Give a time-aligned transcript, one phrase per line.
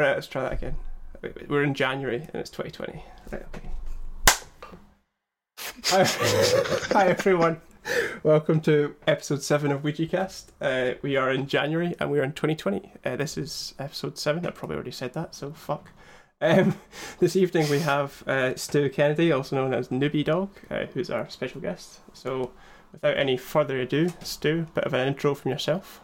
[0.00, 0.76] Right, let's try that again.
[1.46, 3.04] We're in January and it's 2020.
[3.30, 3.68] Right, okay.
[6.94, 7.60] Hi, everyone.
[8.22, 10.52] Welcome to episode 7 of WouijaCast.
[10.58, 12.94] Uh, we are in January and we are in 2020.
[13.04, 14.46] Uh, this is episode 7.
[14.46, 15.90] I probably already said that, so fuck.
[16.40, 16.78] Um,
[17.18, 21.28] this evening we have uh, Stu Kennedy, also known as Newbie Dog, uh, who's our
[21.28, 22.00] special guest.
[22.14, 22.52] So
[22.90, 26.00] without any further ado, Stu, a bit of an intro from yourself.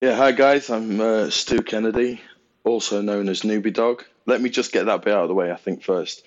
[0.00, 2.20] Yeah, hi guys, I'm uh, Stu Kennedy,
[2.62, 4.04] also known as Newbie Dog.
[4.26, 6.22] Let me just get that bit out of the way, I think, first.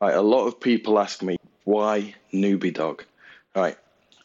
[0.00, 3.04] Right, a lot of people ask me, why Newbie Dog?
[3.54, 3.78] Right,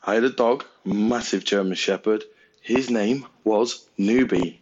[0.04, 2.24] I had a dog, massive German Shepherd.
[2.62, 4.58] His name was Newbie.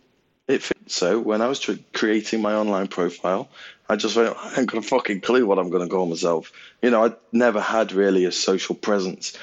[0.49, 0.77] It fit.
[0.87, 3.47] So when I was tr- creating my online profile,
[3.87, 6.51] I just went, I ain't got a fucking clue what I'm going to call myself.
[6.81, 9.37] You know, I'd never had really a social presence.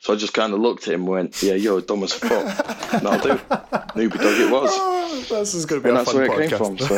[0.00, 2.46] So I just kind of looked at him and went, yeah, you're dumb as fuck.
[2.90, 3.34] That'll do.
[3.94, 4.70] Newbie Dog it was.
[5.30, 6.58] Oh, this is going to be And a that's fun where it came podcast.
[6.58, 6.78] from.
[6.78, 6.94] So.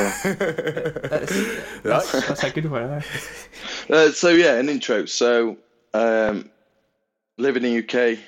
[1.88, 3.02] That's, that's, that's a good one.
[3.88, 5.06] Uh, so yeah, an intro.
[5.06, 5.56] So
[5.94, 6.50] um,
[7.38, 8.18] live in the UK.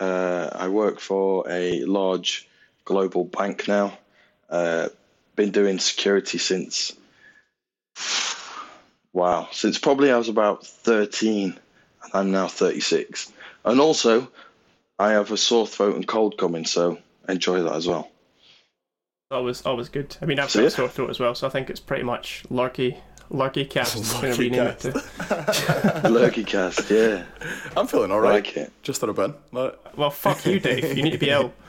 [0.00, 2.48] Uh, I work for a large
[2.84, 3.98] global bank now.
[4.48, 4.88] Uh,
[5.36, 6.92] been doing security since
[9.12, 11.58] wow, since probably I was about thirteen,
[12.04, 13.32] and I'm now thirty-six.
[13.64, 14.28] And also,
[14.98, 18.10] I have a sore throat and cold coming, so enjoy that as well.
[19.30, 20.16] Always, always good.
[20.20, 20.68] I mean, I've So, got yeah.
[20.68, 22.98] a sore throat as well, so I think it's pretty much Lurky,
[23.30, 23.96] Lurky Cast.
[24.16, 24.90] I'm Lurky rename it to.
[26.10, 27.24] Lurky cast, yeah,
[27.76, 28.44] I'm feeling alright.
[28.44, 28.72] Like it.
[28.82, 29.34] Just had a bin.
[29.52, 29.74] No.
[29.96, 30.96] Well, fuck you, Dave.
[30.96, 31.52] You need to be ill.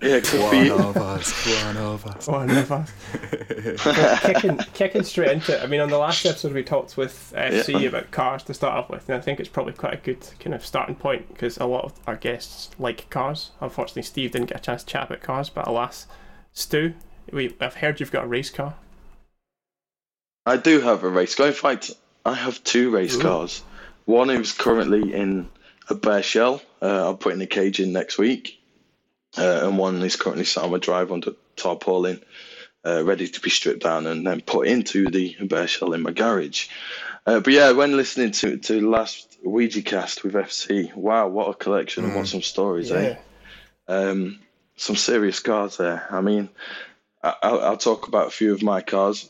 [0.00, 0.74] Yeah, good for One you.
[0.74, 1.46] of us.
[1.64, 2.28] One of us.
[2.28, 2.86] Oh, never.
[4.22, 5.62] kicking, kicking straight into it.
[5.62, 7.88] I mean, on the last episode, we talked with FC Yeah.
[7.88, 10.54] about cars to start off with, and I think it's probably quite a good kind
[10.54, 13.50] of starting point because a lot of our guests like cars.
[13.60, 16.06] Unfortunately, Steve didn't get a chance to chat about cars, but alas,
[16.52, 16.94] Stu,
[17.32, 18.74] we, I've heard you've got a race car.
[20.46, 21.48] I do have a race car.
[21.48, 21.90] In fact,
[22.24, 23.22] I have two race Ooh.
[23.22, 23.62] cars.
[24.06, 25.48] One is currently in
[25.90, 26.62] a bare shell.
[26.80, 28.57] Uh, I'll put in the cage in next week.
[29.36, 32.22] Uh, and one is currently sat on my drive under tarpaulin,
[32.86, 36.12] uh, ready to be stripped down and then put into the bare shell in my
[36.12, 36.68] garage.
[37.26, 41.54] Uh, but yeah, when listening to to last Ouija cast with FC, wow, what a
[41.54, 43.16] collection and what some stories, eh?
[43.86, 44.38] Um,
[44.76, 46.06] some serious cars there.
[46.10, 46.48] I mean,
[47.22, 49.28] I, I'll, I'll talk about a few of my cars.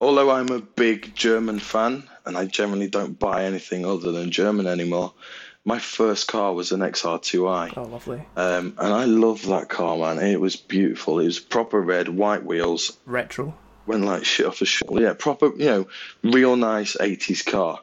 [0.00, 4.66] Although I'm a big German fan and I generally don't buy anything other than German
[4.66, 5.14] anymore,
[5.64, 7.72] my first car was an XR2i.
[7.76, 8.22] Oh, lovely.
[8.36, 10.18] Um, and I love that car, man.
[10.18, 11.20] It was beautiful.
[11.20, 13.54] It was proper red, white wheels, Retro.
[13.86, 15.00] went like shit off a shoulder.
[15.02, 15.86] Yeah, proper, you know,
[16.22, 17.80] real nice 80s car.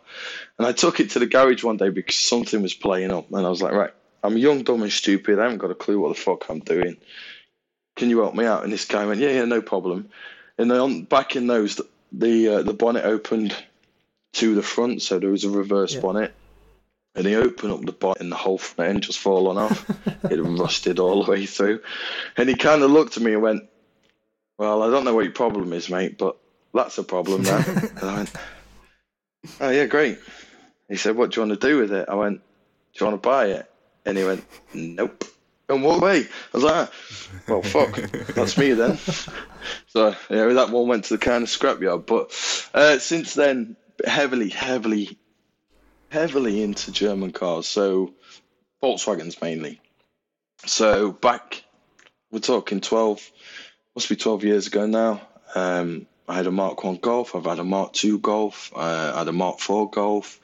[0.59, 3.31] And I took it to the garage one day because something was playing up.
[3.31, 3.91] And I was like, right,
[4.23, 5.39] I'm young, dumb, and stupid.
[5.39, 6.97] I haven't got a clue what the fuck I'm doing.
[7.95, 8.63] Can you help me out?
[8.63, 10.09] And this guy went, yeah, yeah, no problem.
[10.59, 11.81] And then on, back in those,
[12.11, 13.55] the uh, the bonnet opened
[14.33, 16.01] to the front, so there was a reverse Yeah.
[16.01, 16.33] bonnet.
[17.15, 19.85] And he opened up the bonnet and the whole front end just fallen off.
[20.31, 21.81] it rusted all the way through.
[22.37, 23.63] And he kind of looked at me and went,
[24.57, 26.37] Well, I don't know what your problem is, mate, but
[26.73, 27.57] that's a problem now.
[27.67, 28.31] and I went,
[29.59, 30.19] Oh, yeah, great.
[30.87, 32.07] He said, What do you want to do with it?
[32.07, 32.41] I went,
[32.93, 33.69] Do you want to buy it?
[34.05, 35.25] And he went, Nope.
[35.67, 36.19] And walked away.
[36.19, 36.27] I
[36.57, 36.91] was like, "Ah,
[37.47, 37.95] Well, fuck.
[38.35, 38.97] That's me then.
[39.87, 42.05] So, yeah, that one went to the kind of scrapyard.
[42.05, 42.31] But
[42.73, 45.19] uh, since then, heavily, heavily,
[46.11, 47.65] heavily into German cars.
[47.65, 48.13] So,
[48.83, 49.79] Volkswagens mainly.
[50.65, 51.63] So, back,
[52.31, 53.31] we're talking 12,
[53.95, 55.21] must be 12 years ago now.
[55.55, 59.19] Um, I had a Mark 1 Golf, I've had a Mark 2 Golf, uh, I
[59.19, 60.39] had a Mark 4 Golf,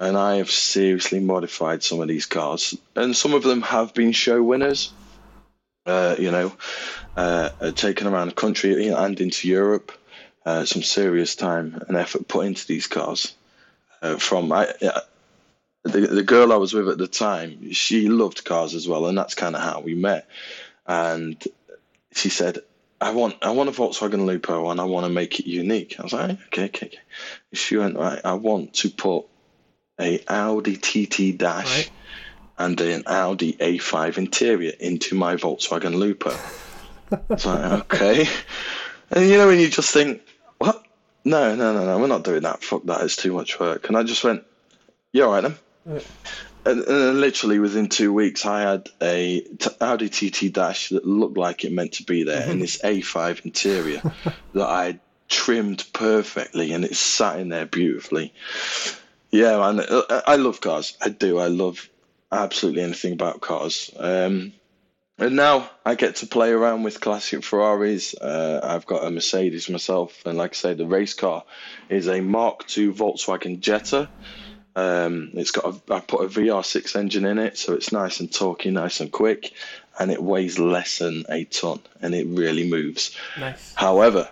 [0.00, 2.76] and I have seriously modified some of these cars.
[2.96, 4.92] And some of them have been show winners,
[5.84, 6.52] uh, you know,
[7.16, 9.92] uh, uh, taken around the country and into Europe.
[10.44, 13.34] Uh, some serious time and effort put into these cars.
[14.02, 14.72] Uh, from I,
[15.82, 19.16] the the girl I was with at the time, she loved cars as well, and
[19.16, 20.28] that's kind of how we met.
[20.86, 21.42] And
[22.12, 22.58] she said,
[23.00, 26.02] "I want I want a Volkswagen Lupo, and I want to make it unique." I
[26.02, 26.98] was like, "Okay, okay." okay.
[27.52, 29.26] She went, "Right, I want to put
[30.00, 31.90] a Audi TT Dash." Right.
[32.58, 36.34] and an Audi A5 interior into my Volkswagen Lupo.
[37.30, 38.28] It's like, okay.
[39.10, 40.22] And you know, when you just think?
[41.26, 42.62] No, no, no, no, we're not doing that.
[42.62, 43.88] Fuck that, it's too much work.
[43.88, 44.44] And I just went,
[45.12, 45.56] yeah, all right then.
[45.84, 46.06] Right.
[46.64, 51.36] And, and literally within two weeks, I had a t- Audi TT Dash that looked
[51.36, 54.02] like it meant to be there, in this A5 interior
[54.54, 58.32] that I trimmed perfectly, and it sat in there beautifully.
[59.32, 60.96] Yeah, man, I- I love cars.
[61.02, 61.38] I do.
[61.38, 61.88] I love
[62.30, 63.90] absolutely anything about cars.
[63.96, 64.52] Um,
[65.18, 68.14] and now I get to play around with classic Ferraris.
[68.14, 71.44] Uh, I've got a Mercedes myself, and like I say, the race car
[71.88, 74.08] is a Mark II Volkswagen Jetta.
[74.74, 78.30] Um, it's got a, I put a VR6 engine in it, so it's nice and
[78.30, 79.52] torquey, nice and quick,
[79.98, 83.16] and it weighs less than a ton, and it really moves.
[83.38, 83.72] Nice.
[83.74, 84.28] However,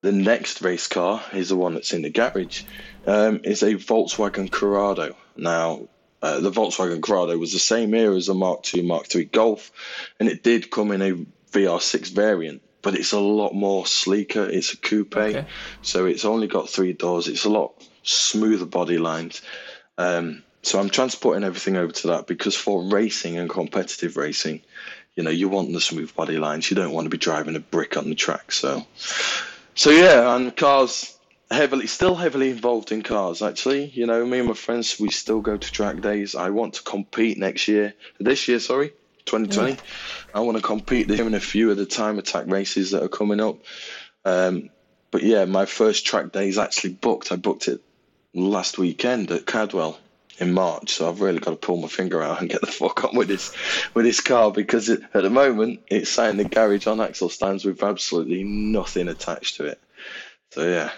[0.00, 2.62] the next race car is the one that's in the garage.
[3.06, 5.14] Um, is a Volkswagen Corrado.
[5.36, 5.88] Now,
[6.22, 9.70] uh, the Volkswagen Corrado was the same era as the Mark II, Mark III Golf,
[10.18, 11.12] and it did come in a
[11.52, 14.44] VR6 variant, but it's a lot more sleeker.
[14.44, 15.46] It's a coupe, Okay.
[15.82, 17.28] so it's only got three doors.
[17.28, 17.72] It's a lot
[18.02, 19.42] smoother body lines.
[19.98, 24.62] Um, so I'm transporting everything over to that because for racing and competitive racing,
[25.14, 26.70] you know, you want the smooth body lines.
[26.70, 28.52] You don't want to be driving a brick on the track.
[28.52, 28.84] So,
[29.74, 31.15] so yeah, and cars
[31.50, 33.42] heavily, still heavily involved in cars.
[33.42, 36.34] Actually, you know, me and my friends, we still go to track days.
[36.34, 38.92] I want to compete next year, this year, sorry,
[39.26, 39.76] 2020.
[40.34, 43.08] I want to compete there in a few of the time attack races that are
[43.08, 43.58] coming up.
[44.24, 44.70] Um,
[45.10, 47.32] but yeah, my first track day is actually booked.
[47.32, 47.80] I booked it
[48.34, 49.98] last weekend at Cadwell
[50.38, 53.04] in March, so I've really got to pull my finger out and get the fuck
[53.04, 53.54] on with this
[53.94, 57.30] with this car because it, at the moment it's sat in the garage on axle
[57.30, 59.80] stands with absolutely nothing attached to it.
[60.50, 60.90] So yeah,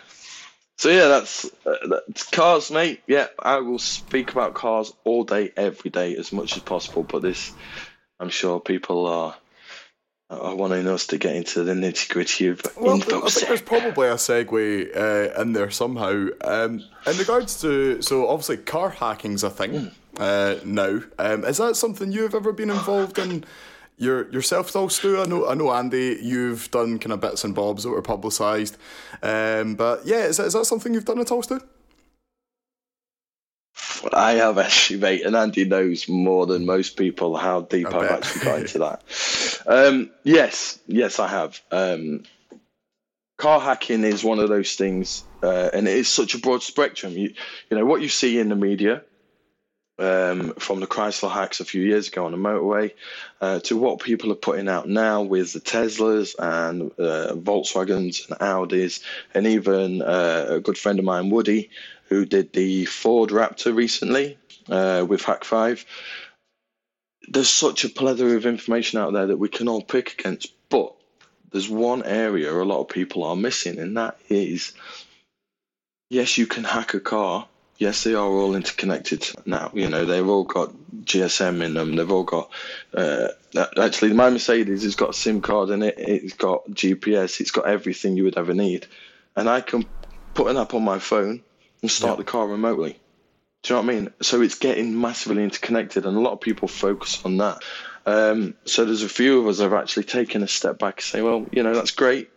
[0.78, 3.02] so yeah, that's, uh, that's cars, mate.
[3.06, 7.02] Yeah, I will speak about cars all day, every day, as much as possible.
[7.02, 7.52] But this,
[8.18, 9.36] I'm sure people are
[10.30, 12.96] are wanting us to get into the nitty gritty of Well.
[12.96, 16.28] I think there's probably a segue uh, in there somehow.
[16.42, 21.00] Um, in regards to, so obviously car hacking's a thing uh, now.
[21.18, 23.44] Um, is that something you've ever been involved in
[23.98, 25.20] your, yourself, though, Stu?
[25.20, 28.76] I know, I know, Andy, you've done kind of bits and bobs that were publicised.
[29.22, 31.60] Um, but yeah, is that, is that something you've done at all, Stu?
[34.12, 38.44] I have actually, mate, and Andy knows more than most people how deep I've actually
[38.44, 39.02] got into that.
[39.66, 41.60] Um, yes, yes, I have.
[41.70, 42.22] Um,
[43.36, 47.12] car hacking is one of those things, uh, and it is such a broad spectrum.
[47.12, 47.34] You,
[47.68, 49.02] you know, what you see in the media,
[49.98, 52.92] um, from the Chrysler hacks a few years ago on the motorway,
[53.40, 58.38] uh, to what people are putting out now with the Teslas and uh, Volkswagens and
[58.38, 59.00] Audis,
[59.34, 61.70] and even uh, a good friend of mine, Woody,
[62.08, 65.84] who did the Ford Raptor recently uh, with Hak5.
[67.28, 70.94] There's such a plethora of information out there that we can all pick against, but
[71.50, 74.72] there's one area a lot of people are missing, and that is
[76.10, 77.46] yes, you can hack a car.
[77.78, 79.70] Yes, they are all interconnected now.
[79.72, 81.94] You know, they've all got GSM in them.
[81.94, 82.50] They've all got.
[82.92, 83.28] Uh,
[83.80, 85.94] actually, my Mercedes has got a SIM card in it.
[85.96, 87.40] It's got GPS.
[87.40, 88.86] It's got everything you would ever need,
[89.36, 89.86] and I can
[90.34, 91.42] put an app on my phone
[91.80, 92.98] and start the car remotely.
[93.62, 94.12] Do you know what I mean?
[94.22, 97.62] So it's getting massively interconnected, and a lot of people focus on that.
[98.06, 101.04] Um, so there's a few of us that have actually taken a step back and
[101.04, 102.30] say, well, you know, that's great.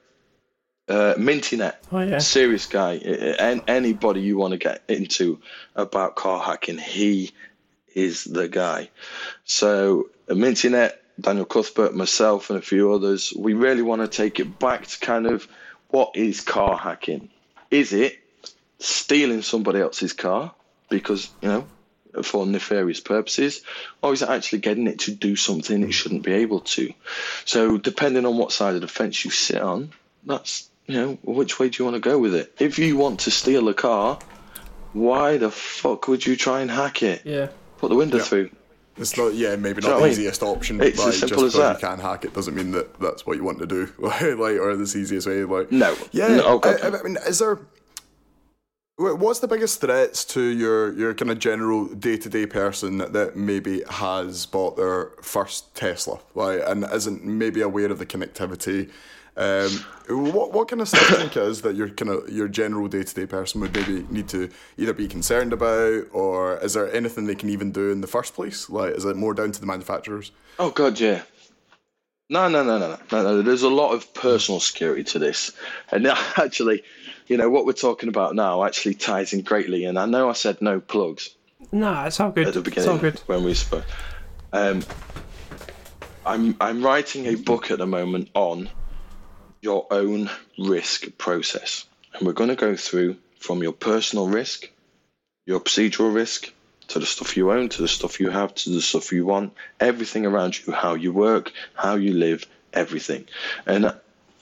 [0.91, 2.17] Uh, Mintynet, Oh yeah.
[2.19, 2.95] serious guy.
[2.95, 5.39] And anybody you want to get into
[5.73, 7.31] about car hacking, he
[7.95, 8.89] is the guy.
[9.45, 14.41] So uh, Mintynet, Daniel Cuthbert, myself, and a few others, we really want to take
[14.41, 15.47] it back to kind of
[15.87, 17.29] what is car hacking?
[17.69, 18.19] Is it
[18.79, 20.53] stealing somebody else's car
[20.89, 21.67] because you know
[22.23, 23.61] for nefarious purposes,
[24.01, 26.93] or is it actually getting it to do something it shouldn't be able to?
[27.45, 29.93] So depending on what side of the fence you sit on,
[30.25, 32.53] that's you know which way do you want to go with it.
[32.59, 34.19] If you want to steal a car,
[34.93, 37.21] why the fuck would you try and hack it?
[37.25, 37.47] Yeah.
[37.77, 38.23] Put the window Yeah.
[38.23, 38.49] through.
[38.97, 40.19] It's not, yeah, maybe Do you know not what I the mean?
[40.19, 40.81] easiest option.
[40.81, 41.81] It's like, as simple just as because that.
[41.81, 44.75] you can hack it doesn't mean that that's what you want to do, like, or
[44.75, 45.43] this easiest way.
[45.45, 45.95] Like, No.
[46.11, 46.27] yeah.
[46.27, 46.99] No, oh, God, I, no.
[46.99, 47.59] I mean, is there?
[48.97, 53.35] What's the biggest threats to your your kind of general day to day person that
[53.35, 58.91] maybe has bought their first Tesla, like, and isn't maybe aware of the connectivity?
[59.37, 59.69] Um,
[60.09, 62.49] what what kind of stuff do you think it is that your kind of your
[62.49, 66.73] general day to day person would maybe need to either be concerned about, or is
[66.73, 68.69] there anything they can even do in the first place?
[68.69, 70.31] Like, is it more down to the manufacturers?
[70.59, 71.21] Oh god, yeah.
[72.29, 73.41] No, no, no, no, no, no, no.
[73.41, 75.51] There's a lot of personal security to this,
[75.91, 76.07] and
[76.37, 76.83] actually,
[77.27, 79.85] you know what we're talking about now actually ties in greatly.
[79.85, 81.29] And I know I said no plugs
[81.71, 82.47] No, it's all good.
[82.47, 83.19] at the beginning, It's all good.
[83.27, 83.85] when we spoke.
[84.51, 84.83] Um,
[86.25, 88.69] I'm I'm writing a book at the moment on
[89.61, 94.69] your own risk process, and we're going to go through from your personal risk,
[95.45, 96.51] your procedural risk,
[96.89, 99.53] to the stuff you own, to the stuff you have, to the stuff you want,
[99.79, 103.25] everything around you, how you work, how you live, everything.
[103.65, 103.93] And I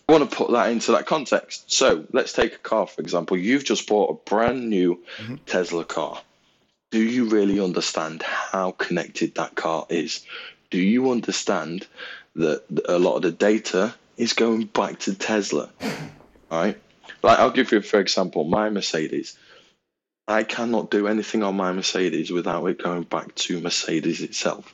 [0.07, 1.71] want to put that into that context.
[1.71, 3.37] So let's take a car, for example.
[3.37, 5.35] You've just bought a brand new mm-hmm.
[5.45, 6.21] Tesla car.
[6.89, 10.25] Do you really understand how connected that car is?
[10.69, 11.87] do you understand
[12.35, 15.69] that a lot of the data is going back to Tesla?
[16.51, 16.79] Right?
[17.23, 19.37] Like, I'll give you, for example, my Mercedes.
[20.27, 24.71] I cannot do anything on my Mercedes without it going back to Mercedes itself.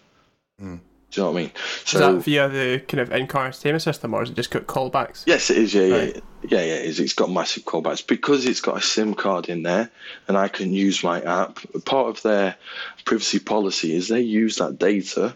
[0.62, 0.80] Mm.
[1.12, 1.52] Do you know what I mean?
[1.86, 4.66] So, is that via the kind of in-car entertainment system, or is it just got
[4.66, 5.24] callbacks?
[5.25, 5.74] Yes, it is.
[5.74, 6.16] Yeah, right.
[6.16, 6.74] yeah, yeah, yeah.
[6.74, 7.00] It is.
[7.00, 9.90] It's got massive callbacks because it's got a SIM card in there,
[10.28, 11.60] and I can use my app.
[11.86, 12.58] Part of their
[13.06, 15.36] privacy policy is they use that data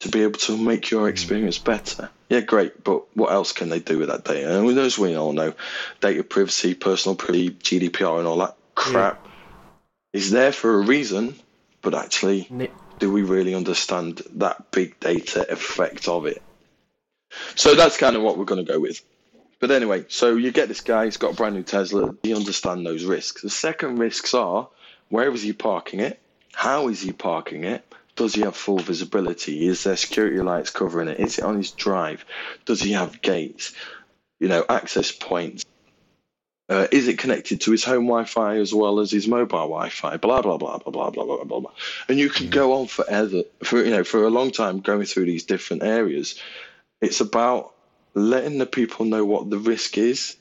[0.00, 1.08] to be able to make your hmm.
[1.08, 2.10] experience better.
[2.28, 4.58] Yeah, great, but what else can they do with that data?
[4.58, 5.54] And as we all know,
[6.00, 10.20] data privacy, personal privacy, GDPR, and all that crap yeah.
[10.20, 11.34] is there for a reason,
[11.82, 16.42] but actually do we really understand that big data effect of it?
[17.54, 19.00] So that's kind of what we're going to go with.
[19.60, 22.84] But anyway, so you get this guy, he's got a brand new Tesla, he understands
[22.84, 23.42] those risks.
[23.42, 24.68] The second risks are
[25.08, 26.20] where is he parking it?
[26.52, 27.93] How is he parking it?
[28.16, 29.66] Does he have full visibility?
[29.66, 31.18] Is there security lights covering it?
[31.18, 32.24] Is it on his drive?
[32.64, 33.74] Does he have gates?
[34.38, 35.64] You know, access points.
[36.68, 40.16] Uh, is it connected to his home Wi-Fi as well as his mobile Wi-Fi?
[40.16, 41.60] Blah blah blah blah blah blah blah blah.
[41.60, 41.72] blah.
[42.08, 45.26] And you can go on forever, for you know, for a long time going through
[45.26, 46.40] these different areas.
[47.02, 47.74] It's about
[48.14, 50.36] letting the people know what the risk is.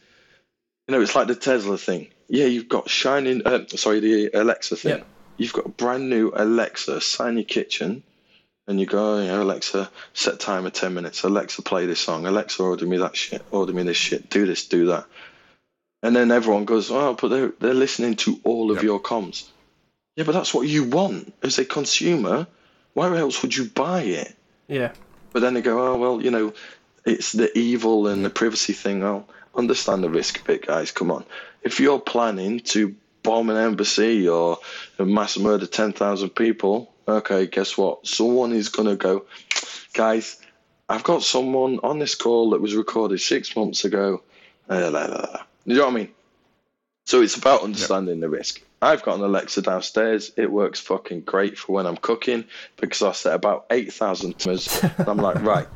[0.88, 2.08] You know, it's like the Tesla thing.
[2.30, 3.42] Yeah, you've got shining.
[3.46, 5.00] Uh, sorry, the Alexa thing.
[5.00, 5.04] Yeah.
[5.38, 8.04] You've got a brand new Alexa sat in your kitchen,
[8.68, 11.24] and you go, oh, you know, Alexa, set timer ten minutes.
[11.24, 12.26] Alexa, play this song.
[12.26, 13.44] Alexa, order me that shit.
[13.52, 14.30] Order me this shit.
[14.30, 14.68] Do this.
[14.68, 15.06] Do that
[16.04, 18.84] and then everyone goes, oh, but they're, they're listening to all of yep.
[18.84, 19.48] your comms.
[20.18, 22.46] Yeah, but that's what you want as a consumer.
[22.94, 24.36] Why else would you buy it?
[24.68, 24.92] Yeah.
[25.32, 26.54] But then they go, oh, well, you know,
[27.06, 29.04] it's the evil and the privacy thing.
[29.04, 30.92] I'll understand the risk a bit, guys.
[30.92, 31.24] Come on.
[31.64, 34.60] If you're planning to bomb an embassy or
[35.00, 38.06] mass murder 10,000 people, okay, guess what?
[38.06, 39.26] Someone is going to go,
[39.94, 40.38] guys,
[40.90, 44.22] I've got someone on this call that was recorded six months ago.
[44.70, 46.10] Uh, you know what I mean?
[47.06, 48.22] So it's about understanding yep.
[48.22, 48.62] the risk.
[48.84, 50.34] I've got an Alexa downstairs.
[50.36, 52.44] It works fucking great for when I'm cooking
[52.76, 54.84] because I set about 8,000 timers.
[55.00, 55.68] I'm like, right,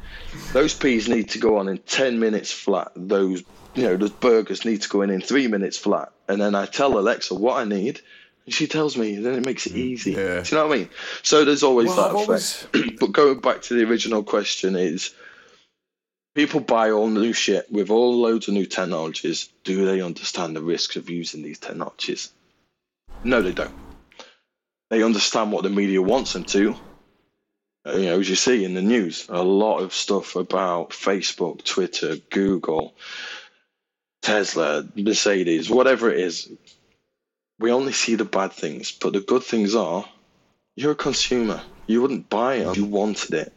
[0.51, 2.91] those peas need to go on in 10 minutes flat.
[2.97, 3.43] Those,
[3.75, 6.11] you know, those burgers need to go in in three minutes flat.
[6.27, 8.01] And then I tell Alexa what I need.
[8.45, 10.11] And she tells me, then it makes it mm, easy.
[10.11, 10.41] Yeah.
[10.41, 10.89] Do you know what I mean?
[11.23, 12.97] So there's always well, that effect.
[12.99, 15.13] But going back to the original question is,
[16.35, 19.47] people buy all new shit with all loads of new technologies.
[19.63, 22.33] Do they understand the risks of using these technologies?
[23.23, 23.73] No, they don't.
[24.89, 26.75] They understand what the media wants them to.
[27.85, 31.63] Uh, you know, as you see in the news, a lot of stuff about Facebook,
[31.63, 32.95] Twitter, Google,
[34.21, 36.51] Tesla, Mercedes, whatever it is.
[37.59, 40.05] We only see the bad things, but the good things are
[40.77, 41.61] you're a consumer.
[41.87, 43.53] You wouldn't buy it if you wanted it.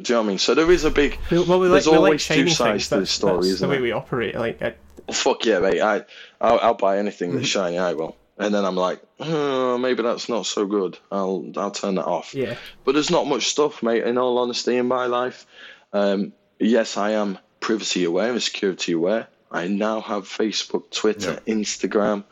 [0.00, 0.38] Do you know what I mean?
[0.38, 1.18] So there is a big.
[1.30, 3.82] Well, we like, there's always like two sides to the story, isn't the way it?
[3.82, 4.36] we operate.
[4.36, 4.74] Like, I...
[5.08, 5.80] well, fuck yeah, mate!
[5.80, 6.04] I,
[6.40, 7.78] I'll, I'll buy anything that's shiny.
[7.78, 10.98] I will, and then I'm like, oh, maybe that's not so good.
[11.10, 12.34] I'll, I'll turn that off.
[12.34, 12.56] Yeah.
[12.84, 14.04] But there's not much stuff, mate.
[14.04, 15.46] In all honesty, in my life,
[15.92, 19.28] um, yes, I am privacy aware and security aware.
[19.50, 21.54] I now have Facebook, Twitter, yeah.
[21.54, 22.24] Instagram.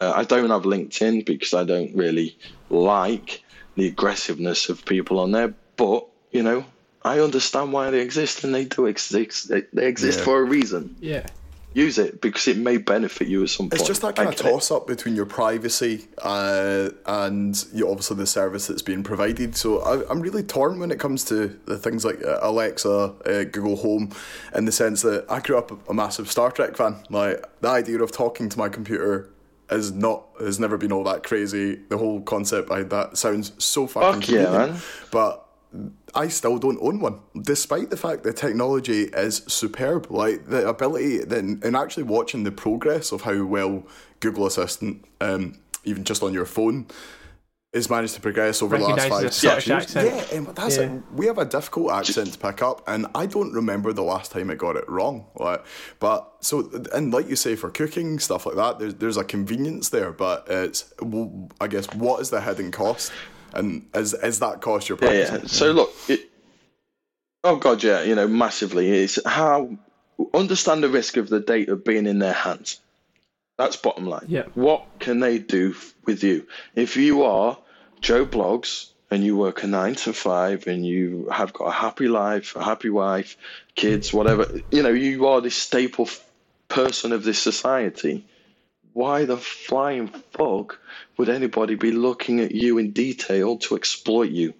[0.00, 2.36] Uh, I don't have LinkedIn because I don't really
[2.68, 3.42] like
[3.76, 5.54] the aggressiveness of people on there.
[5.76, 6.64] But you know,
[7.02, 9.48] I understand why they exist, and they do exist.
[9.48, 10.24] They, they exist yeah.
[10.24, 10.96] for a reason.
[11.00, 11.26] Yeah.
[11.74, 13.80] Use it because it may benefit you at some point.
[13.80, 18.26] It's just that kind of toss up between your privacy uh, and you obviously the
[18.26, 19.54] service that's being provided.
[19.54, 23.44] So I, am really torn when it comes to the things like uh, Alexa, uh,
[23.44, 24.10] Google Home,
[24.54, 26.96] in the sense that I grew up a massive Star Trek fan.
[27.10, 29.30] Like the idea of talking to my computer
[29.70, 31.76] is not has never been all that crazy.
[31.88, 34.78] The whole concept behind that sounds so fucking Fuck yeah, man.
[35.10, 35.47] But
[36.14, 40.10] I still don't own one, despite the fact the technology is superb.
[40.10, 43.84] Like the ability, then, and actually watching the progress of how well
[44.20, 46.86] Google Assistant, um, even just on your phone,
[47.74, 49.82] has managed to progress over the last five six years.
[49.82, 50.06] Accent.
[50.06, 50.98] Yeah, and that's yeah.
[51.14, 54.48] we have a difficult accent to pick up, and I don't remember the last time
[54.48, 55.26] it got it wrong.
[55.34, 55.64] Like,
[56.00, 59.90] but so and like you say for cooking stuff like that, there's there's a convenience
[59.90, 60.92] there, but it's
[61.60, 63.12] I guess what is the hidden cost?
[63.54, 65.32] And is is that cost your privacy?
[65.32, 65.46] Yeah, yeah.
[65.46, 66.30] So look, it,
[67.44, 68.90] oh god, yeah, you know, massively.
[68.90, 69.76] It's how
[70.34, 72.80] understand the risk of the data being in their hands.
[73.56, 74.26] That's bottom line.
[74.28, 74.44] Yeah.
[74.54, 75.74] What can they do
[76.04, 77.58] with you if you are
[78.00, 82.08] Joe Bloggs and you work a nine to five and you have got a happy
[82.08, 83.36] life, a happy wife,
[83.74, 84.60] kids, whatever.
[84.70, 86.08] You know, you are this staple
[86.68, 88.26] person of this society
[88.98, 90.80] why the flying fuck
[91.18, 94.54] would anybody be looking at you in detail to exploit you?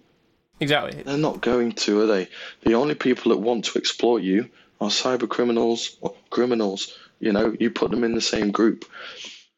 [0.59, 1.01] Exactly.
[1.01, 2.27] They're not going to, are they?
[2.63, 4.49] The only people that want to exploit you
[4.81, 6.97] are cyber criminals or criminals.
[7.19, 8.85] You know, you put them in the same group.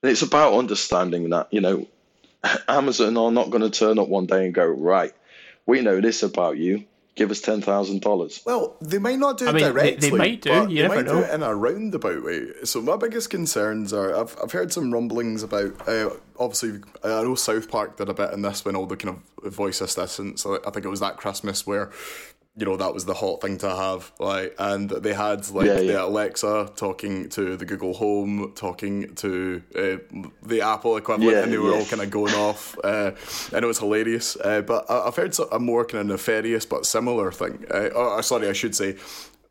[0.01, 1.87] And it's about understanding that, you know,
[2.67, 5.13] Amazon are not going to turn up one day and go, right,
[5.65, 6.85] we know this about you.
[7.21, 8.41] Give us ten thousand dollars.
[8.47, 10.09] Well, they might not do it mean, directly.
[10.09, 11.19] they might do, you they never might know.
[11.19, 12.47] do it in a roundabout way.
[12.63, 15.87] So my biggest concerns are I've I've heard some rumblings about.
[15.87, 16.09] Uh,
[16.39, 19.53] obviously, I know South Park did a bit in this when all the kind of
[19.53, 20.47] voice assistants.
[20.47, 21.91] I think it was that Christmas where.
[22.57, 25.75] You know that was the hot thing to have, like, and they had like Yeah,
[25.75, 26.03] the.
[26.03, 29.97] Alexa talking to the Google Home, talking to uh,
[30.43, 31.77] the Apple equivalent, Yeah, and they were yeah.
[31.79, 32.77] all kind of going off.
[32.83, 33.11] Uh,
[33.53, 34.35] and it was hilarious.
[34.35, 37.63] Uh, but I- I've heard a more kind of nefarious but similar thing.
[37.73, 38.97] Uh, or, sorry, I should say,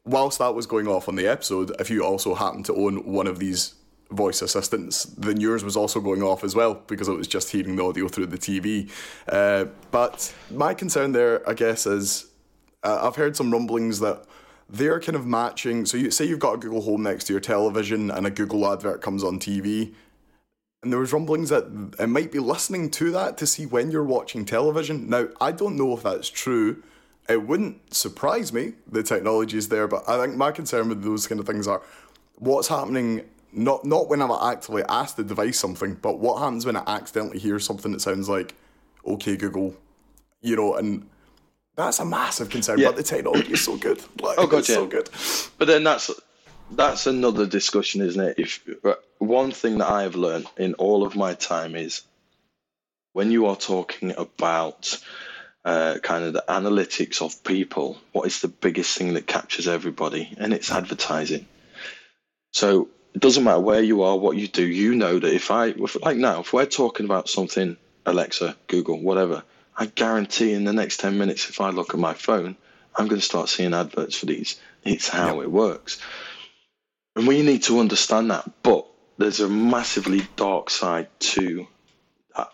[0.04, 3.26] whilst that was going off on the episode, if you also happen to own one
[3.26, 3.76] of these
[4.11, 7.76] voice assistants, then yours was also going off as well because it was just hearing
[7.76, 8.90] the audio through the TV.
[9.26, 12.26] Uh, but my concern there, I guess, is
[12.83, 14.25] uh, I've heard some rumblings that
[14.69, 15.85] they're kind of matching.
[15.85, 18.71] So you say you've got a Google Home next to your television, and a Google
[18.71, 19.93] advert comes on TV,
[20.83, 21.65] and there was rumblings that
[21.99, 25.11] it might be listening to that to see when you're watching television.
[25.11, 26.83] Now I don't know if that's true.
[27.29, 28.73] It wouldn't surprise me.
[28.91, 31.83] The technology is there, but I think my concern with those kind of things are
[32.37, 33.29] what's happening.
[33.53, 37.41] Not not when I'm actively asked the device something, but what happens when I accidentally
[37.41, 38.55] hear something that sounds like
[39.05, 39.75] "Okay Google,"
[40.41, 41.09] you know, and
[41.81, 42.79] that's a massive concern.
[42.79, 42.89] Yeah.
[42.89, 44.01] But the technology is so good.
[44.21, 44.77] Like, Oh, God, it's yeah.
[44.77, 45.09] so good.
[45.59, 46.11] But then that's
[46.73, 48.39] that's another discussion, isn't it?
[48.39, 48.61] If
[49.19, 52.03] one thing that I have learned in all of my time is
[53.13, 54.97] when you are talking about
[55.65, 60.33] uh, kind of the analytics of people, what is the biggest thing that captures everybody?
[60.39, 61.47] And it's advertising.
[62.53, 64.65] So it doesn't matter where you are, what you do.
[64.67, 69.01] You know that if I, if, like now, if we're talking about something, Alexa, Google,
[69.01, 69.43] whatever,
[69.81, 72.55] I guarantee in the next ten minutes, if I look at my phone,
[72.95, 74.61] I'm going to start seeing adverts for these.
[74.85, 75.99] It's how it works.
[77.17, 78.63] And we need to understand that.
[78.63, 81.67] But there's a massively dark side to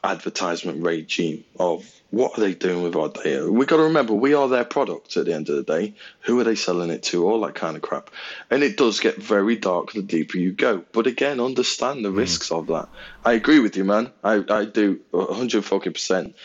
[0.05, 3.51] advertisement regime of what are they doing with our data.
[3.51, 5.95] We've got to remember we are their product at the end of the day.
[6.21, 7.29] Who are they selling it to?
[7.29, 8.11] All that kind of crap.
[8.51, 10.85] And it does get very dark the deeper you go.
[10.93, 12.19] But again, understand the mm.
[12.19, 12.89] risks of that.
[13.25, 14.13] I agree with you, man.
[14.23, 16.37] I, I do 100 fucking percent.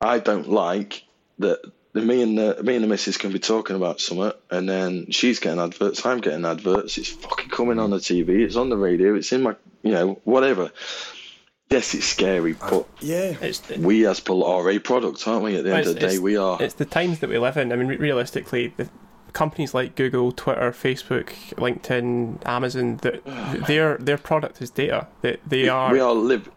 [0.00, 1.02] I don't like
[1.38, 1.60] that
[1.92, 5.10] the me and the me and the missus can be talking about something and then
[5.10, 8.76] she's getting adverts, I'm getting adverts, it's fucking coming on the TV, it's on the
[8.76, 10.70] radio, it's in my you know, whatever.
[11.70, 13.36] Yes, it's scary, but Yeah.
[13.40, 15.56] It's we as people are a product, aren't we?
[15.56, 16.60] At the end of the day, we are.
[16.60, 17.72] It's the times that we live in.
[17.72, 18.88] I mean, realistically, the
[19.32, 23.24] companies like Google, Twitter, Facebook, LinkedIn, Amazon, that
[23.68, 25.06] their their product is data.
[25.22, 26.50] That they, are, We are live.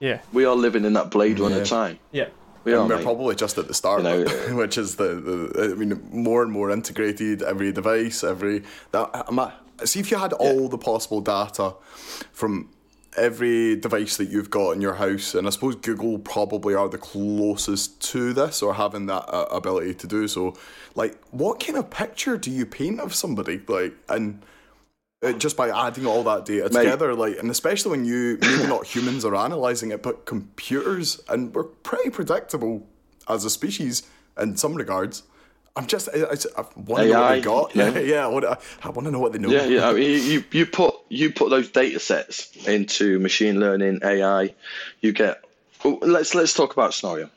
[0.00, 1.64] yeah, We are living in that Blade Runner Yeah.
[1.64, 1.98] time.
[2.10, 2.28] yeah.
[2.66, 2.86] We are.
[2.86, 4.24] We're probably just at the start, You know,
[4.56, 7.40] which is the, the I mean more and more integrated.
[7.42, 11.74] Every device, every that I'm at- see if you had all the possible data
[12.32, 12.68] from
[13.16, 16.98] every device that you've got in your house, and I suppose Google probably are the
[16.98, 20.56] closest to this or having that uh, ability to do so.
[20.96, 23.60] Like, what kind of picture do you paint of somebody?
[23.68, 24.42] Like, and
[25.22, 26.84] uh, just by adding all that data Mate.
[26.84, 31.54] together, like, and especially when you maybe not humans are analyzing it, but computers, and
[31.54, 32.86] we're pretty predictable
[33.28, 34.02] as a species
[34.38, 35.22] in some regards.
[35.74, 37.76] I'm just, I, I, want to know what they got.
[37.76, 37.90] yeah.
[37.90, 38.24] Yeah, yeah.
[38.24, 39.50] I want to, I want to know what they know.
[39.50, 39.88] Yeah, yeah.
[39.88, 44.54] I mean, you you put you put those data sets into machine learning, AI.
[45.00, 45.44] You get.
[45.84, 47.30] well, Let's let's talk about scenario.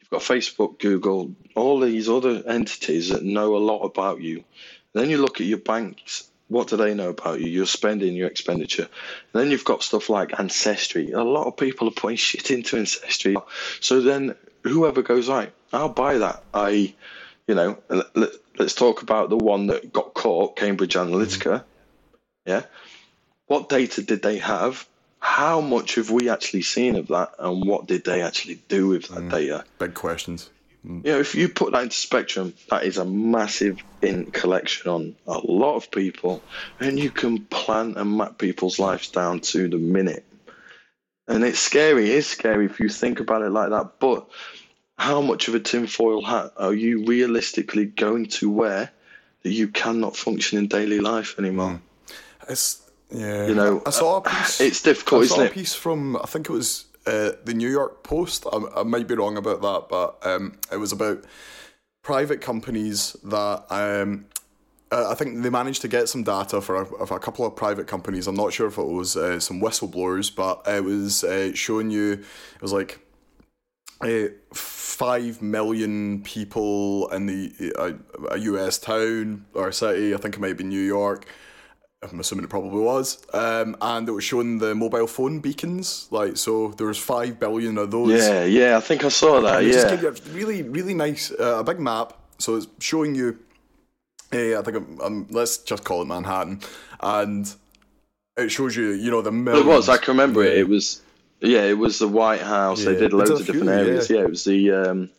[0.00, 4.44] You've got Facebook, Google, all these other entities that know a lot about you.
[4.92, 6.28] Then you look at your banks.
[6.48, 7.48] What do they know about you?
[7.48, 8.88] Your spending, your expenditure.
[9.32, 11.10] then you've got stuff like Ancestry.
[11.10, 13.36] A lot of people are putting shit into Ancestry.
[13.80, 16.44] So then whoever goes right, I'll buy that.
[16.54, 16.94] I,
[17.48, 21.64] you know, let, let's talk about the one that got caught, Cambridge Analytica.
[21.64, 22.50] Mm-hmm.
[22.50, 22.62] Yeah.
[23.46, 24.86] What data did they have?
[25.18, 27.32] How much have we actually seen of that?
[27.38, 29.30] And what did they actually do with that mm.
[29.30, 29.64] data?
[29.78, 30.50] Big questions.
[30.88, 35.16] You know, if you put that into Spectrum, that is a massive in collection on
[35.26, 36.42] a lot of people,
[36.78, 40.24] and you can plan and map people's lives down to the minute.
[41.26, 42.10] And it's scary.
[42.12, 43.98] It's scary if you think about it like that.
[43.98, 44.28] But
[44.96, 48.90] how much of a tinfoil hat are you realistically going to wear
[49.42, 51.80] that you cannot function in daily life anymore?
[51.80, 51.80] Mm.
[52.48, 53.46] It's yeah.
[53.46, 54.60] You know, I saw a piece.
[54.60, 55.52] it's difficult, I saw isn't a it?
[55.52, 58.46] piece from I think it was uh, the New York Post.
[58.52, 61.24] I, I might be wrong about that, but um, it was about
[62.02, 64.26] private companies that um,
[64.92, 67.56] uh, I think they managed to get some data for a, of a couple of
[67.56, 68.26] private companies.
[68.26, 72.12] I'm not sure if it was uh, some whistleblowers, but it was uh, showing you
[72.12, 73.00] it was like
[74.00, 80.14] uh, five million people in the a, a US town or city.
[80.14, 81.26] I think it might be New York.
[82.02, 83.24] I'm assuming it probably was.
[83.32, 86.08] Um, and it was showing the mobile phone beacons.
[86.10, 88.12] Like so, there was five billion of those.
[88.12, 89.58] Yeah, yeah, I think I saw that.
[89.58, 92.12] And it just Yeah, you a really, really nice, uh, a big map.
[92.38, 93.38] So it's showing you.
[94.32, 96.60] Uh, I think I'm, I'm, let's just call it Manhattan,
[97.00, 97.52] and
[98.36, 99.88] it shows you, you know, the it was.
[99.88, 100.58] I can remember it.
[100.58, 101.02] It was.
[101.40, 102.82] Yeah, it was the White House.
[102.82, 102.92] Yeah.
[102.92, 104.10] They did loads of different few, areas.
[104.10, 104.16] yeah.
[104.16, 104.72] Yeah, it was the.
[104.72, 105.10] Um,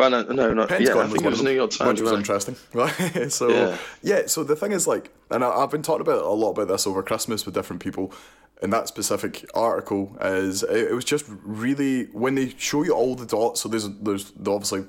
[0.00, 1.02] Finan- uh, no, not Pentagon yeah.
[1.02, 2.56] I think it was New York which was interesting.
[2.74, 3.30] Right?
[3.32, 3.76] so Yeah.
[4.02, 4.26] yeah.
[4.26, 6.86] so the thing is, like, and I, I've been talking about a lot about this
[6.86, 8.12] over Christmas with different people.
[8.62, 13.14] In that specific article, is it, it was just really when they show you all
[13.14, 13.62] the dots.
[13.62, 14.84] So there's there's obviously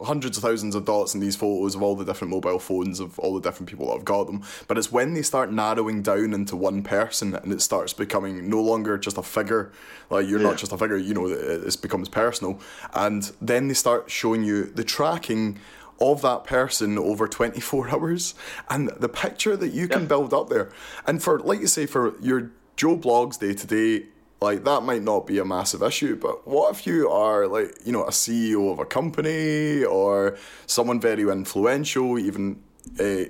[0.00, 3.18] hundreds of thousands of dots in these photos of all the different mobile phones of
[3.18, 4.42] all the different people that have got them.
[4.68, 8.62] But it's when they start narrowing down into one person and it starts becoming no
[8.62, 9.72] longer just a figure.
[10.08, 10.48] Like you're Yeah.
[10.50, 12.60] not just a figure, you know, it, it becomes personal.
[12.94, 15.58] And then they start showing you the tracking
[16.00, 18.34] of that person over 24 hours
[18.70, 20.70] and the picture that you can build up there.
[21.08, 24.06] And for, like you say, for your Joe Bloggs day to day,
[24.40, 27.92] like that might not be a massive issue, but what if you are like, you
[27.92, 32.62] know, a CEO of a company or someone very influential, even
[33.00, 33.24] uh,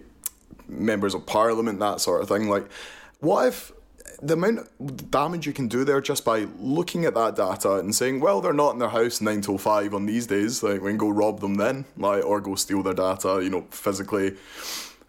[0.68, 2.48] members of parliament, that sort of thing?
[2.48, 2.68] Like,
[3.20, 3.72] what if
[4.20, 7.94] the amount of damage you can do there just by looking at that data and
[7.94, 10.90] saying, well, they're not in their house nine till five on these days, like we
[10.90, 14.36] can go rob them then, like or go steal their data, you know, physically.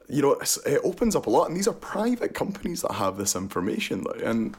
[0.07, 0.33] You know,
[0.65, 4.55] it opens up a lot, and these are private companies that have this information, and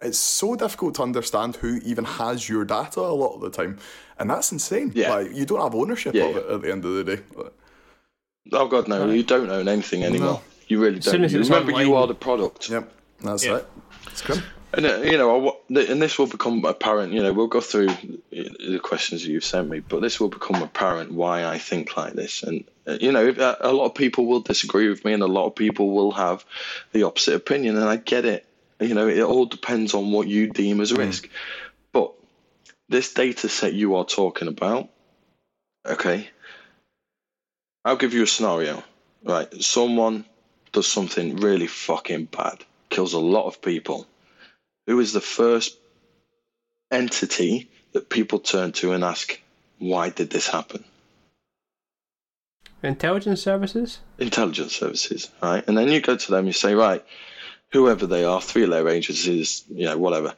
[0.00, 3.78] it's so difficult to understand who even has your data a lot of the time,
[4.18, 4.92] and that's insane.
[4.94, 5.14] Yeah.
[5.14, 6.40] Like you don't have ownership Yeah, of yeah.
[6.42, 7.22] it at the end of the day.
[8.52, 9.10] Oh God, no!
[9.10, 10.42] You don't own anything anymore.
[10.68, 11.24] You really don't.
[11.24, 12.68] as You it's remember, you are the product.
[12.70, 13.56] Yep, that's Yeah.
[13.56, 13.66] it.
[14.08, 14.42] It's grim.
[14.76, 17.12] And uh, you know, I wa- th- and this will become apparent.
[17.12, 17.94] You know, we'll go through uh,
[18.30, 22.14] the questions that you've sent me, but this will become apparent why I think like
[22.14, 22.42] this.
[22.42, 25.26] And uh, you know, uh, a lot of people will disagree with me, and a
[25.26, 26.44] lot of people will have
[26.92, 28.46] the opposite opinion, and I get it.
[28.84, 30.98] You know, it all depends on what you deem as mm.
[30.98, 31.28] risk.
[31.92, 32.12] But
[32.88, 34.90] this data set you are talking about,
[35.86, 36.28] okay?
[37.84, 38.82] I'll give you a scenario.
[39.26, 40.26] Right, someone
[40.72, 44.06] does something really fucking bad, kills a lot of people.
[44.86, 45.78] Who is the first
[46.90, 49.40] entity that people turn to and ask,
[49.78, 50.84] why did this happen?
[52.82, 54.00] Intelligence services?
[54.18, 55.64] Intelligence services, right?
[55.66, 57.02] And then you go to them, you say, right,
[57.72, 60.34] whoever they are, three layer agencies, you know, whatever,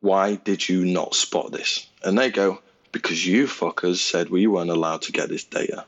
[0.00, 1.86] why did you not spot this?
[2.02, 2.60] And they go,
[2.92, 5.84] because you fuckers said we weren't allowed to get this data.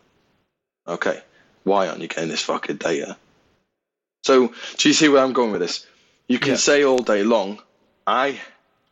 [0.87, 1.21] Okay,
[1.65, 3.17] why aren't you getting this fucking data?
[4.25, 5.87] So, do you see where I'm going with this?
[6.27, 6.57] You can Yeah.
[6.57, 7.63] say all day long,
[8.07, 8.41] I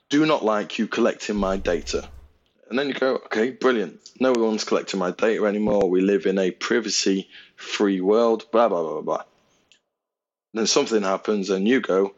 [0.08, 2.08] do not like you collecting my data.
[2.68, 4.00] And then you go, okay, brilliant.
[4.20, 5.88] No one's collecting my data anymore.
[5.88, 9.22] We live in a privacy free world, blah, blah, blah, blah.
[10.56, 12.14] Then something happens and you go,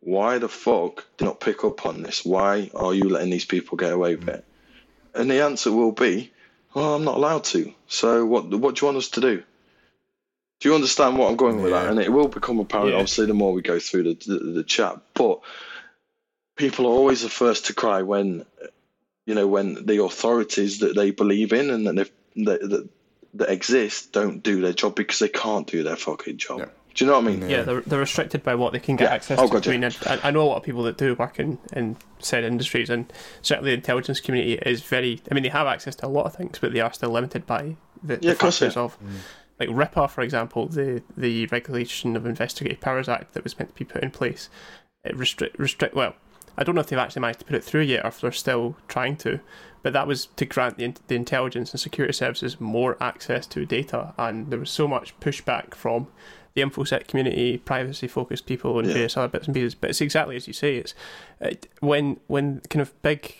[0.00, 2.24] why the fuck did not pick up on this?
[2.24, 4.44] Why are you letting these people get away with it?
[5.14, 6.30] And the answer will be,
[6.74, 7.72] well, I'm not allowed to.
[7.86, 9.42] So what, what do you want us to do?
[10.60, 11.88] Do you understand what I'm going with that?
[11.88, 12.96] And it will become apparent, Yeah.
[12.96, 15.00] obviously, the more we go through the, the, the chat.
[15.14, 15.40] But
[16.56, 18.44] people are always the first to cry when
[19.24, 22.88] you know when the authorities that they believe in and that that, that
[23.34, 26.60] that exist don't do their job because they can't do their fucking job.
[26.60, 26.66] Yeah.
[26.98, 27.48] Do you know what I mean?
[27.48, 29.14] Yeah, they're, they're restricted by what they can get Yeah.
[29.14, 29.52] access Oh, to.
[29.52, 29.70] gotcha.
[29.70, 32.42] I mean, I, I know a lot of people that do work in, in said
[32.42, 35.20] industries, and certainly the intelligence community is very.
[35.30, 37.46] I mean, they have access to a lot of things, but they are still limited
[37.46, 38.82] by the, Yeah, the of factors yeah.
[38.82, 38.98] of.
[39.60, 43.78] Like RIPA, for example, the, the Regulation of Investigative Powers Act that was meant to
[43.78, 44.48] be put in place,
[45.04, 45.94] it restrict restrict.
[45.94, 46.16] Well,
[46.56, 48.32] I don't know if they've actually managed to put it through yet, or if they're
[48.32, 49.38] still trying to.
[49.84, 54.14] But that was to grant the, the intelligence and security services more access to data,
[54.18, 56.08] and there was so much pushback from
[56.54, 58.94] the infosec community, privacy-focused people, and Yeah.
[58.94, 59.74] various other bits and pieces.
[59.74, 60.76] But it's exactly as you say.
[60.76, 60.94] It's
[61.40, 63.34] it, when when kind of big,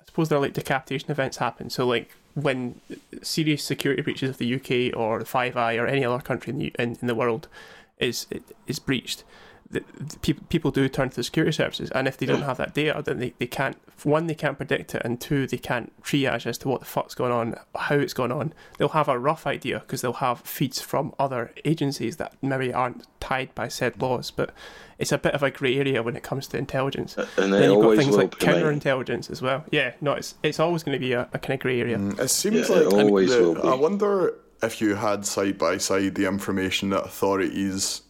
[0.00, 1.70] I suppose they're like decapitation events happen.
[1.70, 2.80] So like when
[3.22, 6.58] serious security breaches of the UK or the Five Eye or any other country in
[6.58, 7.48] the in, in the world
[7.98, 8.26] is
[8.66, 9.24] is breached,
[9.70, 12.56] the, the people people do turn to the security services, and if they don't have
[12.56, 13.76] that data, then they, they can't.
[14.02, 17.14] One, they can't predict it, and two, they can't triage as to what the fuck's
[17.14, 18.52] going on, how it's going on.
[18.78, 23.06] They'll have a rough idea because they'll have feeds from other agencies that maybe aren't
[23.20, 24.52] tied by said laws, but
[24.98, 27.16] it's a bit of a grey area when it comes to intelligence.
[27.36, 28.46] And then you've got things like be.
[28.46, 28.56] mate.
[28.56, 29.64] counterintelligence as well.
[29.70, 31.98] Yeah, no, it's it's always going to be a, a kind of grey area.
[31.98, 33.68] Mm, it seems Yeah, like it always the- will be.
[33.68, 38.00] I wonder if you had side by side the information that authorities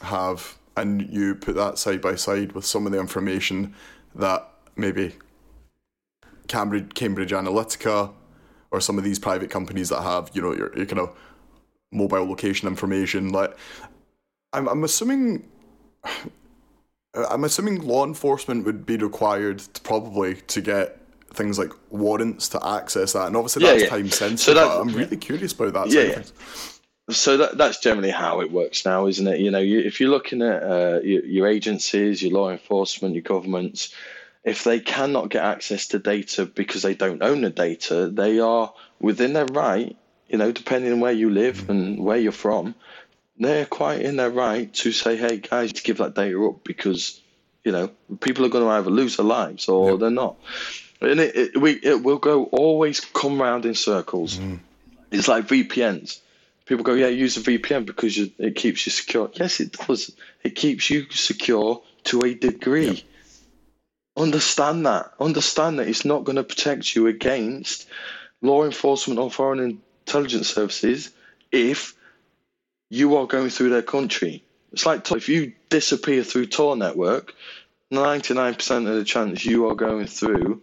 [0.00, 3.74] have, and you put that side by side with some of the information
[4.14, 5.12] that maybe
[6.46, 8.12] Cambridge, Cambridge Analytica
[8.70, 11.16] or some of these private companies that have you know your, your kind of
[11.92, 13.30] mobile location information.
[13.30, 13.56] Like,
[14.52, 15.48] I'm I'm assuming.
[17.14, 21.00] I'm assuming law enforcement would be required to probably to get
[21.32, 23.88] things like warrants to access that, and obviously Yeah, that's yeah.
[23.88, 24.40] time sensitive.
[24.40, 25.88] So that- I'm really curious about that.
[25.90, 26.22] Yeah, yeah.
[27.10, 29.40] So that that's generally how it works now, isn't it?
[29.40, 33.22] You know, you, if you're looking at uh, your, your agencies, your law enforcement, your
[33.22, 33.94] governments,
[34.44, 38.72] if they cannot get access to data because they don't own the data, they are
[39.00, 39.96] within their right.
[40.28, 42.74] You know, depending on where you live and where you're from,
[43.38, 47.20] they're quite in their right to say, "Hey, guys, give that data up because
[47.64, 47.90] you know
[48.20, 50.36] people are going to either lose their lives or they're not."
[51.00, 54.38] And it, it we it will go always come round in circles.
[55.10, 56.20] It's like VPNs.
[56.68, 59.30] People go, yeah, use a VPN because you, it keeps you secure.
[59.32, 60.14] Yes, it does.
[60.44, 63.02] It keeps you secure to a degree.
[64.18, 65.12] Understand that.
[65.18, 67.88] Understand that it's not going to protect you against
[68.42, 71.10] law enforcement or foreign intelligence services
[71.50, 71.94] if
[72.90, 74.44] you are going through their country.
[74.72, 77.34] It's like if you disappear through Tor network,
[77.90, 80.60] 99% of the chance you are going through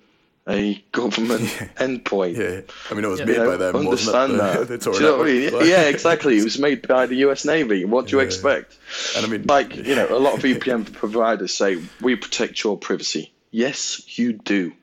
[0.48, 1.42] a government
[1.78, 2.38] endpoint.
[2.38, 3.26] Yeah, I mean it was Yeah.
[3.26, 4.68] made You know, by them, understand that.
[4.68, 5.52] The Do Tor you know what I mean?
[5.68, 6.38] Yeah, exactly.
[6.38, 7.46] It was made by the U.S.
[7.46, 7.84] Navy.
[7.86, 8.26] What do you Yeah.
[8.28, 8.78] expect?
[9.16, 12.78] And I mean, Like you know, a lot of VPN providers say we protect your
[12.78, 13.32] privacy.
[13.52, 14.74] Yes, you do.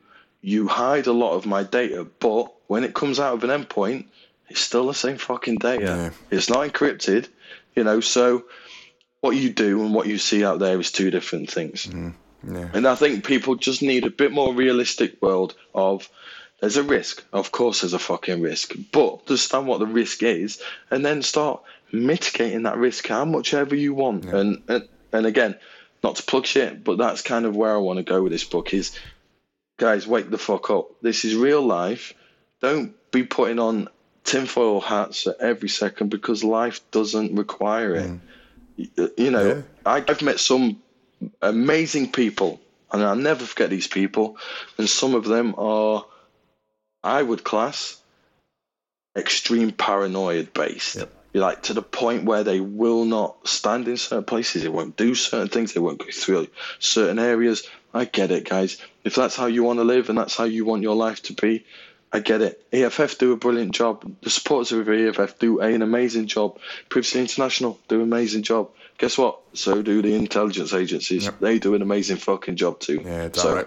[0.41, 4.07] You hide a lot of my data, but when it comes out of an endpoint,
[4.49, 5.85] it's still the same fucking data.
[5.85, 6.11] Yeah.
[6.37, 7.29] It's not encrypted.
[7.77, 8.45] You know, so
[9.21, 11.87] what you do and what you see out there is two different things.
[11.87, 12.11] Mm-hmm.
[12.47, 12.69] Yeah.
[12.75, 16.09] And I think people just need a bit more realistic world of
[16.61, 17.25] there's a risk.
[17.33, 18.75] Of course there's a fucking risk.
[18.93, 23.75] But understand what the risk is and then start mitigating that risk how much ever
[23.75, 24.25] you want.
[24.27, 25.57] And, and and again,
[26.03, 28.45] not to plug shit, but that's kind of where I want to go with this
[28.45, 28.97] book is
[29.77, 30.89] guys, wake the fuck up.
[31.03, 32.15] This is real life.
[32.61, 33.89] Don't be putting on
[34.25, 38.11] tinfoil hats at every second because life doesn't require it.
[38.11, 38.21] Mm.
[38.79, 39.63] Y- You know, Yeah.
[39.85, 40.81] I, I've met some
[41.41, 42.61] amazing people,
[42.93, 44.37] and I'll never forget these people.
[44.79, 46.05] And some of them are,
[47.03, 48.01] I would class,
[49.17, 50.97] extreme paranoid based.
[50.97, 51.15] Yep.
[51.35, 55.15] Like to the point where they will not stand in certain places, they won't do
[55.15, 57.67] certain things, they won't go through certain areas.
[57.95, 58.79] I get it, guys.
[59.05, 61.33] If that's how you want to live and that's how you want your life to
[61.33, 61.65] be,
[62.13, 62.63] I get it.
[62.73, 64.05] EFF do a brilliant job.
[64.23, 66.59] The supporters of EFF do an amazing job.
[66.91, 68.71] Privacy International do an amazing job.
[69.03, 69.41] Guess what?
[69.53, 71.29] So do the intelligence agencies.
[71.41, 73.03] They do an amazing fucking job too.
[73.05, 73.67] Yeah, so, right.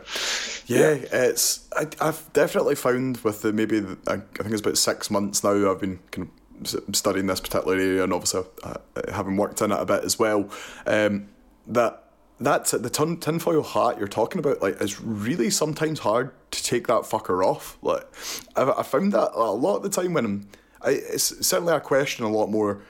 [0.66, 4.78] Yeah, it's I, I've definitely found with the maybe the, I, I think it's about
[4.78, 5.70] six months now.
[5.70, 6.30] I've been kind
[6.64, 8.76] of studying this particular area and obviously uh,
[9.14, 10.50] having worked in it a bit as well.
[10.88, 11.28] Um,
[11.68, 12.06] that
[12.40, 14.62] that's the tin, tinfoil hat you're talking about.
[14.62, 17.78] Like, is really sometimes hard to take that fucker off.
[17.82, 18.08] Like,
[18.56, 20.48] I, I found that a lot of the time when I'm.
[20.82, 22.84] I, it's certainly a question a lot more.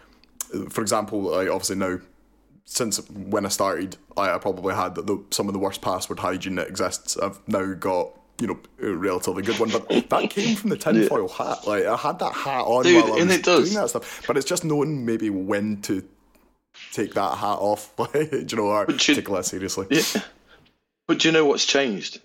[0.70, 1.98] For example, like obviously now
[2.66, 6.56] since when I started, I, I probably had the, some of the worst password hygiene
[6.56, 7.18] that exists.
[7.18, 11.30] I've now got you know a relatively good one, but that came from the tinfoil
[11.30, 11.66] hat.
[11.68, 14.46] Like I had that hat on Dude, while I was doing that stuff, but it's
[14.46, 16.04] just knowing maybe when to
[16.92, 17.96] take that hat off.
[18.14, 19.88] Do you know, or But you- take less seriously.
[19.90, 20.04] Yeah.
[21.08, 22.20] But do you know what's changed?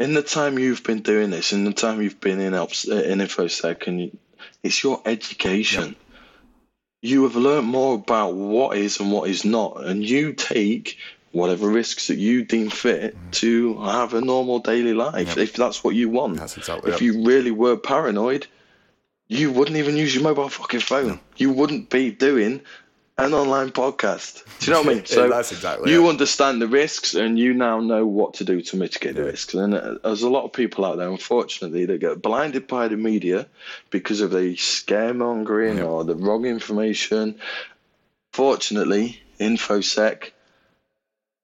[0.00, 2.96] In the time you've been doing this, in the time you've been in Ops, uh,
[2.96, 4.18] in InfoSec, and you,
[4.64, 5.94] it's your education.
[7.04, 10.96] You have learned more about what is and what is not, and you take
[11.32, 13.30] whatever risks that you deem fit mm-hmm.
[13.30, 16.38] to have a normal daily life, if that's what you want.
[16.38, 17.04] That's exactly If it.
[17.04, 18.46] you really were paranoid,
[19.28, 21.20] you wouldn't even use your mobile fucking phone.
[21.36, 22.62] You wouldn't be doing
[23.16, 24.42] an online podcast.
[24.58, 25.04] Do you know what I mean?
[25.10, 26.10] Yeah, that's exactly you it.
[26.10, 29.54] understand the risks, and you now know what to do to mitigate the risks.
[29.54, 32.96] And uh, there's a lot of people out there, unfortunately, that get blinded by the
[32.96, 33.46] media
[33.90, 35.84] because of the scaremongering Yeah.
[35.84, 37.36] or the wrong information.
[38.32, 40.32] Fortunately, infosec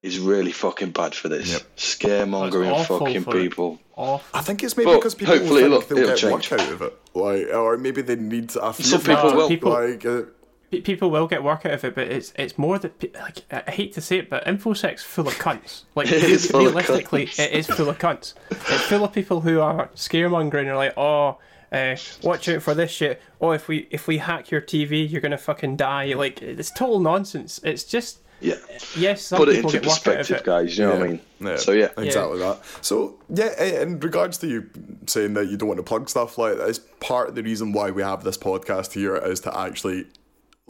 [0.03, 1.53] is really fucking bad for this.
[1.53, 1.63] Yep.
[1.77, 3.79] Scaremongering fucking people.
[3.97, 6.51] I think it's maybe Well, because people hopefully, think look, they'll get change.
[6.51, 8.73] work out of it, like, or maybe they need to.
[8.73, 9.49] few Some people will.
[9.49, 10.05] People- like.
[10.05, 10.27] Uh, Pe-
[10.71, 13.93] People will get work out of it, but it's it's more that like I hate
[13.95, 15.83] to say it, but infosec's full of cunts.
[15.97, 17.39] Like It is re- full of realistically, cunts.
[17.41, 18.35] it is full of cunts.
[18.51, 20.67] It's full of people who are scaremongering.
[20.69, 21.39] Are like, oh,
[21.73, 23.21] uh, watch out for this shit.
[23.41, 26.15] Oh, if we if we hack your TV, you're gonna fucking die.
[26.15, 27.61] Like it's total nonsense.
[27.65, 28.55] It's just Yeah.
[28.97, 30.45] yes, some Put it people into get work out of perspective, it.
[30.45, 30.79] guys.
[30.79, 31.21] You know what I mean?
[31.41, 31.57] Yeah.
[31.57, 31.89] So, yeah.
[31.99, 32.61] exactly that.
[32.81, 34.71] So yeah, in regards to you
[35.07, 37.73] saying that you don't want to plug stuff, like that is part of the reason
[37.73, 40.07] why we have this podcast here is to actually.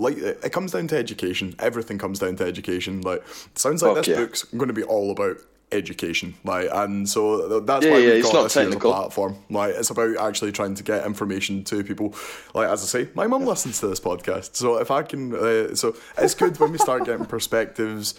[0.01, 1.55] Like it comes down to education.
[1.59, 3.03] Everything comes down to education.
[3.03, 4.25] Like it sounds like Fuck this yeah.
[4.25, 5.37] book's going to be all about
[5.73, 8.71] education, like, and so that's Yeah, why yeah, we've got not this here as a
[8.71, 8.91] technical.
[8.93, 9.37] platform.
[9.51, 12.13] Like, it's about actually trying to get information to people.
[12.55, 15.77] Like, as I say, my mum listens to this podcast, so if I can, uh,
[15.77, 18.19] so it's good when we start getting perspectives.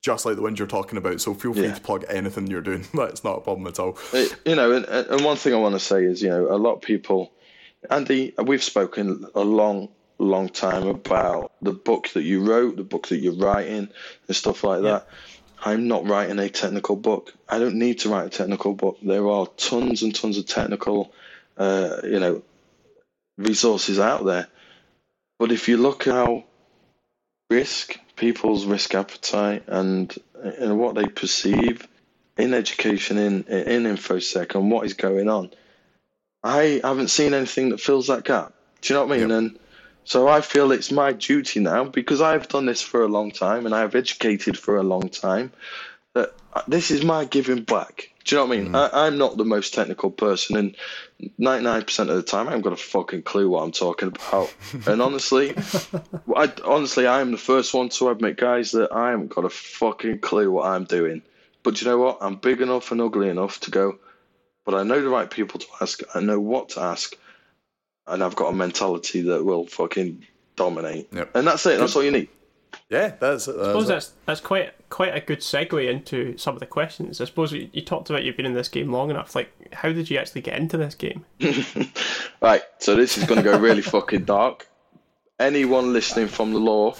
[0.00, 1.74] Just like the ones you're talking about, so feel free Yeah.
[1.74, 2.84] to plug anything you're doing.
[2.94, 3.96] That's not a problem at all.
[4.12, 6.58] Uh, you know, and, and one thing I want to say is, you know, a
[6.58, 7.32] lot of people,
[7.88, 9.88] Andy, we've spoken a long,
[10.22, 13.88] long time about the book that you wrote, the book that you're writing,
[14.26, 15.08] and stuff like that.
[15.64, 17.32] I'm not writing a technical book.
[17.48, 18.98] I don't need to write a technical book.
[19.02, 21.12] There are tons and tons of technical,
[21.56, 22.42] uh, you know,
[23.38, 24.48] resources out there.
[25.38, 26.44] But if you look how
[27.50, 31.86] risk, people's risk appetite, and and what they perceive
[32.36, 35.50] in education, in in infosec, and what is going on,
[36.42, 38.52] I haven't seen anything that fills that gap.
[38.80, 39.28] Do you know what I mean?
[39.30, 39.38] Yep.
[39.38, 39.58] And
[40.04, 43.66] so I feel it's my duty now because I've done this for a long time
[43.66, 45.52] and I've educated for a long time.
[46.14, 46.34] That
[46.68, 48.10] this is my giving back.
[48.24, 48.72] Do you know what I mean?
[48.72, 48.92] Mm.
[48.92, 50.76] I, I'm not the most technical person, and
[51.40, 54.54] 99% of the time, I haven't got a fucking clue what I'm talking about.
[54.86, 55.54] and honestly,
[56.36, 59.50] I, honestly, I am the first one to admit, guys, that I haven't got a
[59.50, 61.22] fucking clue what I'm doing.
[61.62, 62.18] But you know what?
[62.20, 63.98] I'm big enough and ugly enough to go.
[64.64, 66.00] But I know the right people to ask.
[66.14, 67.16] I know what to ask,
[68.06, 71.08] and I've got a mentality that will fucking dominate.
[71.12, 71.36] Yep.
[71.36, 71.78] And that's it.
[71.78, 72.28] That's all you need.
[72.88, 73.56] Yeah, that's it.
[73.56, 77.20] I suppose That's that's that's quite quite a good segue into some of the questions.
[77.20, 79.34] I suppose you, you talked about you've been in this game long enough.
[79.34, 81.24] Like, how did you actually get into this game?
[82.42, 84.66] Right, so this is going to go really fucking dark.
[85.38, 86.96] Anyone listening from the law,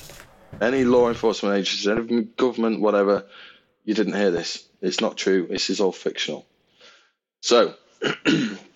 [0.60, 3.26] any law enforcement agencies, any government, whatever,
[3.84, 4.68] you didn't hear this.
[4.80, 5.48] It's not true.
[5.48, 6.46] This is all fictional.
[7.40, 7.74] So,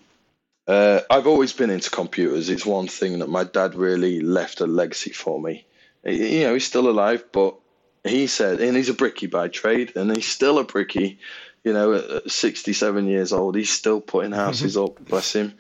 [0.66, 2.48] uh, I've always been into computers.
[2.48, 5.64] It's one thing that my dad really left a legacy for me.
[6.04, 7.56] You know, he's still alive, but
[8.04, 11.18] he said, and he's a brickie by trade, and he's still a brickie.
[11.64, 15.04] You know, at 67 years old, he's still putting houses up.
[15.04, 15.54] Bless him.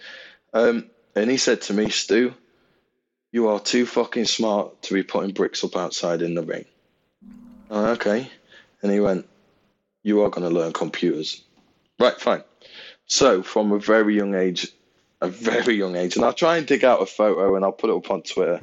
[0.52, 2.34] Um, and he said to me, Stu,
[3.32, 6.64] you are too fucking smart to be putting bricks up outside in the rain.
[7.70, 8.30] Oh, okay.
[8.82, 9.28] And he went,
[10.02, 11.42] You are going to learn computers.
[11.98, 12.42] Right, fine.
[13.06, 14.72] So, from a very young age,
[15.20, 17.90] a very young age, and I'll try and dig out a photo and I'll put
[17.90, 18.60] it up on Twitter.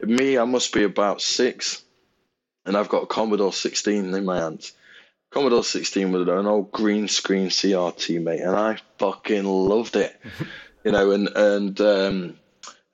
[0.00, 1.82] Me, I must be about six,
[2.66, 4.72] and I've got a Commodore 16 in my hands.
[5.30, 10.20] Commodore 16 with an old green screen CRT, mate, and I fucking loved it.
[10.84, 12.36] you know, and and um,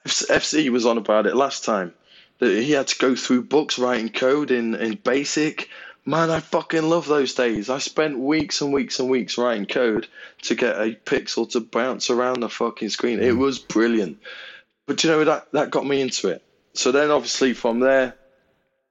[0.06, 1.92] FC was on about it last time
[2.38, 5.68] that he had to go through books writing code in in BASIC.
[6.06, 7.68] Man, I fucking love those days.
[7.68, 10.08] I spent weeks and weeks and weeks writing code
[10.42, 13.20] to get a pixel to bounce around the fucking screen.
[13.20, 13.38] It mm.
[13.38, 14.18] was brilliant.
[14.86, 16.42] But you know that that got me into it.
[16.72, 18.14] So then, obviously, from there,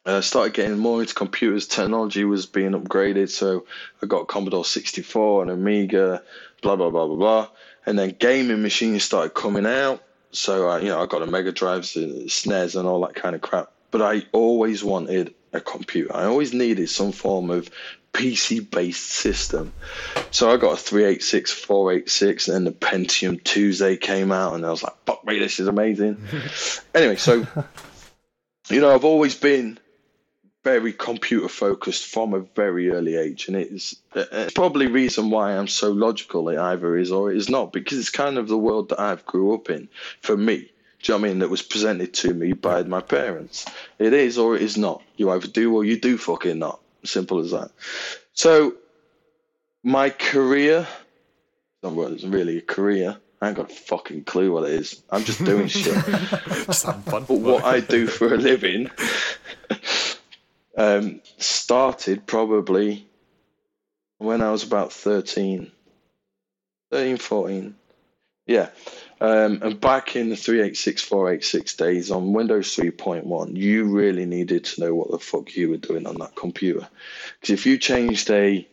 [0.06, 1.68] I started getting more into computers.
[1.68, 3.66] Technology was being upgraded, so
[4.02, 6.22] I got Commodore 64 and Amiga,
[6.62, 7.48] blah blah blah blah blah.
[7.86, 10.04] And then gaming machines started coming out.
[10.32, 13.42] So I, you know, I got a Mega Drives, SNES, and all that kind of
[13.42, 13.72] crap.
[13.90, 16.16] But I always wanted a computer.
[16.16, 17.70] I always needed some form of
[18.14, 19.74] PC-based system.
[20.32, 24.72] So I got a 386, 486, and then the Pentium Tuesday came out, and I
[24.72, 26.22] was like, "Fuck me, this is amazing."
[26.96, 27.46] anyway, so
[28.70, 29.80] you know, I've always been
[30.64, 35.68] very computer focused from a very early age, and it's, it's probably reason why I'm
[35.68, 36.50] so logical.
[36.50, 39.26] It either is or it is not because it's kind of the world that I've
[39.26, 39.88] grew up in.
[40.22, 41.40] For me, do you know I mean?
[41.40, 43.66] That was presented to me by my parents.
[44.00, 45.02] It is or it is not.
[45.18, 46.80] You either do or you do fucking not.
[47.06, 47.72] Simple as that.
[48.34, 48.76] So,
[49.84, 50.88] my career,
[51.84, 53.18] not really a career.
[53.42, 55.02] I ain't got a fucking clue what it is.
[55.10, 55.94] I'm just doing shit.
[56.66, 57.24] Just having fun.
[57.26, 58.90] But what I do for a living
[60.78, 63.08] um, started probably
[64.18, 65.72] when I was about 13,
[66.92, 67.76] 13 14.
[68.48, 68.70] Yeah.
[69.22, 74.82] Um, and back in the 386, 486 days on Windows 3.1, you really needed to
[74.82, 76.88] know what the fuck you were doing on that computer.
[77.40, 78.68] Because if you changed a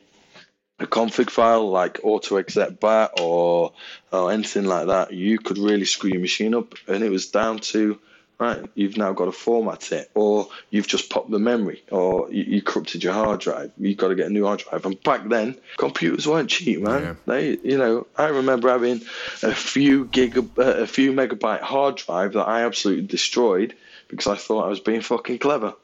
[0.79, 3.73] a config file like autoexec or
[4.13, 6.75] or anything like that, you could really screw your machine up.
[6.87, 7.99] And it was down to
[8.39, 12.43] right, you've now got to format it, or you've just popped the memory, or you,
[12.45, 13.73] you corrupted your hard drive.
[13.79, 14.85] You've got to get a new hard drive.
[14.85, 17.03] And back then, computers weren't cheap, man.
[17.03, 17.15] Yeah.
[17.27, 19.01] They, you know, I remember having
[19.43, 23.75] a few gig, uh, a few megabyte hard drive that I absolutely destroyed
[24.09, 25.75] because I thought I was being fucking clever,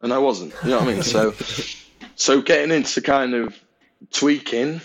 [0.00, 0.54] and I wasn't.
[0.64, 1.02] You know what I mean?
[1.02, 1.34] So,
[2.16, 3.58] so getting into kind of
[4.12, 4.80] tweaking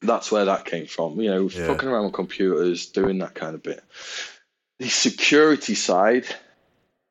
[0.00, 1.20] that's where that came from.
[1.20, 1.66] You know, Yeah.
[1.66, 3.82] fucking around with computers, doing that kind of bit.
[4.78, 6.26] The security side,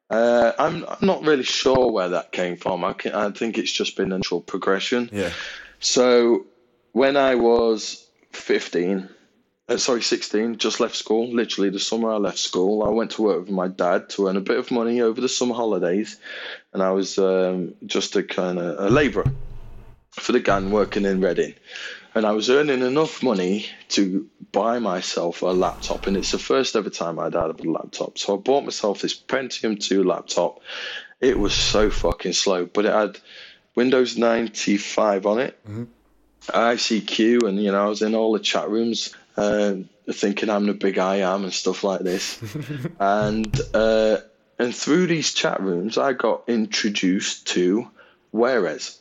[0.09, 2.83] uh, I'm, I'm not really sure where that came from.
[2.83, 5.09] I, can, I think it's just been a natural progression.
[5.11, 5.31] Yeah.
[5.79, 6.45] So
[6.93, 9.09] when I was 15,
[9.69, 11.27] uh, sorry, 16, just left school.
[11.33, 14.37] Literally, the summer I left school, I went to work with my dad to earn
[14.37, 16.17] a bit of money over the summer holidays.
[16.73, 19.25] And I was um, just a kind of a labourer
[20.11, 21.53] for the gang working in Reading.
[22.17, 26.07] And I was earning enough money to buy myself a laptop.
[26.07, 28.17] And it's the first ever time I'd had a laptop.
[28.17, 30.59] So I bought myself this Pentium 2 laptop.
[31.21, 33.19] It was so fucking slow, but it had
[33.75, 35.59] Windows 95 on it.
[36.47, 39.75] ICQ, and you know, I was in all the chat rooms uh,
[40.09, 42.41] thinking I'm the big I am and stuff like this.
[42.99, 44.17] and uh,
[44.57, 47.89] and through these chat rooms, I got introduced to
[48.33, 48.97] Warez.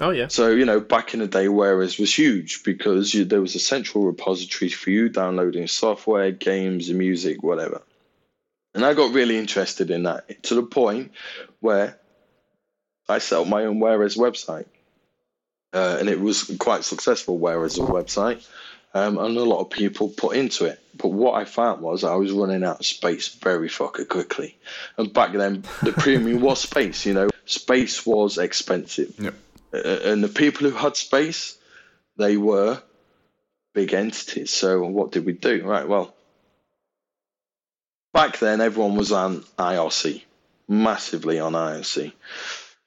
[0.00, 0.28] Oh yeah.
[0.28, 3.60] So you know, back in the day, Warez was huge because you, there was a
[3.60, 7.82] central repository for you downloading software, games, music, whatever.
[8.74, 11.12] And I got really interested in that to the point
[11.60, 11.98] where
[13.08, 14.66] I set up my own Warez website
[15.72, 17.38] uh, and it was quite successful.
[17.38, 18.46] Warez a website,
[18.94, 20.80] um, and a lot of people put into it.
[20.96, 24.56] But what I found was I was running out of space very fucking quickly.
[24.96, 27.06] And back then, the premium was space.
[27.06, 29.34] You know, space was expensive, Yep.
[29.72, 31.58] Uh, and the people who had space,
[32.16, 32.82] they were
[33.74, 34.52] big entities.
[34.52, 35.64] So what did we do?
[35.64, 35.86] Right.
[35.86, 36.14] Well,
[38.12, 40.22] back then everyone was on IRC,
[40.68, 42.12] massively on IRC,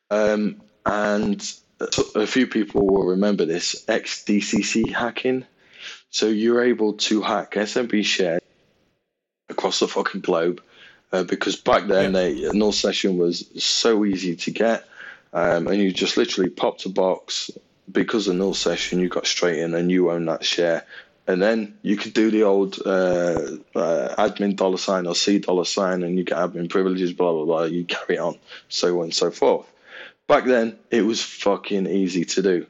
[0.09, 1.53] um, and
[2.15, 5.45] a few people will remember this XDCC hacking.
[6.09, 8.41] So you're able to hack SMB share
[9.49, 10.61] across the fucking globe
[11.11, 14.85] uh, because back then they, null session was so easy to get,
[15.33, 17.51] um, and you just literally popped a box.
[17.91, 18.99] Because of null session.
[18.99, 20.85] You got straight in and you own that share.
[21.27, 25.65] And then you could do the old uh, uh, admin dollar sign or C dollar
[25.65, 27.63] sign, and you get admin privileges, blah blah blah.
[27.63, 28.37] You carry on,
[28.69, 29.67] so on and so forth.
[30.27, 32.67] Back then it was fucking easy to do.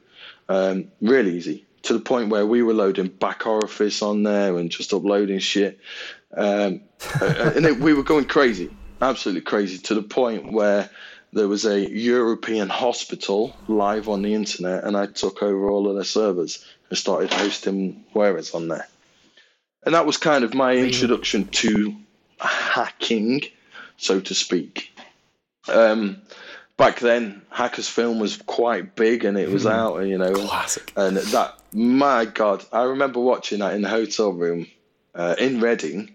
[0.48, 1.64] Um, really easy.
[1.82, 5.80] To the point where we were loading back orifice on there and just uploading shit.
[6.36, 6.82] Um,
[7.20, 8.70] and it, we were going crazy.
[9.00, 9.78] Absolutely crazy.
[9.78, 10.90] To the point where
[11.32, 15.94] there was a european hospital live on the internet and i took over all of
[15.94, 18.86] their servers and started hosting warez on there.
[19.84, 21.96] And that was kind of my introduction to
[22.38, 23.42] hacking
[23.96, 24.96] so to speak.
[25.68, 26.22] Um,
[26.76, 30.34] back then hackers film was quite big and it was out you know.
[30.34, 30.92] Classic.
[30.96, 34.66] and that my god i remember watching that in the hotel room
[35.14, 36.10] uh, in reading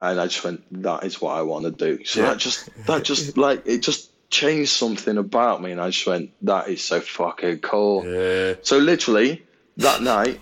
[0.00, 2.04] and i just went that is what i want to do.
[2.04, 2.30] So Yeah.
[2.30, 6.30] that just that just like it just changed something about me and i just went
[6.42, 8.54] that is so fucking cool Yeah.
[8.62, 9.30] so literally
[9.76, 10.40] that night,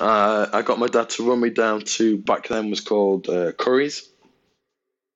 [0.00, 3.52] uh, I got my dad to run me down to back then was called uh,
[3.52, 4.08] Curry's,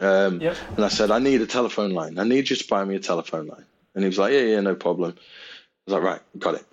[0.01, 0.57] um, Yep.
[0.77, 2.19] and I said I need a telephone line.
[2.19, 3.67] I need you to buy me a telephone line.
[3.95, 5.15] And he was like, Yeah, yeah, no problem.
[5.19, 5.21] I
[5.87, 6.67] was like, Right, got it.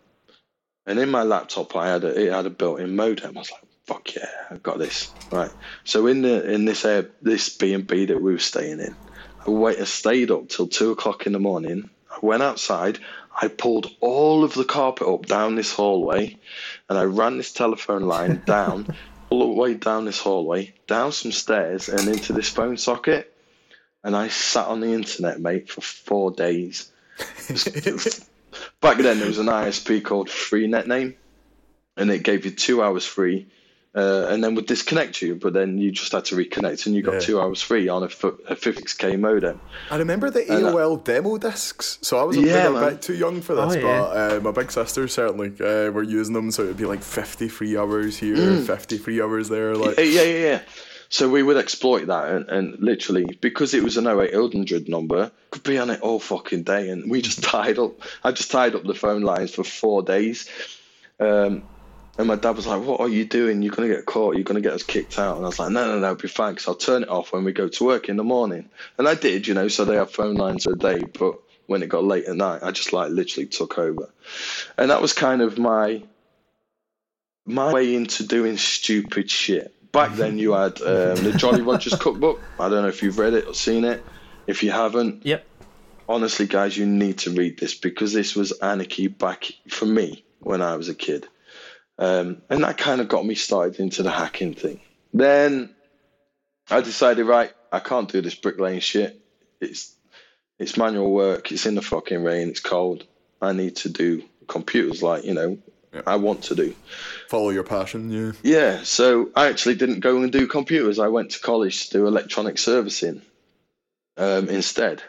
[0.86, 3.38] And in my laptop, I had a, it had a built-in modem.
[3.38, 5.14] I was like, Fuck yeah, I've got this.
[5.32, 5.52] Right.
[5.84, 8.96] So in the in this air, this B and B that we were staying in,
[9.48, 11.90] I stayed up till two o'clock in the morning.
[12.12, 13.00] I went outside.
[13.42, 16.38] I pulled all of the carpet up down this hallway,
[16.90, 18.96] and I ran this telephone line down
[19.30, 23.34] all the way down this hallway, down some stairs, and into this phone socket.
[24.04, 26.92] And I sat on the internet, mate, for four days.
[28.82, 31.16] Back then, there was an ISP called FreeNet Name,
[31.96, 33.48] and it gave you two hours free,
[33.96, 35.36] uh, and then would disconnect you.
[35.36, 37.20] But then you just had to reconnect, and you got Yeah.
[37.20, 39.60] two hours free on a, f- a 56k modem.
[39.90, 41.98] I remember the And, uh, AOL demo discs.
[42.02, 42.90] So I was a, Yeah, bit, a man.
[42.92, 44.00] bit too young for this, Oh, yeah.
[44.00, 46.52] but uh, my big sisters certainly uh, were using them.
[46.52, 48.66] So it'd be like 53 hours here, Mm.
[48.66, 49.76] 50 free hours there.
[49.76, 50.62] Like, Yeah, yeah, yeah, yeah.
[51.12, 55.64] So we would exploit that, and, and literally because it was an 0800 number, could
[55.64, 57.94] be on it all fucking day, and we just tied up.
[58.24, 60.48] I just tied up the phone lines for four days.
[61.20, 61.64] Um,
[62.20, 63.62] and my dad was like, "What are you doing?
[63.62, 64.36] You're gonna get caught.
[64.36, 66.28] You're gonna get us kicked out." And I was like, "No, no, no, it'll be
[66.28, 66.54] fine.
[66.54, 69.16] Cause I'll turn it off when we go to work in the morning." And I
[69.16, 69.70] did, you know.
[69.70, 72.72] So they have phone lines a day, but when it got late at night, I
[72.72, 74.10] just like literally took over,
[74.78, 76.04] and that was kind of my
[77.46, 79.74] my way into doing stupid shit.
[79.94, 82.52] Back then, you had um, the Jolly Rogers cookbook.
[82.60, 84.06] I don't know if you've read it or seen it.
[84.46, 85.48] If you haven't, Yep.
[86.10, 90.62] honestly, guys, you need to read this because this was anarchy back for me when
[90.62, 91.28] I was a kid.
[92.00, 94.80] Um, and that kind of got me started into the hacking thing.
[95.14, 95.76] Then
[96.70, 99.20] I decided, right, I can't do this bricklaying shit.
[99.60, 99.94] It's
[100.58, 101.52] it's manual work.
[101.52, 102.50] It's in the fucking rain.
[102.50, 103.06] It's cold.
[103.42, 105.58] I need to do computers like you know
[106.06, 106.74] I want to do.
[107.28, 108.32] follow your passion, yeah.
[108.44, 111.00] Yeah, so I actually didn't go and do computers.
[111.00, 113.22] I went to college to do electronic servicing
[114.18, 115.02] um, instead.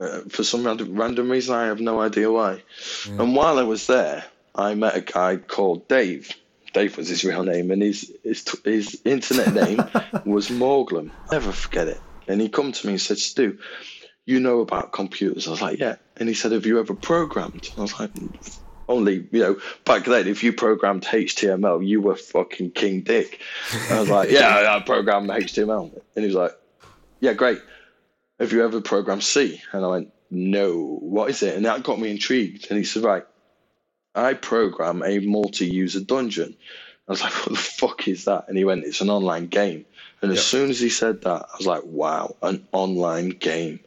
[0.00, 2.62] Uh, for some random, random reason, I have no idea why.
[3.06, 4.24] And while I was there,
[4.54, 6.32] I met a guy called Dave.
[6.72, 9.78] Dave was his real name, and his his, his internet name
[10.24, 11.10] was Morglum.
[11.30, 12.00] Never forget it.
[12.28, 13.58] And he come to me and said, Stu,
[14.24, 15.46] you know about computers?
[15.46, 15.96] I was like, yeah.
[16.16, 17.70] And he said, have you ever programmed?
[17.76, 18.10] I was like,
[18.88, 23.40] only, you know, back then, if you programmed HTML, you were fucking King Dick.
[23.72, 25.92] And I was like, yeah, I programmed HTML.
[26.14, 26.52] And he was like,
[27.20, 27.60] yeah, great.
[28.38, 29.60] Have you ever programmed C?
[29.72, 31.56] And I went, no, what is it?
[31.56, 32.68] And that got me intrigued.
[32.70, 33.24] And he said, right,
[34.14, 36.56] I program a multi-user dungeon.
[37.08, 38.46] I was like, what the fuck is that?
[38.48, 39.86] And he went, it's an online game.
[40.20, 43.80] And as soon as he said that, I was like, wow, an online game.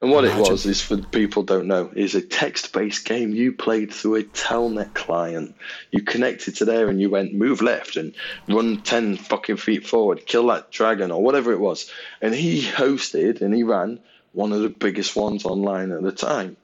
[0.00, 0.44] And what Imagine.
[0.44, 4.22] it was is for people don't know is a text-based game you played through a
[4.22, 5.56] telnet client.
[5.90, 8.14] You connected to there and you went move left and
[8.48, 11.90] run ten fucking feet forward, kill that dragon or whatever it was.
[12.20, 13.98] And he hosted and he ran
[14.32, 16.56] one of the biggest ones online at the time.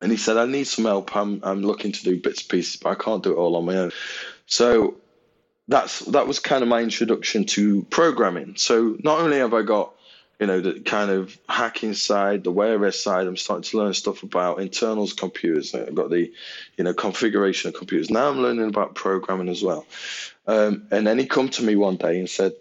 [0.00, 1.16] And he said, I need some help.
[1.16, 3.64] I'm I'm looking to do bits and pieces, but I can't do it all on
[3.64, 3.92] my own.
[4.46, 4.96] So
[5.68, 8.56] that's that was kind of my introduction to programming.
[8.56, 9.92] So not only have I got
[10.38, 14.22] you know the kind of hacking side, the OS side, I'm starting to learn stuff
[14.22, 15.74] about internals computers.
[15.74, 16.30] I've got the
[16.76, 18.10] you know configuration of computers.
[18.10, 19.86] Now I'm learning about programming as well.
[20.46, 22.52] Um, and then he come to me one day and said,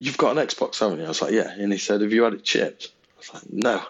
[0.00, 2.24] "You've got an Xbox, haven't you?" I was like, "Yeah." And he said, "Have you
[2.24, 2.90] had it chipped?"
[3.22, 3.82] Was like, "No."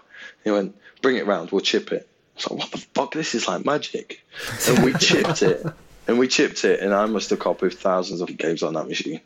[0.45, 1.51] He went, "Bring it round.
[1.51, 3.13] We'll chip it." I was like, "What the fuck?
[3.13, 4.25] This is like magic."
[4.69, 5.65] And we chipped it
[6.07, 9.21] and we chipped it, and I must have copied thousands of games on that machine.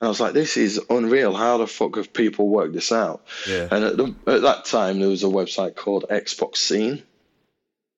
[0.00, 1.34] And I was like, this is unreal.
[1.34, 3.24] How the fuck have people worked this out?
[3.48, 3.68] Yeah.
[3.70, 7.02] And at, the, at that time, there was a website called Xbox Scene.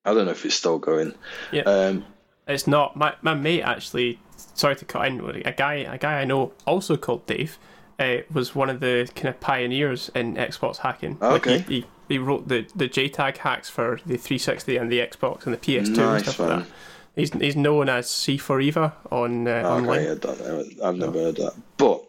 [0.05, 1.13] I don't know if it's still going.
[1.51, 1.61] Yeah.
[1.61, 2.05] Um,
[2.47, 2.97] it's not.
[2.97, 4.19] My, my mate actually,
[4.55, 7.57] sorry to cut in, a guy, a guy I know also called Dave.
[8.03, 11.17] Uh, was one of the kind of pioneers in Xbox hacking.
[11.21, 11.57] Okay.
[11.57, 15.45] Like he, he, he, wrote the, the JTAG hacks for the 360 and the Xbox
[15.45, 16.67] and the PS2 nice and stuff like that.
[17.15, 19.99] He's he's known as c4eva on uh, okay, online.
[20.09, 21.53] I don't, I've never heard that.
[21.77, 22.03] But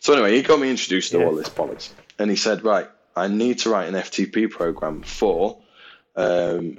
[0.00, 1.26] so anyway, he got me introduced to yeah.
[1.26, 5.58] all this bollocks, and he said, right, I need to write an FTP program for.
[6.14, 6.78] Um,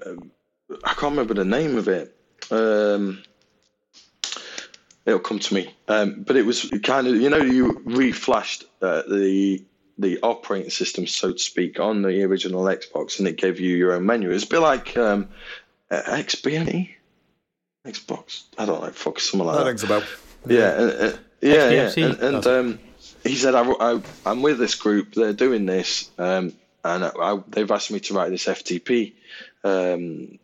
[0.83, 2.15] I can't remember the name of it.
[2.49, 3.23] Um,
[5.07, 5.73] it'll come to me.
[5.87, 9.63] Um, but it was kind of you know you reflashed uh, the
[9.97, 13.93] the operating system, so to speak, on the original Xbox, and it gave you your
[13.93, 14.29] own menu.
[14.29, 15.29] It's a bit like um,
[15.89, 16.89] XBMC.
[17.83, 18.43] Xbox.
[18.59, 19.63] I don't know, fuck, something like that.
[19.63, 20.03] That rings a bell.
[20.45, 21.91] Yeah, uh, yeah, yeah.
[21.97, 22.79] And, and um,
[23.23, 25.15] he said, I, I, am with this group.
[25.15, 26.53] They're doing this, um,
[26.83, 29.13] and I, they've asked me to write this FTP
[29.63, 30.37] um,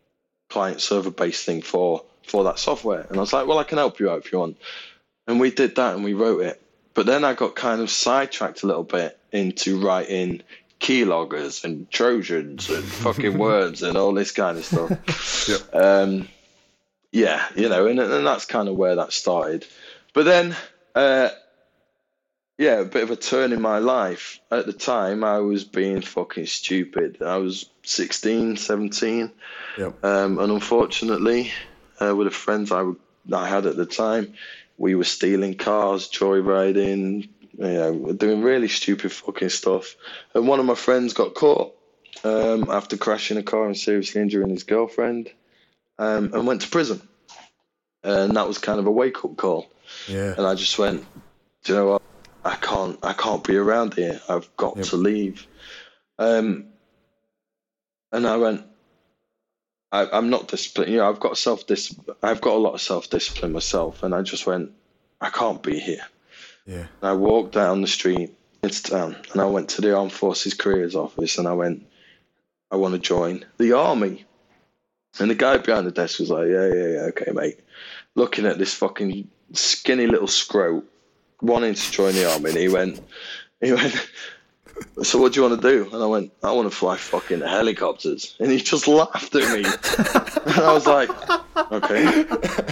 [0.50, 3.06] client server based thing for for that software.
[3.10, 4.58] And I was like, well, I can help you out if you want.
[5.28, 6.62] And we did that, and we wrote it.
[6.94, 10.44] But then I got kind of sidetracked a little bit into writing
[10.80, 15.48] keyloggers and trojans and fucking words and all this kind of stuff.
[15.50, 15.76] yep.
[15.76, 16.28] um,
[17.12, 19.66] yeah, you know, and and that's kind of where that started.
[20.14, 20.56] But then,
[20.94, 21.30] uh,
[22.58, 24.40] yeah, a bit of a turn in my life.
[24.52, 27.22] At the time, I was being fucking stupid.
[27.22, 29.32] I was 16, 17.
[29.78, 30.06] Yep.
[30.06, 31.52] Um, and unfortunately,
[32.10, 32.92] uh, with the friends I,
[33.32, 34.34] I had at the time,
[34.78, 39.96] we were stealing cars, joyriding, you know, doing really stupid fucking stuff.
[40.34, 41.76] And one of my friends got caught
[42.24, 45.30] um, after crashing a car and seriously injuring his girlfriend
[46.00, 47.02] um, and went to prison.
[48.04, 49.70] And that was kind of a wake up call.
[50.08, 50.34] Yeah.
[50.38, 51.06] And I just went,
[51.64, 52.02] do you know what?
[52.44, 54.20] I can't, I can't be around here.
[54.28, 54.88] I've got yep.
[54.88, 55.48] to leave.
[56.20, 56.66] Um,
[58.12, 58.66] and I went,
[59.94, 60.92] I, am not disciplined.
[60.92, 61.96] You know, I've got self dis.
[62.24, 64.72] I've got a lot of self discipline myself, and I just went,
[65.22, 66.06] I can't be here.
[66.66, 66.88] Yeah.
[67.02, 70.56] And I walked down the street into town, and I went to the Armed Forces
[70.56, 71.86] Careers Office, and I went,
[72.72, 74.26] I want to join the army.
[75.20, 77.60] And the guy behind the desk was like, Yeah, yeah, yeah, okay, mate.
[78.16, 80.86] Looking at this fucking skinny little scrote
[81.40, 83.00] wanting to join the army, and he went,
[83.62, 83.94] he went,
[85.02, 85.90] so what do you want to do?
[85.94, 88.36] And I went, I want to fly fucking helicopters.
[88.40, 89.64] And he just laughed at me.
[89.66, 91.10] and I was like,
[91.72, 92.26] okay,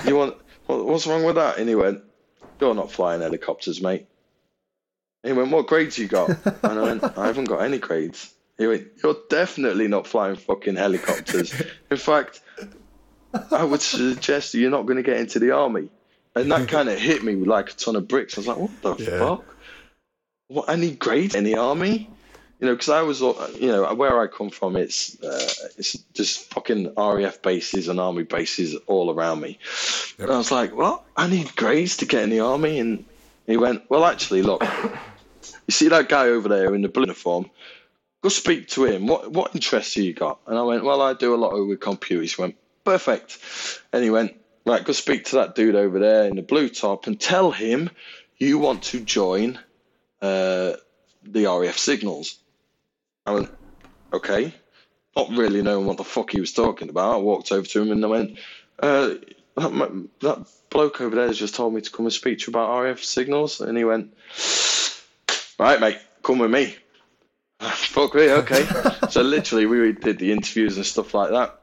[0.07, 0.37] you want,
[0.67, 1.57] what's wrong with that?
[1.57, 2.03] And he went,
[2.59, 4.07] you're not flying helicopters, mate.
[5.23, 6.29] And he went, what grades you got?
[6.29, 8.33] And I went, I haven't got any grades.
[8.61, 11.51] He went, You're definitely not flying fucking helicopters.
[11.89, 12.41] In fact,
[13.51, 15.89] I would suggest you're not going to get into the army.
[16.35, 18.37] And that kind of hit me like a ton of bricks.
[18.37, 19.17] I was like, What the yeah.
[19.17, 19.50] fuck?
[20.51, 22.09] What, I need grades in the army?
[22.59, 26.53] You know, because I was, you know, where I come from, it's uh, it's just
[26.53, 29.57] fucking RAF bases and army bases all around me.
[30.19, 30.27] Yep.
[30.27, 33.05] And I was like, well, I need grades to get in the army?" And
[33.47, 34.61] he went, "Well, actually, look,
[35.67, 37.49] you see that guy over there in the blue uniform?
[38.21, 39.07] go speak to him.
[39.07, 40.39] What what interests you got?
[40.47, 42.35] And I went, well, I do a lot with computers.
[42.35, 43.39] He went, perfect.
[43.91, 44.35] And he went,
[44.65, 47.89] right, go speak to that dude over there in the blue top and tell him
[48.37, 49.59] you want to join
[50.21, 50.73] uh,
[51.23, 52.37] the RAF signals.
[53.25, 53.49] I went,
[54.13, 54.53] okay.
[55.15, 57.15] Not really knowing what the fuck he was talking about.
[57.15, 58.39] I walked over to him and I went,
[58.79, 59.15] uh,
[59.55, 62.51] that, that bloke over there has just told me to come and speak to you
[62.51, 63.61] about RAF signals.
[63.61, 64.13] And he went,
[65.59, 66.75] right, mate, come with me.
[67.61, 68.67] Fuck me, okay.
[69.11, 71.59] so literally, we did the interviews and stuff like that,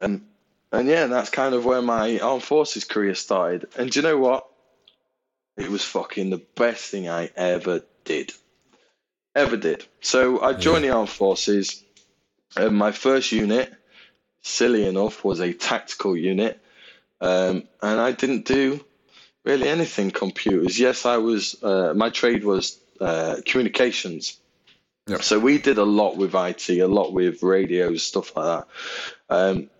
[0.00, 0.24] and
[0.72, 3.66] and yeah, that's kind of where my armed forces career started.
[3.76, 4.46] And do you know what?
[5.58, 8.32] It was fucking the best thing I ever did,
[9.34, 9.84] ever did.
[10.00, 10.92] So I joined yeah.
[10.92, 11.84] the armed forces.
[12.56, 13.72] And my first unit,
[14.40, 16.60] silly enough, was a tactical unit,
[17.20, 18.82] um, and I didn't do
[19.44, 20.78] really anything computers.
[20.78, 21.62] Yes, I was.
[21.62, 24.38] Uh, my trade was uh, communications.
[25.08, 25.22] Yep.
[25.22, 28.66] So we did a lot with IT, a lot with radios, stuff like that.
[29.30, 29.70] Um,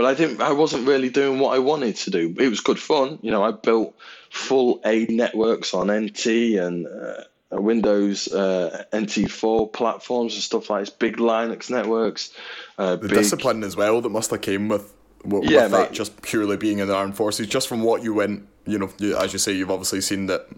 [0.00, 0.40] but I didn't.
[0.40, 2.34] I wasn't really doing what I wanted to do.
[2.38, 3.44] It was good fun, you know.
[3.44, 3.94] I built
[4.30, 6.26] full A networks on NT
[6.56, 7.24] and uh,
[7.60, 10.88] Windows uh, NT4 platforms and stuff like this.
[10.88, 12.32] Big Linux networks.
[12.78, 13.18] Uh, the big...
[13.18, 14.90] discipline as well that must have came with,
[15.22, 17.46] with, yeah, with that just purely being in the armed forces.
[17.46, 20.48] Just from what you went, you know, as you say, you've obviously seen that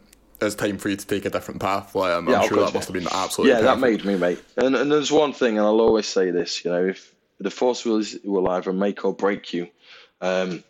[0.40, 1.96] it's time for you to take a different path.
[1.96, 3.54] Like, I'm, yeah, I'm sure that must have been absolutely.
[3.54, 3.80] Yeah, perfect.
[3.80, 4.40] that made me, mate.
[4.56, 6.64] And and there's one thing, and I'll always say this.
[6.64, 7.11] You know, if
[7.42, 9.68] the force will will either make or break you,
[10.20, 10.62] um,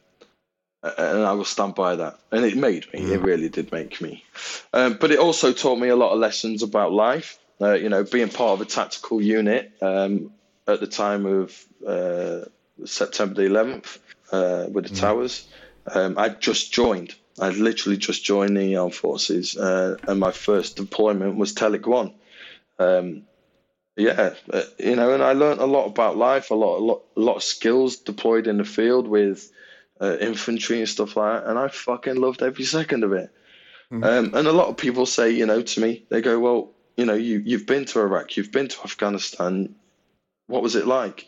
[0.83, 2.19] and I will stand by that.
[2.31, 3.01] And it made me.
[3.01, 3.11] Mm.
[3.11, 4.25] It really did make me.
[4.73, 7.39] Um, but it also taught me a lot of lessons about life.
[7.61, 10.33] Uh, you know, being part of a tactical unit um,
[10.67, 12.41] at the time of uh,
[12.85, 13.99] September the 11th
[14.33, 15.01] uh, with the mm.
[15.01, 15.47] towers.
[15.87, 17.15] Um, I just joined.
[17.41, 22.15] I'd literally just joined the armed forces, uh, and my first deployment was Telic One.
[22.79, 23.23] Um,
[23.97, 24.35] yeah,
[24.79, 27.37] you know, and I learned a lot about life, a lot, a lot, a lot
[27.37, 29.51] of skills deployed in the field with
[30.01, 33.31] uh, infantry and stuff like that, and I fucking loved every second of it.
[33.93, 34.05] Mm-hmm.
[34.05, 37.05] Um, and a lot of people say, you know, to me, they go, "Well, you
[37.05, 39.75] know, you you've been to Iraq, you've been to Afghanistan.
[40.47, 41.27] What was it like?"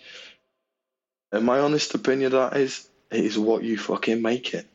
[1.32, 4.66] And my honest opinion of that is, it is what you fucking make it.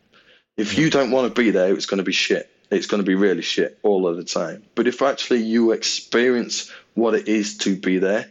[0.58, 2.50] If you don't want to be there, it's going to be shit.
[2.70, 4.64] It's going to be really shit all of the time.
[4.76, 8.30] But if actually you experience what it is to be there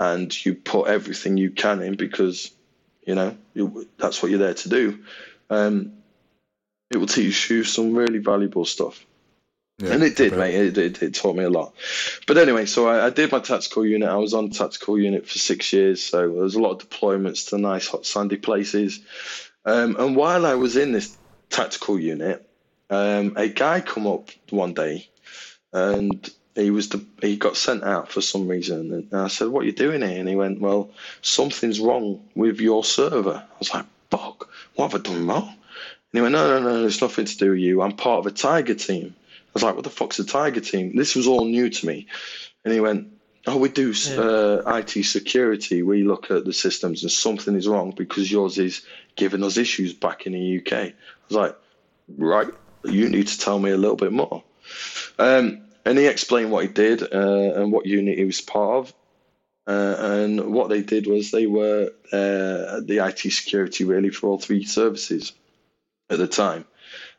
[0.00, 2.52] and you put everything you can in because,
[3.04, 3.36] you know,
[3.98, 4.98] that's what you're there to do,
[5.50, 5.92] um,
[6.90, 9.04] it will teach you some really valuable stuff.
[9.78, 10.54] Yeah, and it did, mate.
[10.54, 11.72] It, it, it, taught me a lot.
[12.26, 14.08] But anyway, so I, I, did my tactical unit.
[14.08, 16.02] I was on tactical unit for six years.
[16.02, 19.00] So there was a lot of deployments to nice, hot, sandy places.
[19.64, 21.16] Um, and while I was in this
[21.48, 22.44] tactical unit,
[22.90, 25.08] um, a guy come up one day,
[25.72, 26.28] and
[26.58, 28.92] he was the, he got sent out for some reason.
[28.92, 30.90] And I said, "What are you doing here?" And he went, "Well,
[31.22, 35.56] something's wrong with your server." I was like, "Fuck, what have I done wrong?" And
[36.12, 37.82] he went, "No, no, no, it's nothing to do with you.
[37.82, 40.96] I'm part of a Tiger team." I was like, "What the fuck's a Tiger team?"
[40.96, 42.06] This was all new to me.
[42.64, 43.08] And he went,
[43.46, 44.20] Oh, we do yeah.
[44.20, 45.82] uh, IT security.
[45.82, 48.82] We look at the systems and something is wrong because yours is
[49.16, 50.72] giving us issues back in the UK.
[50.72, 50.94] I
[51.28, 51.56] was like,
[52.18, 52.48] right,
[52.84, 54.42] you need to tell me a little bit more.
[55.18, 58.94] Um, and he explained what he did uh, and what unit he was part of.
[59.66, 64.38] Uh, and what they did was they were uh, the IT security really for all
[64.38, 65.32] three services
[66.08, 66.64] at the time.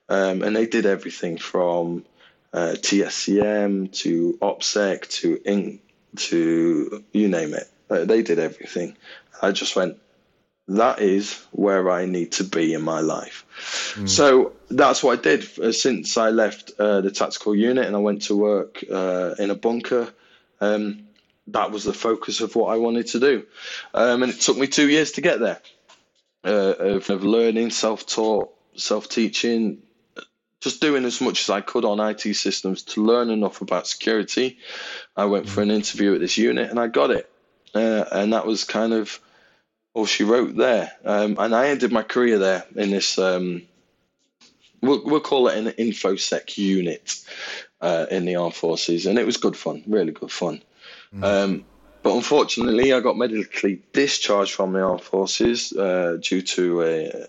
[0.09, 2.05] Um, and they did everything from
[2.51, 5.79] uh, TSCM to OPSEC to INC
[6.15, 7.69] to you name it.
[7.89, 8.95] Uh, they did everything.
[9.41, 9.97] I just went,
[10.69, 13.45] that is where I need to be in my life.
[13.95, 14.07] Mm.
[14.07, 17.99] So that's what I did uh, since I left uh, the tactical unit and I
[17.99, 20.13] went to work uh, in a bunker.
[20.61, 21.07] Um,
[21.47, 23.45] that was the focus of what I wanted to do.
[23.93, 25.59] Um, and it took me two years to get there
[26.45, 29.81] uh, of, of learning, self taught, self teaching,
[30.61, 34.59] just doing as much as I could on IT systems to learn enough about security.
[35.17, 37.27] I went for an interview at this unit and I got it.
[37.73, 39.19] Uh, and that was kind of
[39.93, 40.91] all she wrote there.
[41.03, 43.63] Um, and I ended my career there in this, um,
[44.81, 47.23] we'll, we'll call it an InfoSec unit
[47.81, 49.05] uh, in the armed forces.
[49.05, 50.61] And it was good fun, really good fun.
[51.13, 51.23] Mm.
[51.23, 51.65] Um,
[52.01, 57.27] but unfortunately, I got medically discharged from the armed forces uh, due to a,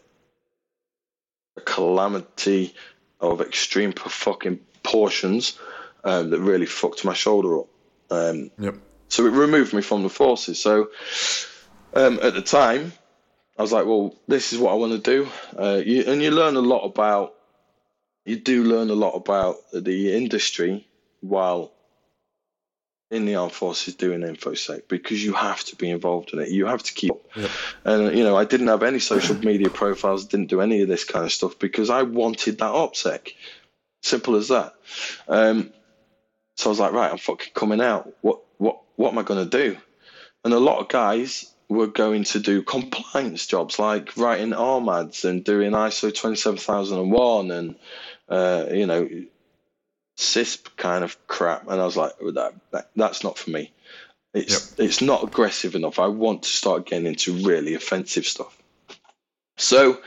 [1.56, 2.74] a, calamity
[3.20, 5.58] of extreme fucking portions
[6.04, 7.66] um, that really fucked my shoulder up.
[8.10, 8.76] Um, yep.
[9.08, 10.62] So it removed me from the forces.
[10.62, 10.90] So
[11.94, 12.92] um, at the time,
[13.58, 15.28] I was like, well, this is what I want to do.
[15.58, 17.34] Uh, you, and you learn a lot about,
[18.24, 20.86] you do learn a lot about the industry
[21.20, 21.72] while
[23.10, 26.48] in the armed forces doing infosec because you have to be involved in it.
[26.48, 27.12] You have to keep.
[27.34, 27.50] Yep.
[27.84, 30.26] And you know, I didn't have any social media profiles.
[30.26, 33.32] Didn't do any of this kind of stuff because I wanted that opsec.
[34.02, 34.74] Simple as that.
[35.28, 35.72] Um,
[36.54, 38.12] so I was like, right, I'm fucking coming out.
[38.20, 39.76] What what what am I going to do?
[40.44, 45.44] And a lot of guys were going to do compliance jobs like writing RMADs and
[45.44, 47.76] doing ISO 27001 and
[48.28, 49.08] uh, you know
[50.18, 51.70] CISP kind of crap.
[51.70, 53.72] And I was like, that, that that's not for me.
[54.34, 54.86] It's yep.
[54.86, 55.98] it's not aggressive enough.
[55.98, 58.56] I want to start getting into really offensive stuff.
[59.56, 60.00] So,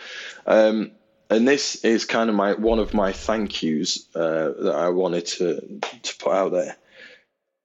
[0.46, 0.92] um,
[1.30, 5.26] and this is kind of my one of my thank yous uh, that I wanted
[5.28, 6.76] to to put out there.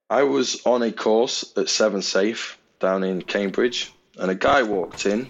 [0.09, 5.29] I was on a course at 7Safe down in Cambridge, and a guy walked in,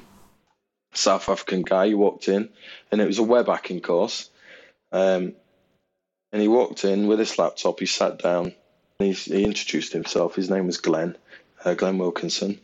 [0.93, 1.88] South African guy.
[1.88, 2.50] He walked in,
[2.91, 4.30] and it was a web hacking course.
[4.91, 5.34] Um,
[6.32, 7.80] and he walked in with his laptop.
[7.80, 8.54] He sat down.
[9.00, 10.36] He, he introduced himself.
[10.36, 11.16] His name was Glenn,
[11.64, 12.60] uh, Glenn Wilkinson.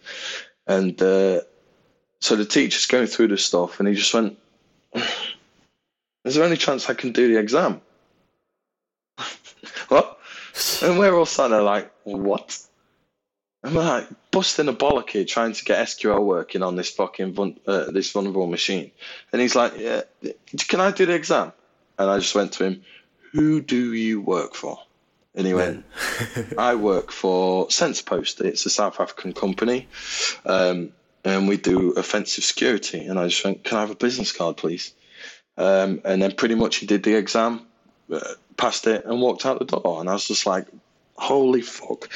[0.68, 1.42] And uh,
[2.20, 4.38] so the teacher's going through the stuff, and he just went,
[6.24, 7.82] "Is there any chance I can do the exam?"
[9.88, 10.20] what?
[10.82, 12.60] And we're all sat there like, "What?"
[13.66, 18.11] I'm like busting a bollocky trying to get SQL working on this fucking uh, this
[18.11, 18.91] vulnerable machine,
[19.32, 20.01] and he's like, "Yeah,
[20.68, 21.51] can I do the exam?"
[21.97, 22.84] And I just went to him,
[23.36, 24.80] who do you work for?
[25.36, 25.86] And he went,
[26.57, 28.41] I work for SensePost.
[28.41, 29.88] It's a South African company.
[30.45, 30.91] Um,
[31.26, 33.05] and we do offensive security.
[33.05, 34.93] And I just went, Can I have a business card, please?
[35.57, 37.66] Um, and then pretty much he did the exam,
[38.11, 38.20] uh,
[38.57, 39.99] passed it, and walked out the door.
[39.99, 40.68] And I was just like,
[41.18, 42.09] Holy fuck.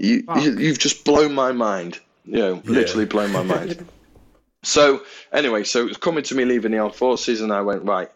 [0.00, 0.42] You, fuck.
[0.42, 2.00] you, have just blown my mind.
[2.24, 2.70] You know, yeah.
[2.70, 3.86] literally blown my mind.
[4.62, 7.84] so, anyway, so it was coming to me leaving the armed forces, and I went,
[7.84, 8.08] Right,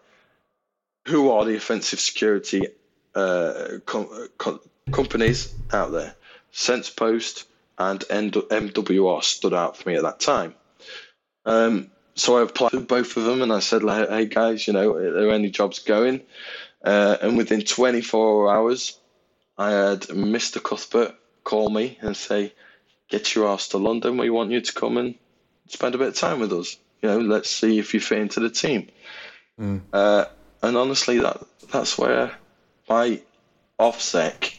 [1.07, 2.68] who are the offensive security
[3.14, 4.61] uh, com- com-
[4.93, 6.14] companies out there?
[6.55, 7.45] SensePost
[7.78, 10.55] and MWR stood out for me at that time.
[11.45, 14.95] Um, so I applied to both of them and I said, hey guys, you know,
[14.95, 16.22] are there any jobs going?
[16.82, 18.99] Uh, and within 24 hours,
[19.59, 20.62] I had Mr.
[20.62, 21.14] Cuthbert
[21.45, 22.53] call me and say,
[23.09, 24.17] get your ass to London.
[24.17, 25.15] We want you to come and
[25.69, 26.77] spend a bit of time with us.
[27.03, 28.89] You know, let's see if you fit into the team.
[29.61, 29.83] Mm.
[29.93, 30.25] Uh,
[30.63, 32.33] and honestly, that that's where
[32.89, 33.21] my
[33.79, 34.59] OffSec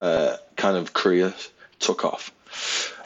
[0.00, 1.34] uh, kind of career
[1.78, 2.32] took off.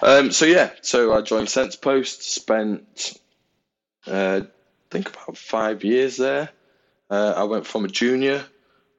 [0.03, 3.19] Um, so yeah, so I joined SensePost, spent
[4.07, 4.47] uh, I
[4.91, 6.51] think about five years there.
[7.09, 8.45] Uh, I went from a junior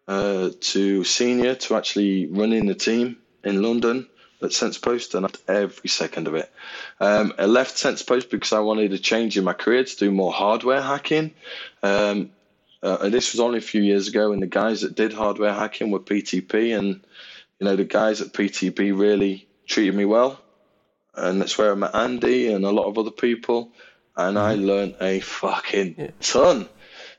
[0.07, 4.07] uh, to senior to actually running the team in London
[4.41, 6.51] at SensePost, and I loved every second of it.
[6.99, 10.31] Um, I left SensePost because I wanted a change in my career to do more
[10.31, 11.33] hardware hacking.
[11.81, 12.31] Um,
[12.83, 15.53] uh, and this was only a few years ago, and the guys that did hardware
[15.53, 17.01] hacking were PTP, and
[17.59, 20.39] you know the guys at PTP really treated me well,
[21.15, 23.71] and that's where I met Andy and a lot of other people,
[24.15, 24.65] and I mm-hmm.
[24.65, 26.11] learned a fucking yeah.
[26.21, 26.69] ton,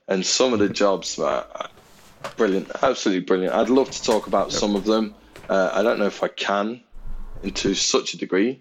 [0.07, 1.45] and some of the jobs were
[2.37, 3.55] brilliant, absolutely brilliant.
[3.55, 4.61] I'd love to talk about yep.
[4.61, 5.17] some of them.
[5.49, 6.83] Uh, I don't know if I can,
[7.43, 8.61] into such a degree.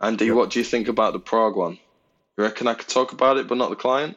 [0.00, 0.34] Andy, yep.
[0.34, 1.78] what do you think about the Prague one?
[2.36, 4.16] You reckon I could talk about it, but not the client?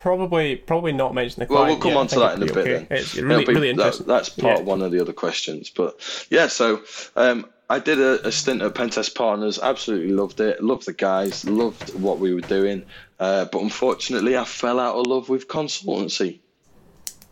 [0.00, 1.66] Probably, probably not mention the client.
[1.66, 2.58] Well, we'll come on to that in a bit.
[2.58, 2.86] Okay.
[2.88, 2.98] Then.
[2.98, 4.06] It's really, be, really interesting.
[4.06, 4.64] That, that's part yeah.
[4.64, 5.70] one of the other questions.
[5.70, 6.82] But yeah, so
[7.16, 9.58] um, I did a, a, stint at Pentest Partners.
[9.58, 10.62] Absolutely loved it.
[10.62, 11.44] Loved the guys.
[11.44, 12.84] Loved what we were doing.
[13.18, 16.40] Uh, but unfortunately, I fell out of love with consultancy.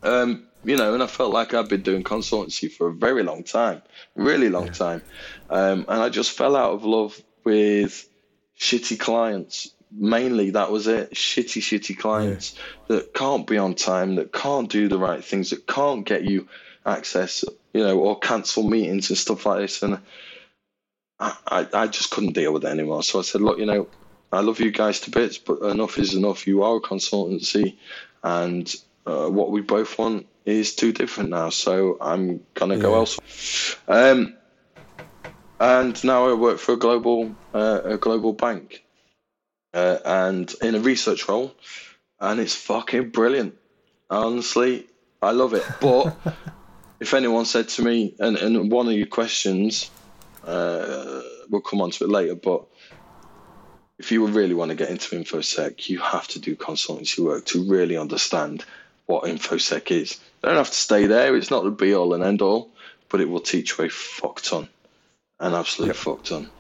[0.03, 3.45] Um, you know, and I felt like I'd been doing consultancy for a very long
[3.45, 3.83] time,
[4.15, 4.73] really long yeah.
[4.73, 5.03] time,
[5.51, 8.09] um, and I just fell out of love with
[8.59, 9.71] shitty clients.
[9.97, 11.15] Mainly that was it.
[11.15, 12.57] Shitty shitty clients
[12.89, 12.97] yeah.
[12.97, 16.49] that can't be on time that can't do the right things that can't get you
[16.85, 19.83] access you know or cancel meetings and stuff like this.
[19.83, 20.01] And
[21.21, 23.03] I, I, I just couldn't deal with it anymore.
[23.03, 23.87] So i said look you know
[24.33, 26.47] i love you guys to bits but enough is enough.
[26.47, 27.77] You are a consultancy
[28.23, 28.75] and
[29.07, 32.83] uh, what we both want is too different now so i'm gonna yeah.
[32.83, 33.27] go elsewhere
[33.89, 34.35] um,
[35.61, 38.85] and now i work for a global uh, a global bank
[39.75, 41.53] uh, and in a research role,
[42.21, 43.55] and it's fucking brilliant.
[44.09, 44.87] Honestly,
[45.21, 45.65] I love it.
[45.81, 46.17] But
[47.01, 49.91] if anyone said to me, and, and one of your questions,
[50.47, 52.65] uh, we'll come on to it later, but
[53.99, 57.69] if you really want to get into infosec, you have to do consultancy work to
[57.69, 58.65] really understand
[59.07, 60.19] what infosec is.
[60.41, 62.71] They don't have to stay there; it's not the be all and end all,
[63.09, 64.69] but it will teach you a fuck ton,
[65.41, 65.97] an absolute yep.
[65.97, 66.51] fuck ton.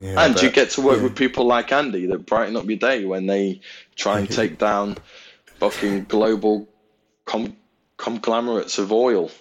[0.00, 1.02] Yeah, and you get to work yeah.
[1.04, 3.60] with people like Andy that brighten up your day when they
[3.96, 4.96] try and take down
[5.58, 6.66] fucking global
[7.26, 7.56] com-
[7.98, 9.30] conglomerates of oil.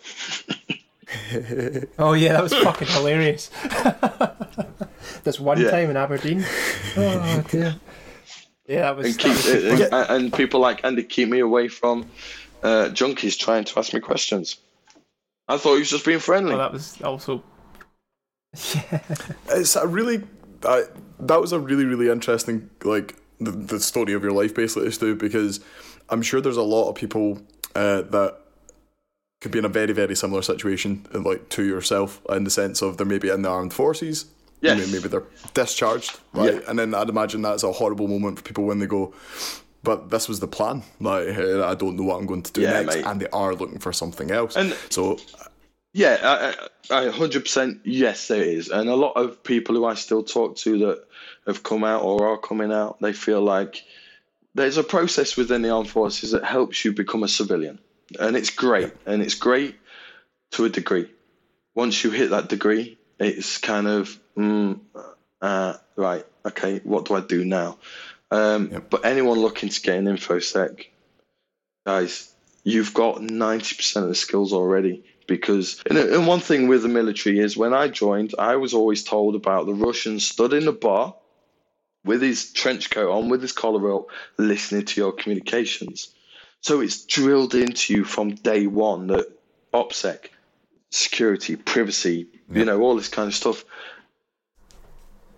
[1.98, 3.50] oh yeah, that was fucking hilarious.
[5.24, 5.72] this one Yeah.
[5.72, 6.46] time in Aberdeen.
[6.98, 7.76] Oh dear.
[8.70, 9.05] Yeah, that was.
[9.07, 12.05] and, that keep, was and, and people like Andy keep me away from
[12.61, 14.57] uh, junkies trying to ask me questions.
[15.47, 16.51] I thought he was just being friendly.
[16.53, 17.43] well, that was also.
[18.76, 18.99] Yeah.
[19.49, 20.24] It's a really
[20.63, 20.82] uh,
[21.20, 25.15] that was a really really interesting like the, the story of your life basically Stu
[25.15, 25.59] because
[26.09, 27.39] I'm sure there's a lot of people
[27.76, 28.38] uh, that
[29.41, 32.97] could be in a very very similar situation like to yourself in the sense of
[32.97, 34.26] they're maybe in the armed forces
[34.62, 34.78] Yes.
[34.78, 36.60] maybe, maybe they're discharged right Yeah.
[36.68, 39.14] and then I'd imagine that's a horrible moment for people when they go
[39.84, 42.82] but this was the plan like I don't know what I'm going to do Yeah,
[42.82, 43.05] next mate.
[43.05, 45.18] and they are looking for something else And- so
[45.93, 46.18] Yeah,
[46.91, 48.70] I, I, I 100% yes, there is.
[48.70, 51.03] And a lot of people who I still talk to that
[51.47, 53.82] have come out or are coming out, they feel like
[54.53, 57.80] there's a process within the armed forces that helps you become a civilian.
[58.20, 58.93] And it's great.
[59.07, 59.76] And it's great
[60.51, 61.10] to a degree.
[61.74, 64.80] Once you hit that degree, it's kind of, mm,
[65.41, 67.78] uh, right, okay, what do I do now?
[68.32, 68.89] Um, Yep.
[68.89, 70.86] But anyone looking to get an InfoSec,
[71.86, 76.89] guys, you've got 90% of the skills already because and, and one thing with the
[76.89, 80.72] military is when I joined, I was always told about the Russian stood in the
[80.72, 81.15] bar
[82.03, 84.07] with his trench coat on, with his collar up,
[84.38, 86.13] listening to your communications.
[86.61, 89.28] So it's drilled into you from day one that
[89.74, 90.30] OPSEC,
[90.92, 93.64] security, privacy, you know, all this kind of stuff.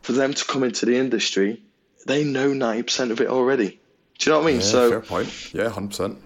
[0.02, 1.62] For them to come into the industry,
[2.08, 3.80] they know 90% of it already.
[4.18, 4.56] Do you know what I mean?
[4.58, 6.18] yeah, so fair point yeah 100%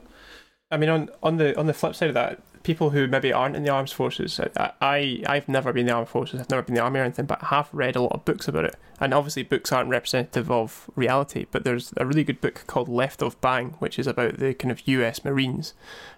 [0.72, 3.56] I mean, on on the on the flip side of that, people who maybe aren't
[3.56, 6.64] in the armed forces, I, I I've never been in the armed forces, I've never
[6.64, 8.66] been in the army or anything, but I have read a lot of books about
[8.66, 8.76] it.
[9.00, 11.46] And obviously, books aren't representative of reality.
[11.52, 14.72] But there's a really good book called Left of Bang, which is about the kind
[14.72, 15.24] of U.S.
[15.24, 15.74] Marines,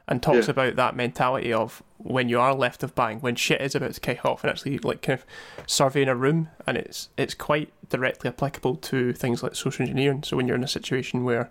[0.07, 0.51] and talks Yeah.
[0.51, 3.99] about that mentality of when you are left of bang, when shit is about to
[3.99, 5.25] kick off, and actually like kind of
[5.65, 10.23] surveying a room, and it's it's quite directly applicable to things like social engineering.
[10.23, 11.49] So when you're in a situation where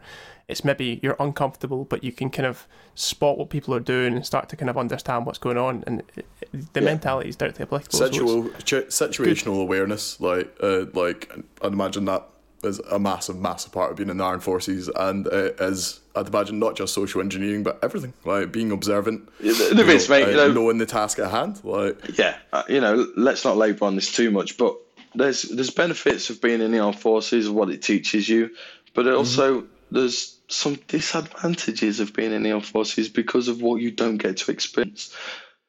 [0.48, 4.24] it's maybe you're uncomfortable, but you can kind of spot what people are doing and
[4.24, 6.86] start to kind of understand what's going on, and it, it- the Yeah.
[6.86, 7.98] mentality is directly applicable.
[7.98, 11.30] So Situal, ch- situational awareness, like, uh, like
[11.62, 12.28] I'd imagine that
[12.64, 16.28] is a massive, massive part of being in the armed forces, and uh, is I'd
[16.28, 20.28] imagine not just social engineering, but everything, like being observant, the, the bits, mate, uh,
[20.30, 23.84] you know, knowing the task at hand, like, yeah, uh, you know, let's not labour
[23.84, 24.74] on this too much, but
[25.16, 28.50] there's there's benefits of being in the armed forces, what it teaches you,
[28.94, 33.80] but it also there's some disadvantages of being in the armed forces because of what
[33.80, 35.14] you don't get to experience.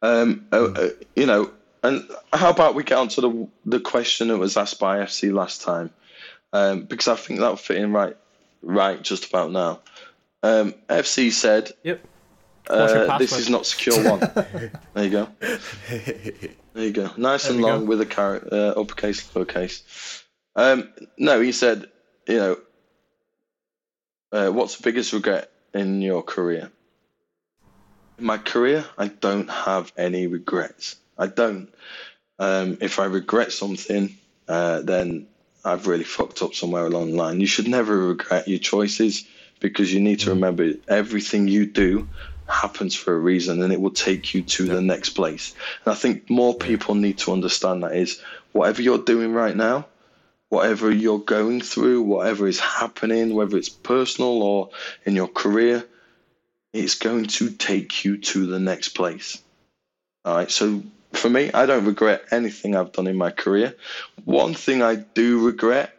[0.02, 1.52] Um, uh, uh, you know,
[1.84, 5.34] and how about we get on to the the question that was asked by FC
[5.34, 5.92] last time,
[6.54, 8.16] um, because I think that'll fit in right,
[8.62, 9.80] right just about now.
[10.44, 12.06] Um, FC said, Yep.
[12.70, 14.20] Uh, "This is not secure one."
[14.94, 15.30] there you go.
[16.78, 17.10] There you go.
[17.18, 17.86] Nice and long go.
[17.86, 20.22] with a car- uh, uppercase, lowercase.
[20.56, 21.88] Um, no, he said,
[22.28, 22.58] you know,
[24.32, 26.70] uh, what's the biggest regret in your career?
[28.20, 30.98] In my career, I don't have any regrets.
[31.18, 31.74] I don't.
[32.38, 34.16] Um, if I regret something,
[34.48, 35.26] uh, then
[35.66, 37.42] I've really fucked up somewhere along the line.
[37.42, 39.26] You should never regret your choices
[39.60, 42.08] because you need to remember everything you do
[42.48, 45.54] happens for a reason and it will take you to the next place.
[45.86, 48.22] And I think more people need to understand that is
[48.52, 49.88] whatever you're doing right now,
[50.50, 54.70] whatever you're going through, whatever is happening, whether it's personal or
[55.06, 55.86] in your career,
[56.74, 59.42] it's going to take you to the next place.
[60.24, 60.52] All right.
[60.52, 60.84] So
[61.14, 63.76] for me, I don't regret anything I've done in my career.
[64.26, 65.94] One thing I do regret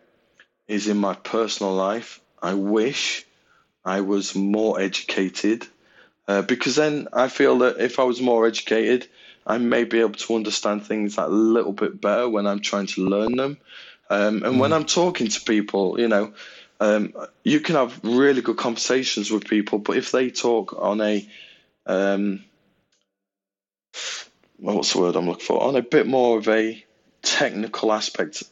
[0.66, 2.20] is in my personal life.
[2.42, 3.26] I wish
[3.84, 5.66] I was more educated
[6.28, 9.08] uh, because then I feel that if I was more educated,
[9.46, 13.08] I may be able to understand things a little bit better when I'm trying to
[13.08, 13.56] learn them.
[14.10, 16.34] Um, and when I'm talking to people, you know,
[16.80, 17.14] um,
[17.44, 21.26] you can have really good conversations with people, but if they talk on a,
[21.86, 22.44] um,
[24.58, 25.62] what's the word I'm looking for?
[25.62, 26.84] On a bit more of a
[27.22, 28.44] technical aspect,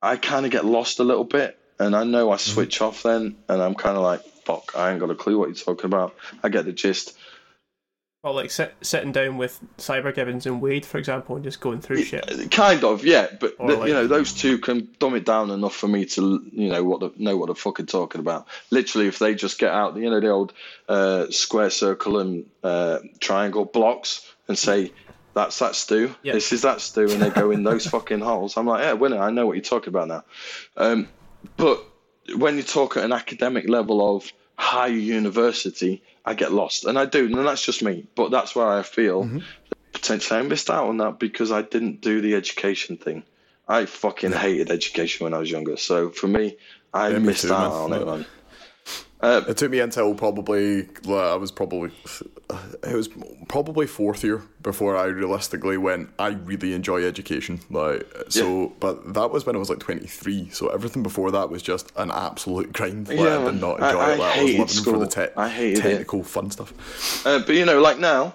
[0.00, 3.36] I kind of get lost a little bit, and I know I switch off then,
[3.48, 6.14] and I'm kind of like, fuck, I ain't got a clue what you're talking about.
[6.42, 7.16] I get the gist.
[8.24, 11.80] Well, like sit, sitting down with Cyber Gibbons and Wade, for example, and just going
[11.80, 12.52] through shit.
[12.52, 15.74] Kind of, yeah, but the- like- you know, those two can dumb it down enough
[15.74, 18.46] for me to, you know, what the, know what they're fucking talking about.
[18.70, 20.52] Literally, if they just get out, you know, the old
[20.88, 24.92] uh, square, circle, and uh, triangle blocks and say,
[25.34, 26.14] "That's that Stu.
[26.22, 26.34] Yeah.
[26.34, 28.56] This is that Stu," and they go in those fucking holes.
[28.56, 29.18] I'm like, "Yeah, winner.
[29.18, 30.24] I know what you're talking about now."
[30.76, 31.08] Um,
[31.56, 31.84] but
[32.36, 37.06] when you talk at an academic level of higher university, I get lost, and I
[37.06, 38.06] do, and that's just me.
[38.14, 39.38] But that's where I feel mm-hmm.
[39.92, 43.24] potentially I missed out on that because I didn't do the education thing.
[43.68, 45.76] I fucking hated education when I was younger.
[45.76, 46.56] So for me,
[46.92, 48.00] I Yeah, me missed too, out man.
[48.00, 48.26] on it, man.
[49.22, 51.90] Uh, It took me until probably I was probably
[52.82, 53.08] it was
[53.48, 56.10] probably fourth year before I realistically went.
[56.18, 58.72] I really enjoy education, like so.
[58.80, 60.48] But that was when I was like twenty three.
[60.50, 63.08] So everything before that was just an absolute grind.
[63.08, 64.18] Like, Yeah, I did not I- enjoy I it.
[64.18, 65.82] Like, I, was hated living for the te- I hated it.
[65.82, 66.72] technical fun stuff.
[67.26, 68.34] uh, but you know, like now,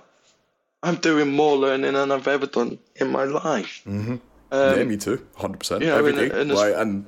[0.84, 3.82] I'm doing more learning than I've ever done in my life.
[3.86, 4.22] Um,
[4.52, 5.84] yeah, me too, hundred percent.
[5.84, 7.06] yeah, Every and- day, like, and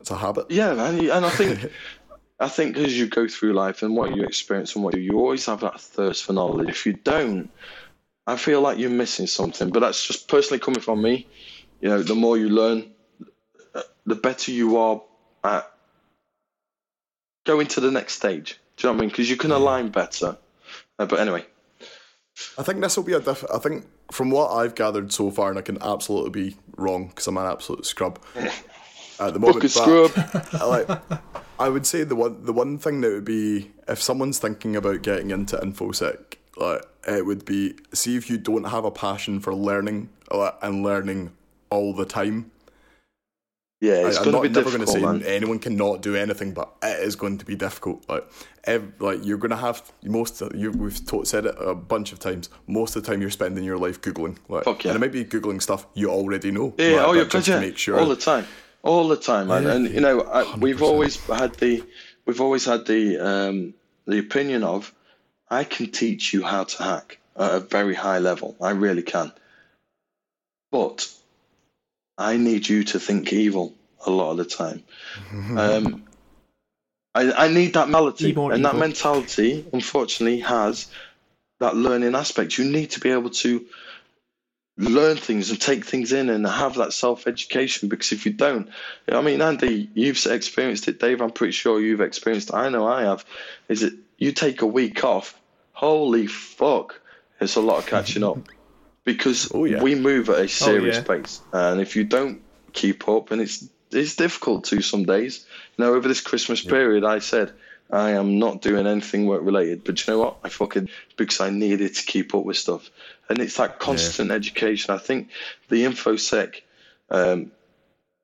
[0.00, 0.46] it's a habit.
[0.50, 1.70] Yeah, man, and I think,
[2.40, 5.18] I think as you go through life and what you experience and what you, you
[5.18, 6.70] always have that thirst for knowledge.
[6.70, 7.50] If you don't,
[8.26, 9.68] I feel like you're missing something.
[9.68, 11.26] But that's just personally coming from me.
[11.82, 12.90] You know, the more you learn,
[14.06, 15.02] the better you are
[15.44, 15.70] at
[17.44, 18.58] going to the next stage.
[18.76, 19.08] Do you know what I mean?
[19.10, 20.38] Because you can align better.
[20.98, 21.44] Uh, but anyway,
[22.56, 23.44] I think this will be a diff.
[23.52, 27.26] I think from what I've gathered so far, and I can absolutely be wrong because
[27.26, 28.18] I'm an absolute scrub
[29.20, 29.70] at the moment.
[29.70, 30.60] fucking but scrub.
[30.60, 31.02] I like.
[31.58, 35.02] I would say the one the one thing that would be if someone's thinking about
[35.02, 39.54] getting into infosec, like it would be see if you don't have a passion for
[39.54, 41.32] learning uh, and learning
[41.70, 42.50] all the time.
[43.80, 45.34] Yeah, it's I, going am to not be never going to difficult, say man.
[45.34, 48.06] anyone cannot do anything, but it is going to be difficult.
[48.10, 48.30] Like,
[48.64, 50.42] ev- like you're going to have most.
[50.42, 52.50] Of, you we've taught, said it a bunch of times.
[52.66, 54.36] Most of the time, you're spending your life googling.
[54.50, 54.90] Like, Fuck yeah.
[54.90, 56.74] and it might be googling stuff you already know.
[56.76, 57.98] Yeah, like, oh, yeah, just yeah, to make sure.
[57.98, 58.44] all the time,
[58.82, 59.64] all the time, man.
[59.64, 61.84] Yeah, and you know, I, we've always had the,
[62.26, 63.74] we've always had the, um,
[64.06, 64.92] the opinion of,
[65.50, 68.56] I can teach you how to hack at a very high level.
[68.60, 69.32] I really can,
[70.70, 71.08] but
[72.16, 73.74] I need you to think evil
[74.06, 74.82] a lot of the time.
[75.58, 76.04] Um,
[77.14, 80.86] I, I need that mentality, more and that mentality, unfortunately, has
[81.58, 82.56] that learning aspect.
[82.56, 83.66] You need to be able to
[84.88, 88.68] learn things and take things in and have that self education because if you don't,
[89.10, 92.86] I mean, Andy, you've experienced it, Dave, I'm pretty sure you've experienced it, I know
[92.86, 93.24] I have,
[93.68, 95.38] is that you take a week off,
[95.72, 97.00] holy fuck,
[97.40, 98.38] it's a lot of catching up.
[99.02, 99.82] Because Oh, yeah.
[99.82, 101.02] we move at a oh, serious yeah.
[101.02, 101.40] pace.
[101.54, 102.42] And if you don't
[102.74, 105.46] keep up and it's it's difficult to some days.
[105.76, 107.52] You know over this christmas period i said
[107.90, 110.36] i am not doing anything work related but you know what?
[110.44, 112.90] I fucking because i needed to keep up with stuff
[113.30, 115.28] and it's that constant education i think
[115.70, 116.56] the infosec
[117.10, 117.50] um,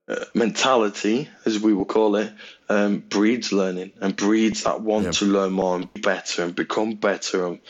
[0.08, 2.30] uh, mentality as we will call it
[2.68, 5.10] um, breeds learning and breeds that want Yeah.
[5.12, 7.60] to learn more and be better and become better and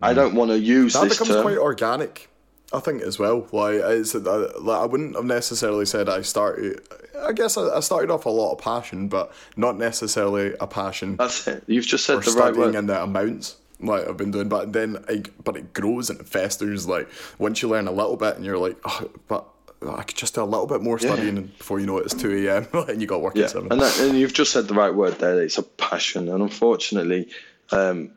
[0.00, 1.02] i don't want to use this.
[1.02, 2.28] that this becomes term quite organic.
[2.74, 3.46] I think as well.
[3.52, 6.80] Like, it's, uh, like I wouldn't have necessarily said I started.
[7.20, 11.16] I guess I, I started off a lot of passion, but not necessarily a passion
[11.16, 14.30] that's it you've just said the right studying word in the amounts like I've been
[14.30, 14.48] doing.
[14.48, 16.86] But then, I, but it grows and it festers.
[16.88, 17.08] Like
[17.38, 19.46] once you learn a little bit, and you're like, oh, but
[19.88, 22.14] I could just do a little bit more studying, and before you know it, it's
[22.14, 22.68] two a.m.
[22.88, 23.72] and you got work Yeah, at seven.
[23.72, 25.42] and, that, and you've just said the right word there.
[25.42, 27.28] It's a passion, and unfortunately,
[27.70, 28.12] um,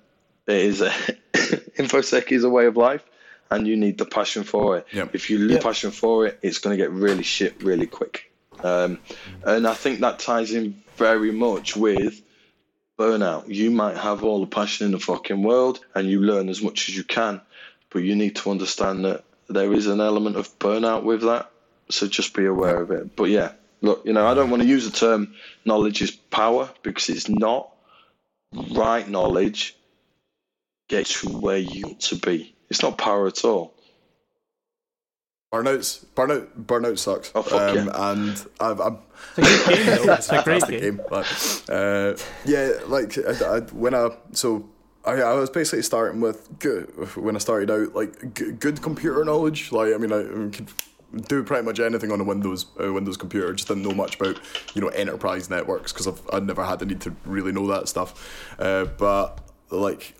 [0.47, 0.89] it is a
[1.77, 3.03] infosec is a way of life,
[3.49, 4.87] and you need the passion for it.
[4.93, 5.15] Yep.
[5.15, 8.31] If you lose passion for it, it's going to get really shit really quick.
[8.63, 8.99] Um,
[9.43, 12.21] and I think that ties in very much with
[12.97, 13.47] burnout.
[13.47, 16.89] You might have all the passion in the fucking world, and you learn as much
[16.89, 17.41] as you can,
[17.89, 21.51] but you need to understand that there is an element of burnout with that.
[21.89, 23.15] So just be aware of it.
[23.15, 25.35] But yeah, look, you know, I don't want to use the term
[25.65, 27.71] knowledge is power because it's not.
[28.71, 29.75] Right knowledge
[30.87, 32.55] gets you where you want to be.
[32.69, 33.74] It's not power at all.
[35.63, 37.31] Burnouts, burnout, burnout sucks.
[37.33, 38.11] Oh, fuck um, yeah.
[38.11, 38.97] And I've, I'm
[39.37, 40.13] It's a good game, though.
[40.13, 40.81] It's a great game.
[40.81, 41.01] game.
[41.09, 44.69] But, uh, yeah, like I, I, when I so
[45.05, 49.23] I, I was basically starting with good when I started out like g- good computer
[49.23, 49.71] knowledge.
[49.71, 50.67] Like I mean, I, I could
[51.27, 53.53] do pretty much anything on a Windows uh, Windows computer.
[53.53, 54.39] Just didn't know much about
[54.73, 57.87] you know enterprise networks because I've I'd never had the need to really know that
[57.87, 58.55] stuff.
[58.59, 59.39] Uh, but
[59.69, 60.15] like.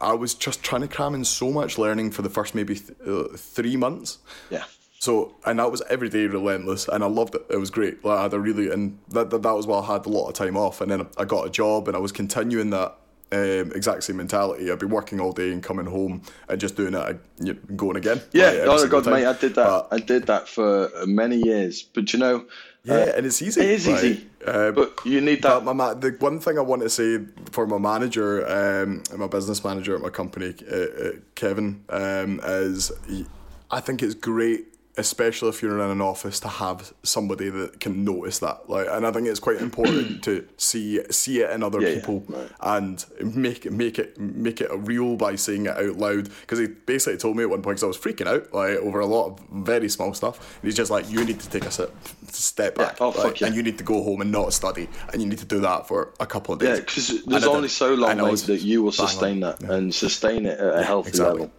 [0.00, 2.98] I was just trying to cram in so much learning for the first maybe th-
[3.06, 4.18] uh, three months.
[4.50, 4.64] Yeah.
[4.98, 7.46] So and that was every day relentless, and I loved it.
[7.48, 8.04] It was great.
[8.04, 10.28] Like, I had a really and that, that that was why I had a lot
[10.28, 12.96] of time off, and then I got a job, and I was continuing that
[13.32, 14.70] um, exact same mentality.
[14.70, 17.96] I'd be working all day and coming home and just doing it, you know, going
[17.96, 18.20] again.
[18.32, 19.14] Yeah, like, oh god, time.
[19.14, 19.64] mate, I did that.
[19.64, 21.82] But, I did that for many years.
[21.82, 22.46] But you know,
[22.84, 23.60] yeah, and it's easy.
[23.60, 24.26] it is like, easy.
[24.46, 25.64] uh, but you need that.
[25.64, 27.20] my ma- the one thing I want to say
[27.52, 32.92] for my manager, um, my business manager at my company, uh, uh, Kevin, um, is
[33.06, 33.26] he,
[33.70, 38.04] I think it's great especially if you're in an office, to have somebody that can
[38.04, 38.68] notice that.
[38.68, 42.24] Like, and I think it's quite important to see see it in other Yeah, people
[42.28, 42.50] yeah, right.
[42.60, 43.04] and
[43.36, 46.28] make it make it make it a real by saying it out loud.
[46.42, 49.00] Because he basically told me at one point because I was freaking out like over
[49.00, 50.38] a lot of very small stuff.
[50.60, 51.90] And he's just like, you need to take a step
[52.28, 53.46] step Yeah, back, oh, like, fuck yeah.
[53.48, 55.86] and you need to go home and not study, and you need to do that
[55.88, 56.68] for a couple of days.
[56.68, 58.92] Yeah, because there's only so long, mate, that you will on.
[58.92, 59.72] sustain that Yeah.
[59.72, 61.40] and sustain it at a healthy exactly.
[61.40, 61.52] level.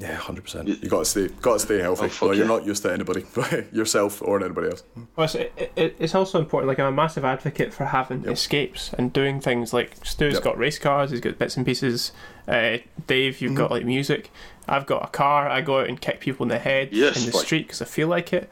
[0.00, 0.68] Yeah, hundred percent.
[0.68, 2.04] You got to stay, got to stay healthy.
[2.04, 2.52] Oh, fuck well, you're yeah.
[2.56, 3.24] not used to anybody,
[3.72, 4.84] yourself or anybody else.
[5.16, 6.68] Well, it's, it, it, it's also important.
[6.68, 8.32] Like I'm a massive advocate for having Yep.
[8.32, 10.44] escapes and doing things like Stu's Yep.
[10.44, 12.12] got race cars, he's got bits and pieces.
[12.46, 12.78] Uh,
[13.08, 13.58] Dave, you've Mm-hmm.
[13.58, 14.30] got like music.
[14.68, 15.48] I've got a car.
[15.48, 17.82] I go out and kick people in the head Yes, in the like- street because
[17.82, 18.48] I feel like it.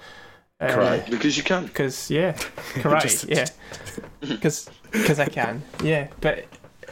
[0.58, 1.10] Uh, Karate.
[1.10, 1.66] Because you can.
[1.66, 3.02] Because yeah, karate.
[3.02, 3.46] Just- yeah,
[4.90, 5.62] because I can.
[5.80, 6.44] Yeah, but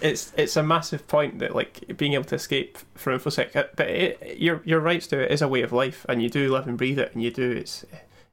[0.04, 3.56] it's it's a massive point that like being able to escape from infosec.
[3.56, 5.18] uh, But it, you're you're right, Stu.
[5.18, 7.30] It is a way of life, and you do live and breathe it, and you
[7.32, 7.50] do.
[7.50, 7.84] It's.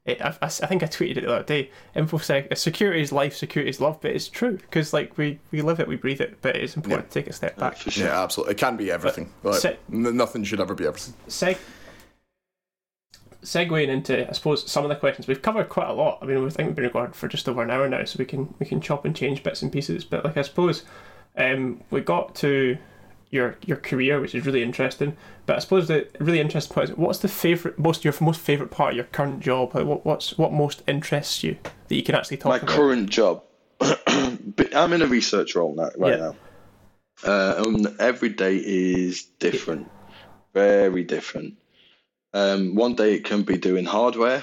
[0.04, 1.70] It, I, I I think I tweeted it the other day.
[1.94, 5.78] Infosec, security is life, security is love, but it's true because like we, we live
[5.78, 6.38] it, we breathe it.
[6.42, 7.76] But it's important to take a step back.
[7.76, 8.06] For sure.
[8.08, 8.54] Yeah, absolutely.
[8.54, 9.32] It can be everything.
[9.44, 11.14] Like, se- nothing should ever be everything.
[11.28, 11.58] Seg-
[13.44, 16.18] segueing into, I suppose, some of the questions we've covered quite a lot.
[16.22, 18.24] I mean, we think we've been recording for just over an hour now, so we
[18.24, 20.04] can we can chop and change bits and pieces.
[20.04, 20.82] But like, I suppose,
[21.36, 22.78] um, we got to
[23.30, 25.16] your your career, which is really interesting.
[25.46, 28.70] But I suppose the really interesting part is, what's the favorite, most your most favorite
[28.70, 29.74] part of your current job?
[29.74, 31.56] What what's what most interests you
[31.88, 32.62] that you can actually talk about?
[32.62, 32.76] My about?
[32.76, 33.42] current job,
[33.80, 36.32] I'm in a research role now, right Yeah.
[36.32, 36.36] now.
[37.24, 39.88] Uh, and every day is different,
[40.54, 41.54] very different.
[42.34, 44.42] Um, one day it can be doing hardware,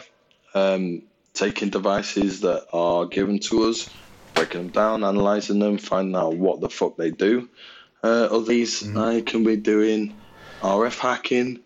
[0.54, 3.90] um, taking devices that are given to us,
[4.34, 7.49] breaking them down, analyzing them, finding out what the fuck they do.
[8.03, 10.15] Uh, other days I can be doing
[10.61, 11.59] RF hacking.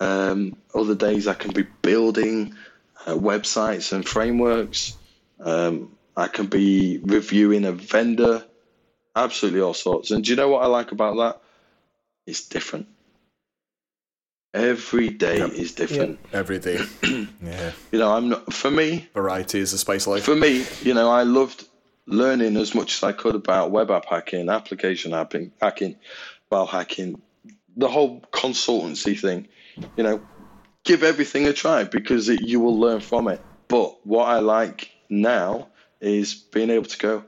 [0.00, 2.54] Um, other days I can be building
[3.06, 4.96] uh, websites and frameworks.
[5.40, 8.44] Um, I can be reviewing a vendor,
[9.14, 10.10] absolutely all sorts.
[10.10, 11.42] And do you know what I like about that?
[12.26, 12.88] It's different.
[14.54, 15.50] Every day Yep.
[15.52, 16.18] is different.
[16.32, 16.78] Every day.
[17.42, 17.72] yeah.
[17.92, 18.52] You know, I'm not.
[18.52, 20.24] For me, Variety is a spice of life.
[20.24, 21.66] for me, you know, I loved
[22.06, 25.96] learning as much as I could about web app hacking, application hacking, hacking,
[26.48, 27.20] file hacking,
[27.76, 29.48] the whole consultancy thing.
[29.96, 30.20] You know,
[30.84, 33.40] give everything a try because it, you will learn from it.
[33.68, 35.68] But what I like now
[36.00, 37.24] is being able to go.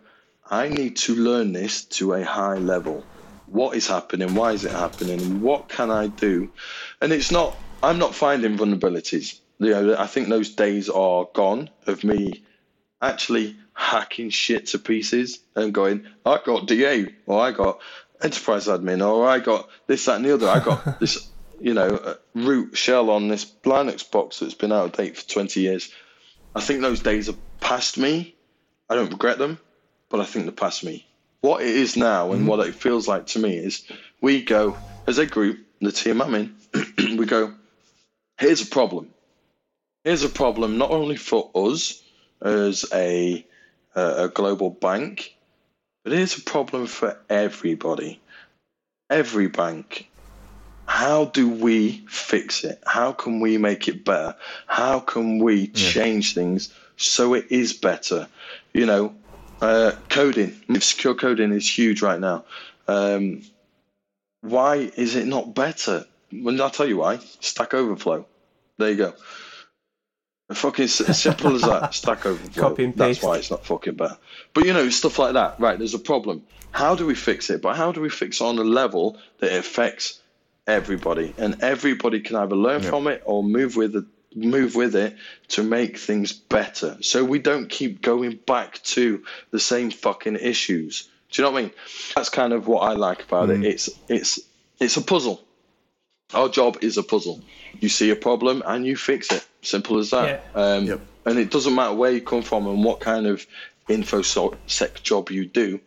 [0.51, 3.05] I need to learn this to a high level.
[3.47, 4.35] What is happening?
[4.35, 5.41] Why is it happening?
[5.43, 6.51] What can I do?
[7.01, 7.57] And it's not.
[7.83, 9.41] I'm not finding vulnerabilities.
[9.59, 12.45] You know, I think those days are gone of me
[13.01, 17.79] actually hacking shit to pieces and going, I got DA, or I got
[18.21, 20.49] enterprise admin, or I got this, that, and the other.
[20.49, 24.87] I got this, you know, uh, root shell on this Linux box that's been out
[24.87, 25.93] of date for 20 years.
[26.57, 28.35] I think those days are past me.
[28.91, 29.61] I don't regret them,
[30.09, 31.07] but I think they're past me.
[31.41, 33.85] What it is now and what it feels like to me is
[34.21, 34.77] we go
[35.07, 36.57] as a group, the team I'm in,
[37.17, 37.55] we go,
[38.39, 39.11] here's a problem.
[40.03, 42.03] Here's a problem not only for us
[42.43, 43.47] as a,
[43.99, 45.35] a, a global bank,
[46.05, 48.21] but it is a problem for everybody.
[49.11, 50.09] Every bank.
[50.87, 52.83] How do we fix it?
[52.87, 54.37] How can we make it better?
[54.67, 58.29] How can we change things so it is better?
[58.73, 59.15] You know,
[59.61, 62.45] uh, coding, secure coding is huge right now.
[62.87, 63.43] Um,
[64.41, 66.07] why is it not better?
[66.33, 67.19] Well, I'll tell you why.
[67.41, 68.27] Stack Overflow.
[68.79, 69.15] There you go.
[70.53, 71.93] Fucking simple as that.
[71.95, 72.63] Stack Overflow.
[72.63, 74.17] Copy and That's why it's not fucking better.
[74.55, 75.61] But you know, stuff like that.
[75.61, 76.43] Right, there's a problem.
[76.71, 77.61] How do we fix it?
[77.61, 80.21] But how do we fix it on a level that affects
[80.67, 84.05] everybody, and everybody can either learn from it or move with it,
[84.35, 85.17] move with it
[85.49, 86.99] to make things better.
[87.01, 91.09] So we don't keep going back to the same fucking issues.
[91.31, 91.73] Do you know what I mean?
[92.15, 93.61] That's kind of what I like about it.
[93.61, 93.65] Mm.
[93.65, 94.41] It's it's
[94.79, 95.43] it's a puzzle.
[96.35, 97.43] Our job is a puzzle.
[97.81, 99.45] You see a problem and you fix it.
[99.63, 100.47] Simple as that.
[100.55, 101.01] Um, Yep.
[101.27, 103.47] And it doesn't matter where you come from and what kind of
[103.89, 105.81] infosec job you do.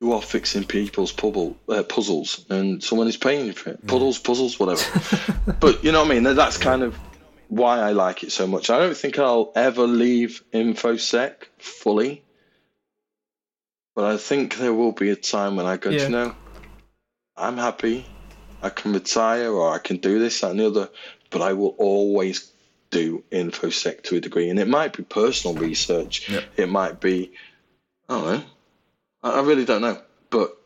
[0.00, 3.86] You are fixing people's puzzle, uh, puzzles, and someone is paying you for it.
[3.86, 4.82] Puzzles, puzzles, whatever.
[5.60, 6.22] but you know what I mean.
[6.36, 6.98] That's kind of
[7.48, 8.70] why I like it so much.
[8.70, 12.22] I don't think I'll ever leave infosec fully,
[13.94, 16.04] but I think there will be a time when I go, "Do Yeah.
[16.04, 16.34] you know,
[17.36, 18.06] I'm happy.
[18.60, 20.90] I can retire or I can do this that, and the other,
[21.30, 22.52] but I will always
[22.90, 26.28] do infosec to a degree, and it might be personal research.
[26.28, 26.44] Yep.
[26.56, 27.32] It might be,
[28.08, 28.44] I don't know.
[29.22, 30.00] I, really don't know,
[30.30, 30.56] but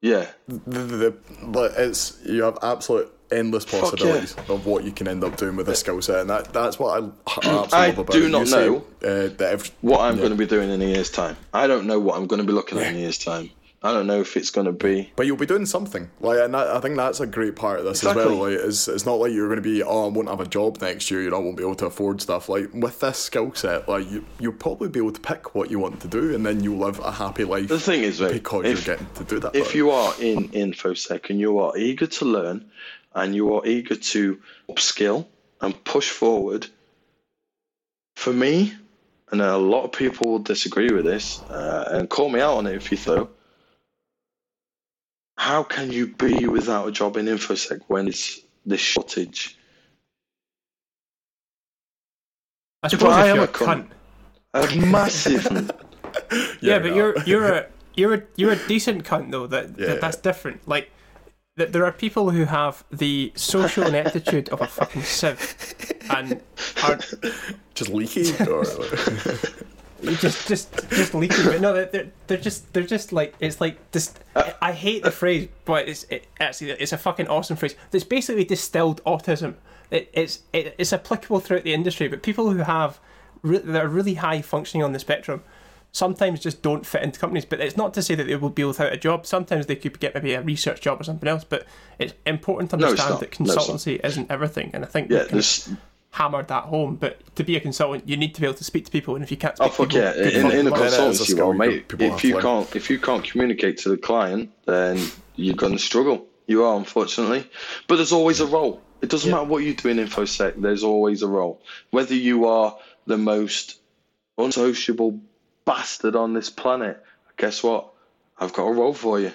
[0.00, 3.80] yeah, the, the, but it's you have absolute endless yeah.
[3.80, 6.78] possibilities of what you can end up doing with this skill set, and that that's
[6.78, 10.00] what I, I absolutely I love about do not You say, know uh, every, what
[10.02, 10.20] I'm yeah.
[10.20, 11.36] going to be doing in a year's time.
[11.52, 13.50] I don't know what I'm going to be looking at in a year's time.
[13.82, 15.12] I don't know if it's going to be.
[15.16, 17.84] But you'll be doing something, like, and that, I think that's a great part of
[17.84, 18.34] this as well.
[18.34, 20.80] Like, it's, it's not like you're going to be, oh, I won't have a job
[20.80, 21.22] next year.
[21.22, 22.48] You know, I won't be able to afford stuff.
[22.48, 25.78] Like with this skill set, like you, you'll probably be able to pick what you
[25.78, 27.68] want to do, and then you'll live a happy life.
[27.68, 29.54] The thing is, mate, because if- you're getting to do that.
[29.54, 32.70] If you are in infosec and you are eager to learn
[33.14, 34.40] and you are eager to
[34.70, 35.26] upskill
[35.60, 36.66] and push forward,
[38.16, 38.72] for me,
[39.30, 42.66] and a lot of people will disagree with this uh, and call me out on
[42.66, 43.28] it if you so.
[45.36, 49.56] How can you be without a job in infosec when it's this shortage?
[52.82, 53.88] I But suppose I if am you're a a cunt.
[54.54, 54.82] cunt.
[54.82, 55.70] A massive.
[56.62, 56.96] Yeah, but no.
[56.96, 59.46] you're you're a you're a you're a decent cunt though.
[59.46, 59.86] That, Yeah.
[59.88, 60.66] that that's different.
[60.66, 60.90] Like
[61.56, 65.74] that there are people who have the social ineptitude of a fucking sieve
[66.10, 66.40] and
[66.84, 66.98] are
[67.74, 68.64] just leaky, or
[70.02, 71.44] just just just leaking.
[71.44, 74.14] But no, they're- they're they're just they're just like it's like this.
[74.60, 77.74] I hate the phrase, but it's it, actually it's a fucking awesome phrase.
[77.92, 79.54] It's basically distilled autism.
[79.90, 82.98] It, it's it, it's applicable throughout the industry, but people who have
[83.42, 85.42] re- that are really high functioning on the spectrum
[85.92, 87.46] sometimes just don't fit into companies.
[87.46, 89.24] But it's not to say that they will be without a job.
[89.24, 91.42] Sometimes they could get maybe a research job or something else.
[91.44, 91.64] But
[91.98, 93.20] it's important to understand not.
[93.20, 95.70] that No, consultancy isn't everything, and I think Yeah, we've kind of there's
[96.16, 96.96] hammered that home.
[96.96, 99.22] But to be a consultant, you need to be able to speak to people, and
[99.22, 100.14] if you can't Oh speak fuck people, yeah!
[100.14, 102.42] good In, in a Well, that is a consultancy skill role, mate, if you learn.
[102.42, 104.98] can't if you can't communicate to the client, then
[105.36, 106.26] you're going to struggle.
[106.46, 107.48] You are, unfortunately.
[107.86, 108.80] But there's always a role.
[109.02, 110.60] It doesn't matter what you do in infosec.
[110.60, 111.60] There's always a role.
[111.90, 112.76] Whether you are
[113.06, 113.78] the most
[114.38, 115.20] unsociable
[115.64, 117.02] bastard on this planet,
[117.36, 117.92] guess what?
[118.38, 119.32] I've got a role for you.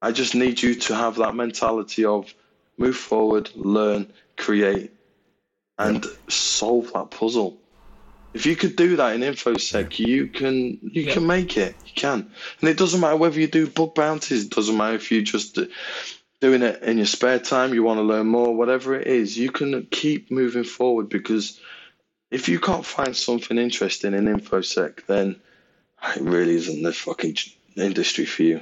[0.00, 2.32] I just need you to have that mentality of
[2.76, 4.92] move forward, learn, create,
[5.88, 7.58] and solve that puzzle.
[8.34, 11.14] If you could do that in infosec, you can you Yeah.
[11.14, 11.76] can make it.
[11.84, 12.30] You can,
[12.60, 14.44] and it doesn't matter whether you do bug bounties.
[14.44, 15.66] It doesn't matter if you just uh,
[16.40, 17.74] doing it in your spare time.
[17.74, 19.36] You want to learn more, whatever it is.
[19.36, 21.60] You can keep moving forward because
[22.30, 25.36] if you can't find something interesting in infosec, then
[26.16, 27.36] it really isn't the fucking
[27.76, 28.60] industry for you.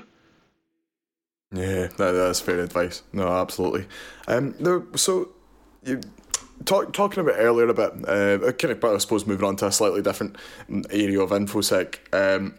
[1.52, 3.02] Yeah, that, that's fair advice.
[3.12, 3.86] No, absolutely.
[4.28, 5.30] Um, no, so
[5.84, 6.00] you
[6.64, 9.66] talk, talking about earlier a bit, uh, kind of, but I suppose moving on to
[9.66, 10.36] a slightly different
[10.90, 11.98] area of infosec.
[12.12, 12.54] Um,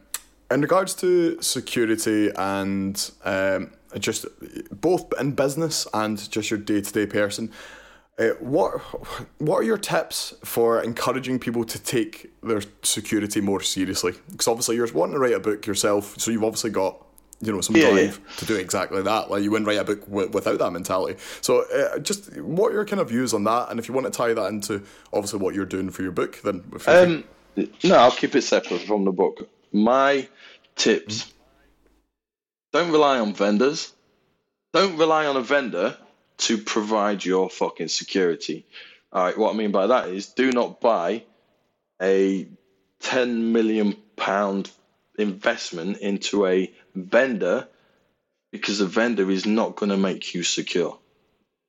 [0.50, 4.26] in regards to security and um, just
[4.72, 7.52] both in business and just your day to day person,
[8.20, 8.80] uh, what
[9.40, 14.14] what are your tips for encouraging people to take their security more seriously?
[14.30, 17.02] Because obviously you're wanting to write a book yourself, so you've obviously got
[17.42, 19.30] you know some Yeah, drive to do exactly that.
[19.32, 21.20] Like you wouldn't write a book w- without that mentality.
[21.42, 23.70] So uh, just what are your kind of views on that?
[23.70, 26.42] And if you want to tie that into obviously what you're doing for your book,
[26.44, 27.26] then if you think-
[27.58, 29.50] Um, no, I'll keep it separate from the book.
[29.74, 30.28] My
[30.76, 31.34] tips:
[32.72, 33.92] don't rely on vendors.
[34.74, 35.98] Don't rely on a vendor
[36.38, 38.66] to provide your fucking security.
[39.12, 41.24] All right, what I mean by that is, do not buy
[42.02, 42.48] a
[43.02, 44.72] ten million pound
[45.20, 47.68] investment into a vendor
[48.52, 50.98] because a vendor is not going to make you secure.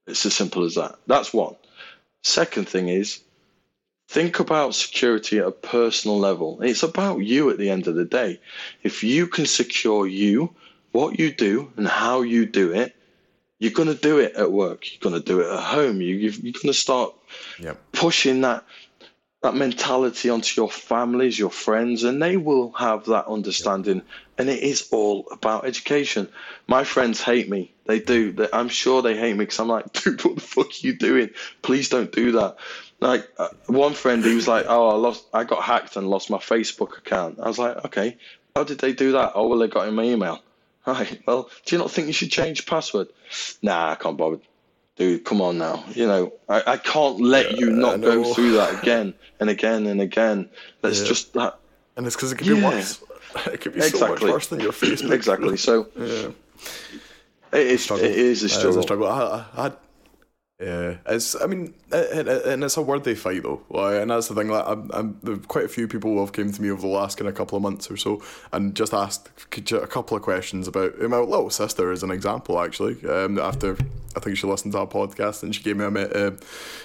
[0.07, 0.97] It's as simple as that.
[1.07, 1.55] That's one.
[2.24, 3.20] Second thing is,
[4.09, 6.61] think about security at a personal level.
[6.61, 8.40] It's about you at the end of the day.
[8.82, 10.51] If you can secure you,
[10.90, 12.94] what you do, and how you do it,
[13.59, 14.85] you're going to do it at work.
[14.90, 16.01] You're going to do it at home.
[16.01, 17.15] You, you're going to start
[17.61, 17.78] Yep.
[17.93, 18.65] pushing that
[19.43, 24.02] that mentality onto your families, your friends, and they will have that understanding.
[24.39, 26.28] And it is all about education.
[26.69, 27.73] My friends hate me.
[27.86, 28.48] They do.
[28.52, 31.31] I'm sure they hate me because I'm like, dude, what the fuck are you doing?
[31.60, 32.56] Please don't do that.
[33.01, 35.24] Like uh, one friend, he was like, "Oh, I lost.
[35.35, 38.16] I got hacked and lost my Facebook account." I was like, "Okay,
[38.55, 40.40] how did they do that?" Oh, well, they got in my email.
[40.85, 41.23] Right.
[41.24, 43.06] Well, do you not think you should change password?
[43.62, 44.40] Nah, I can't bother.
[45.03, 45.83] Dude, come on now.
[45.95, 50.01] You know, I, I can't let you not go through that again and again and
[50.01, 50.49] again.
[50.81, 51.07] That's Yeah.
[51.07, 51.59] just that.
[51.97, 52.69] and it's because it could be Yeah.
[52.70, 53.03] worse.
[53.53, 54.31] It could be so much Exactly.
[54.31, 55.11] worse than your Facebook.
[55.20, 55.57] Exactly.
[55.57, 56.29] So Yeah.
[57.53, 57.91] it is.
[57.91, 58.01] It
[58.31, 58.83] is a struggle.
[58.83, 59.09] struggle.
[59.09, 59.73] I, I, I,
[60.63, 61.35] yeah, it's.
[61.41, 64.49] I mean, and, and it's a worthy fight though, like, and that's the thing.
[64.49, 67.29] Like, I'm, I'm, quite a few people have came to me over the last kind
[67.29, 68.23] of couple of months or so,
[68.53, 69.29] and just asked
[69.73, 72.61] a couple of questions about my little sister as an example.
[72.61, 73.77] Actually, um, after
[74.17, 76.31] I think she listened to our podcast and she gave me a uh,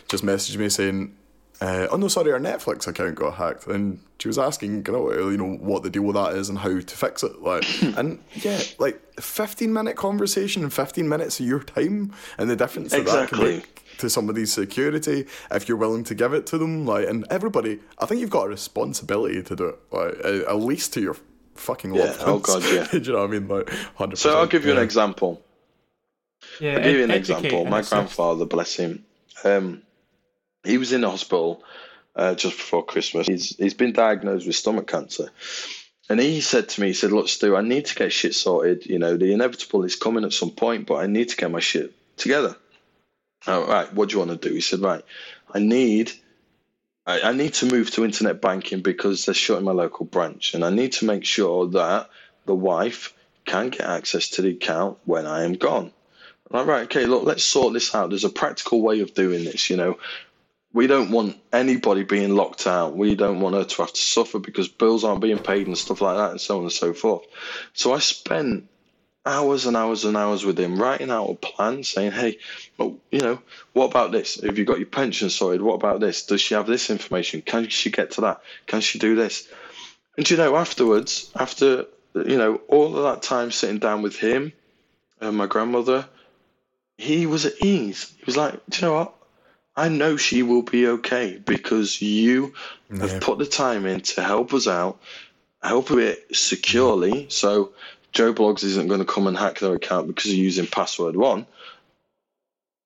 [0.07, 1.15] just messaged me saying.
[1.59, 5.11] Uh, oh no, sorry, our Netflix account got hacked, and she was asking, you know,
[5.29, 7.41] you know what the deal with that is and how to fix it.
[7.41, 7.65] Like,
[7.97, 12.91] and yeah, like fifteen minute conversation and fifteen minutes of your time, and the difference
[12.91, 16.85] that that can make to somebody's security if you're willing to give it to them.
[16.85, 19.79] Like, and everybody, I think you've got a responsibility to do it.
[19.91, 21.17] Like, uh, at least to your
[21.55, 22.39] fucking Yeah, loved oh.
[22.39, 22.87] God, yeah.
[22.91, 23.47] do you know what I mean?
[23.47, 24.17] Like, hundred.
[24.17, 25.41] So I'll give you an example.
[26.59, 27.65] Yeah, I'll give you an example.
[27.65, 29.03] My grandfather, bless him,
[29.43, 29.81] um,
[30.63, 31.63] he was in the hospital
[32.15, 33.27] uh, just before Christmas.
[33.27, 35.29] He's he's been diagnosed with stomach cancer,
[36.09, 38.85] and he said to me, he said, "Look, Stu, I need to get shit sorted.
[38.85, 41.59] You know, the inevitable is coming at some point, but I need to get my
[41.59, 42.55] shit together."
[43.45, 44.53] All right, what do you want to do?
[44.53, 45.03] He said, "Right,
[45.53, 46.11] I need."
[47.05, 50.65] I, I need to move to internet banking because they're shutting my local branch, and
[50.65, 52.09] I need to make sure that
[52.45, 53.13] the wife
[53.45, 55.91] can get access to the account when I am gone.
[56.51, 58.09] All right, okay, look, let's sort this out.
[58.09, 59.97] There's a practical way of doing this, you know.
[60.77, 62.95] We don't want anybody being locked out.
[62.95, 66.01] We don't want her to have to suffer because bills aren't being paid and stuff
[66.01, 67.23] like that, and so on and so forth.
[67.73, 68.69] So I spent
[69.25, 72.37] hours and hours and hours with him writing out a plan saying, hey,
[72.77, 73.41] well, you know,
[73.73, 74.39] what about this?
[74.41, 75.63] Have you got your pension sorted?
[75.63, 76.27] What about this?
[76.27, 77.41] Does she have this information?
[77.41, 78.41] Can she get to that?
[78.67, 79.47] Can she do this?
[80.15, 84.53] And you know, afterwards, after, you know, all of that time sitting down with him
[85.21, 86.07] and my grandmother,
[86.99, 88.13] he was at ease.
[88.19, 89.16] He was like, do you know what?
[89.77, 92.53] I know she will be okay because you
[92.99, 94.99] have put the time in to help us out,
[95.61, 97.27] help a bit securely.
[97.29, 97.73] So
[98.11, 101.45] Joe Bloggs isn't going to come and hack their account because you're using password one.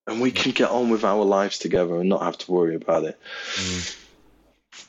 [0.05, 3.05] And we can get on with our lives together and not have to worry about
[3.05, 3.17] it.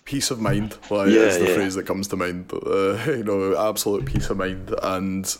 [0.05, 0.77] peace of mind.
[0.91, 1.55] Like Yeah, is the yeah.
[1.55, 2.53] phrase that comes to mind.
[2.53, 5.37] Uh, you know, absolute peace of mind, and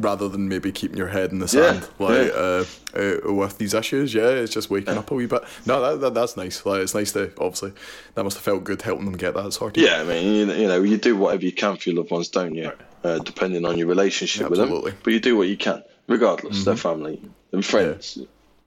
[0.00, 2.32] rather than maybe keeping your head in the Yeah, sand, like yeah.
[2.32, 2.64] uh,
[2.94, 5.42] uh, with these issues, yeah, it's just waking up a wee bit.
[5.66, 6.64] No, that, that that's nice.
[6.64, 7.72] Like it's nice to obviously
[8.14, 9.82] that must have felt good helping them get that sorted.
[9.82, 12.28] Yeah, I mean, you, you know, you do whatever you can for your loved ones,
[12.28, 12.72] don't you?
[13.04, 14.92] Uh, depending on your relationship with Absolutely.
[14.92, 15.00] them.
[15.02, 16.64] But you do what you can, regardless.
[16.64, 17.20] They're family
[17.52, 18.18] and friends.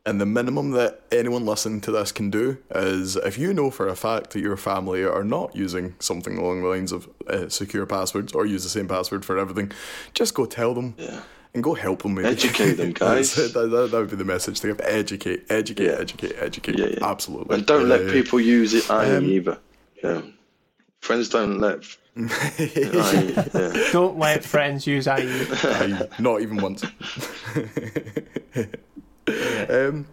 [0.08, 3.88] And the minimum that anyone listening to this can do is if you know for
[3.88, 7.88] a fact that your family are not using something along the lines of uh, secure
[7.88, 9.72] passwords or use the same password for everything,
[10.14, 10.94] just go tell them.
[10.98, 11.22] Yeah.
[11.56, 12.16] And go help them.
[12.16, 12.28] Maybe.
[12.28, 13.34] Educate them, guys.
[13.34, 14.82] That, that, that would be the message to give.
[14.82, 15.92] Educate, educate, Yeah.
[15.94, 16.78] educate, educate.
[16.78, 17.06] Yeah, yeah.
[17.10, 17.56] Absolutely.
[17.56, 19.58] And don't Yeah, let people use it IE Um, either.
[20.04, 20.10] Yeah.
[20.18, 20.34] Um,
[21.00, 21.84] Friends don't let.
[22.18, 23.90] IE, yeah.
[23.92, 25.08] Don't let friends use.
[25.08, 25.12] IE.
[25.14, 26.84] Aye, not even once.
[29.70, 30.08] um,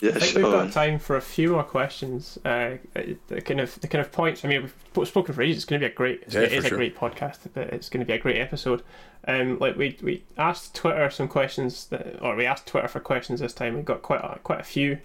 [0.00, 0.42] Yeah, I think sure.
[0.42, 2.38] we've got time for a few more questions.
[2.44, 2.76] Uh,
[3.28, 4.44] the kind of the kind of points.
[4.44, 5.58] I mean, we've spoken for ages.
[5.58, 6.24] It's going to be a great.
[6.28, 8.82] Yeah, it is a great podcast, but it's going to be a great episode.
[9.26, 13.40] Um, like we we asked Twitter some questions, that, or we asked Twitter for questions
[13.40, 13.76] this time.
[13.76, 14.98] We got quite a, quite a few.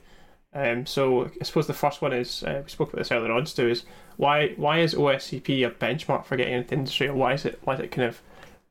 [0.53, 3.45] Um, so I suppose the first one is uh, we spoke about this earlier on.
[3.45, 3.83] Stu is
[4.17, 7.59] why why is OSCP a benchmark for getting into the industry, or why is it
[7.63, 8.21] why is it kind of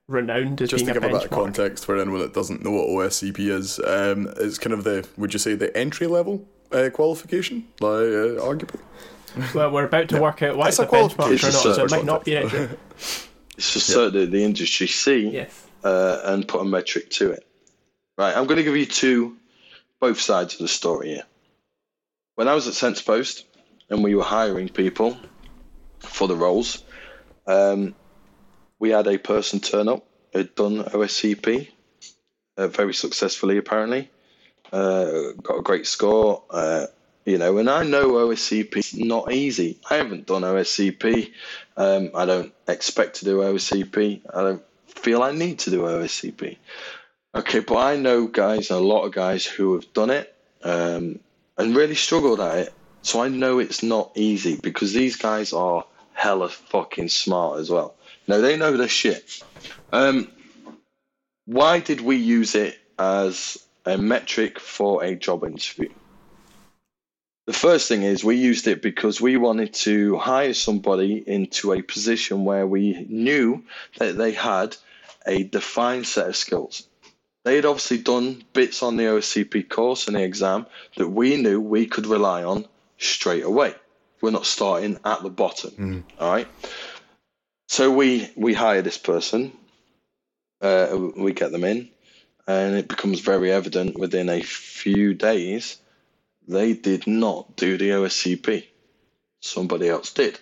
[0.09, 2.65] renowned as just to being give a a bit of context for anyone that doesn't
[2.65, 6.45] know what OSCP is, um, it's kind of the would you say the entry level
[6.73, 8.81] uh, qualification, like uh, arguably.
[9.55, 11.77] Well, we're about to work out why It's it's, a a benchmark qualification, or not,
[11.77, 12.69] so it might not be an entry.
[13.57, 15.67] It's just so that the industry see Yes.
[15.83, 17.45] uh, and put a metric to it.
[18.17, 19.37] Right, I'm going to give you two,
[19.99, 21.25] both sides of the story here.
[22.37, 23.43] When I was at SensePost
[23.91, 25.19] and we were hiring people
[25.99, 26.85] for the roles,
[27.49, 27.97] um,
[28.79, 31.69] we had a person turn up who'd done OSCP
[32.57, 34.11] uh, very successfully, apparently.
[34.73, 36.87] Uh, got a great score, uh,
[37.25, 39.79] you know, and I know OSCP is not easy.
[39.89, 41.33] I haven't done OSCP.
[41.77, 44.23] Um, I don't expect to do OSCP.
[44.33, 46.57] I don't feel I need to do OSCP.
[47.35, 50.35] Okay, but I know guys, a lot of guys who have done it
[50.65, 51.21] um,
[51.57, 52.75] and really struggled at it.
[53.03, 55.85] So I know it's not easy because these guys are
[56.15, 57.95] hella fucking smart as well.
[58.29, 59.43] No, they know their shit.
[59.91, 60.31] Um,
[61.47, 65.89] why did we use it as a metric for a job interview?
[67.47, 71.81] The first thing is we used it because we wanted to hire somebody into a
[71.81, 73.65] position where we knew
[73.97, 74.77] that they had
[75.27, 76.87] a defined set of skills.
[77.45, 80.67] They had obviously done bits on the OSCP course and the exam
[80.99, 82.67] that we knew we could rely on
[82.99, 83.75] straight away.
[84.21, 85.73] We're not starting at the bottom.
[86.21, 86.49] All right.
[87.69, 89.53] So we we hire this person,
[90.63, 91.91] uh, we get them in,
[92.47, 95.79] and it becomes very evident within a few days
[96.49, 98.65] they did not do the OSCP.
[99.41, 100.41] Somebody else did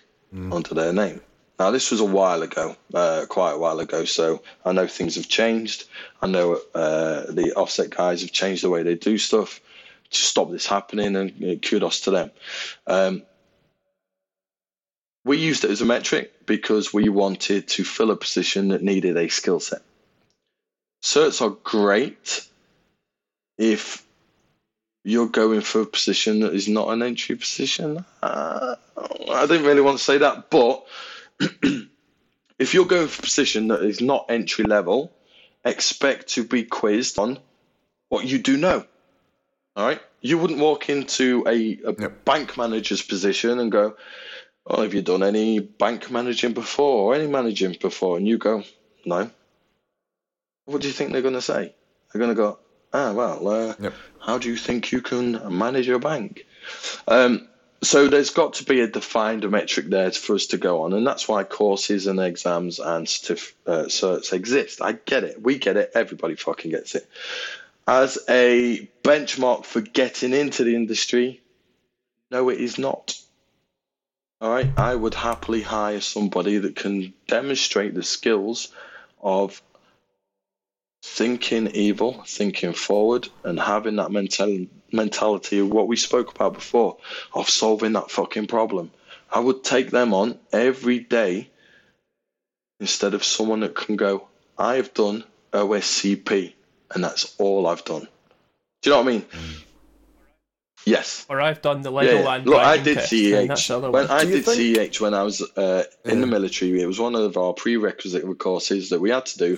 [0.53, 1.21] under their name.
[1.59, 5.15] Now, this was a while ago, uh, quite a while ago, so I know things
[5.15, 5.85] have changed.
[6.21, 9.59] I know uh, the OffSec guys have changed the way they do stuff
[10.11, 12.31] to stop this happening, and uh, kudos to them.
[12.85, 13.23] Um,
[15.27, 19.17] we used it as a metric because we wanted to fill a position that needed
[19.17, 19.81] a skill set.
[21.03, 22.47] Certs are great
[23.57, 24.05] if
[25.03, 28.03] you're going for a position that is not an entry position.
[28.23, 28.75] Uh,
[29.29, 30.85] I didn't really want to say that, but
[32.59, 35.11] if you're going for a position that is not entry level,
[35.63, 37.39] expect to be quizzed on
[38.09, 38.85] what you do know.
[39.75, 40.01] All right.
[40.21, 42.25] You wouldn't walk into a, a Yep.
[42.25, 43.95] bank manager's position and go,
[44.69, 48.17] Oh, have you done any bank managing before or any managing before?
[48.17, 48.63] And you go,
[49.05, 49.31] No.
[50.65, 51.73] What do you think they're going to say?
[52.11, 52.59] They're going to go,
[52.91, 53.93] Ah, well, uh, Yep.
[54.19, 56.45] how do you think you can manage your bank?
[57.07, 57.47] Um,
[57.83, 61.05] so there's got to be a defined metric there for us to go on, and
[61.07, 64.81] that's why courses and exams and certif- uh, certs exist.
[64.81, 65.41] I get it.
[65.41, 65.91] We get it.
[65.93, 67.07] Everybody fucking gets it.
[67.87, 71.41] As a benchmark for getting into the industry,
[72.31, 73.15] no, it is not.
[74.39, 78.67] All right, I would happily hire somebody that can demonstrate the skills
[79.21, 79.61] of
[81.01, 86.97] thinking evil, thinking forward, and having that mental mentality of what we spoke about before
[87.33, 88.91] of solving that fucking problem.
[89.31, 91.49] I would take them on every day
[92.79, 94.27] instead of someone that can go,
[94.57, 96.53] I've done OSCP
[96.93, 98.07] and that's all I've done.
[98.81, 99.21] Do you know what I mean?
[99.23, 99.63] Mm.
[100.87, 101.25] Yes.
[101.29, 102.45] Or I've done the Yeah, Legoland.
[102.45, 102.49] yeah.
[102.51, 103.67] Look, I did test, that's CEH.
[103.67, 104.11] the other When one.
[104.17, 107.35] I did think- CEH when I was uh, in the military, it was one of
[107.37, 109.57] our prerequisite courses that we had to do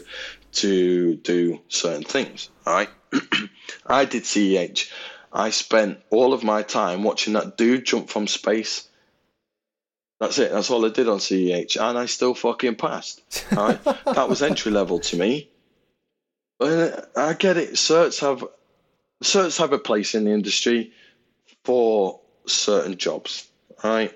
[0.53, 2.49] to do certain things.
[2.65, 2.89] All right.
[3.85, 4.91] I did CEH.
[5.31, 8.87] I spent all of my time watching that dude jump from space.
[10.19, 10.51] That's it.
[10.51, 13.21] That's all I did on CEH, and I still fucking passed.
[13.55, 13.83] All right.
[14.05, 15.49] that was entry level to me.
[16.59, 17.73] Uh, I get it.
[17.73, 18.43] Certs have
[19.23, 20.91] certs have a place in the industry
[21.69, 23.47] for certain jobs.
[23.83, 24.11] Right.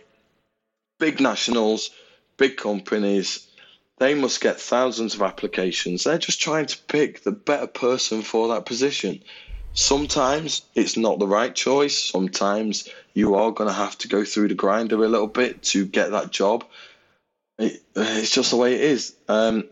[0.97, 1.91] Big nationals,
[2.35, 3.47] big companies,
[3.99, 6.03] they must get thousands of applications.
[6.03, 9.23] They're just trying to pick the better person for that position.
[9.73, 11.95] Sometimes it's not the right choice.
[11.95, 15.85] Sometimes you are going to have to go through the grinder a little bit to
[15.85, 16.65] get that job.
[17.59, 19.15] It, it's just the way it is.
[19.27, 19.65] Um,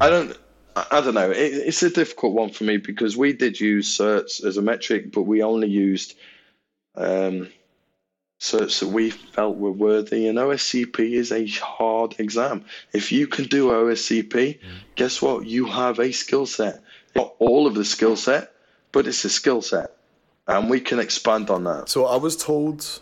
[0.00, 0.38] I don't.
[0.74, 1.30] I don't know.
[1.30, 5.12] It, it's a difficult one for me because we did use certs as a metric,
[5.12, 6.14] but we only used
[7.00, 7.48] um,
[8.38, 10.28] certs that we felt were worthy.
[10.28, 12.64] And OSCP is a hard exam.
[12.92, 14.58] If you can do OSCP,
[14.94, 15.46] guess what?
[15.46, 16.82] You have a skill set.
[17.14, 18.52] Not all of the skill set,
[18.92, 19.96] but it's a skill set,
[20.46, 21.88] and we can expand on that.
[21.88, 23.00] So I was told,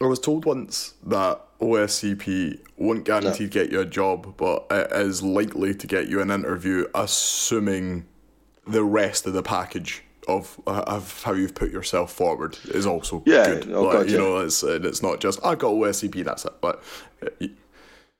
[0.00, 4.92] I was told once that OSCP won't guarantee to get you a job, but it
[4.92, 8.06] is likely to get you an interview, assuming
[8.66, 13.44] the rest of the package of, of how you've put yourself forward is also Yeah,
[13.46, 13.72] good.
[13.72, 14.18] oh Like, God, you yeah.
[14.18, 16.52] know, it's uh, it's not just I got OSCP, that's it.
[16.60, 16.82] But
[17.22, 17.46] uh,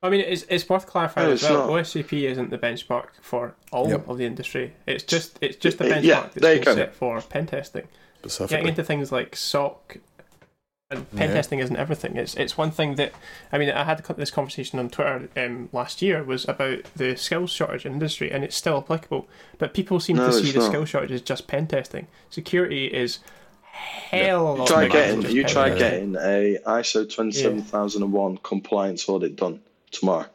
[0.03, 1.67] I mean, it's, it's worth clarifying No, as well.
[1.69, 1.85] not.
[1.85, 4.09] OSCP isn't the benchmark for all Yep.
[4.09, 4.75] of the industry.
[4.87, 7.47] It's just it's just a Uh, benchmark yeah, that's there you been set for pen
[7.47, 7.83] testing.
[7.83, 9.99] Getting specifically, into things like SOC
[10.91, 11.35] and pen Yeah.
[11.35, 12.17] testing isn't everything.
[12.17, 13.13] It's it's one thing that
[13.53, 17.51] I mean I had this conversation on Twitter um, last year was about the skills
[17.51, 19.29] shortage in industry and it's still applicable.
[19.59, 20.69] But people seem No, to see it's the not.
[20.69, 22.07] skills shortage as just pen testing.
[22.31, 23.19] Security is
[23.63, 24.55] hell.
[24.55, 26.13] of a Try getting you try testing.
[26.13, 29.61] getting a ISO twenty seven thousand one compliance audit done
[29.91, 30.27] tomorrow.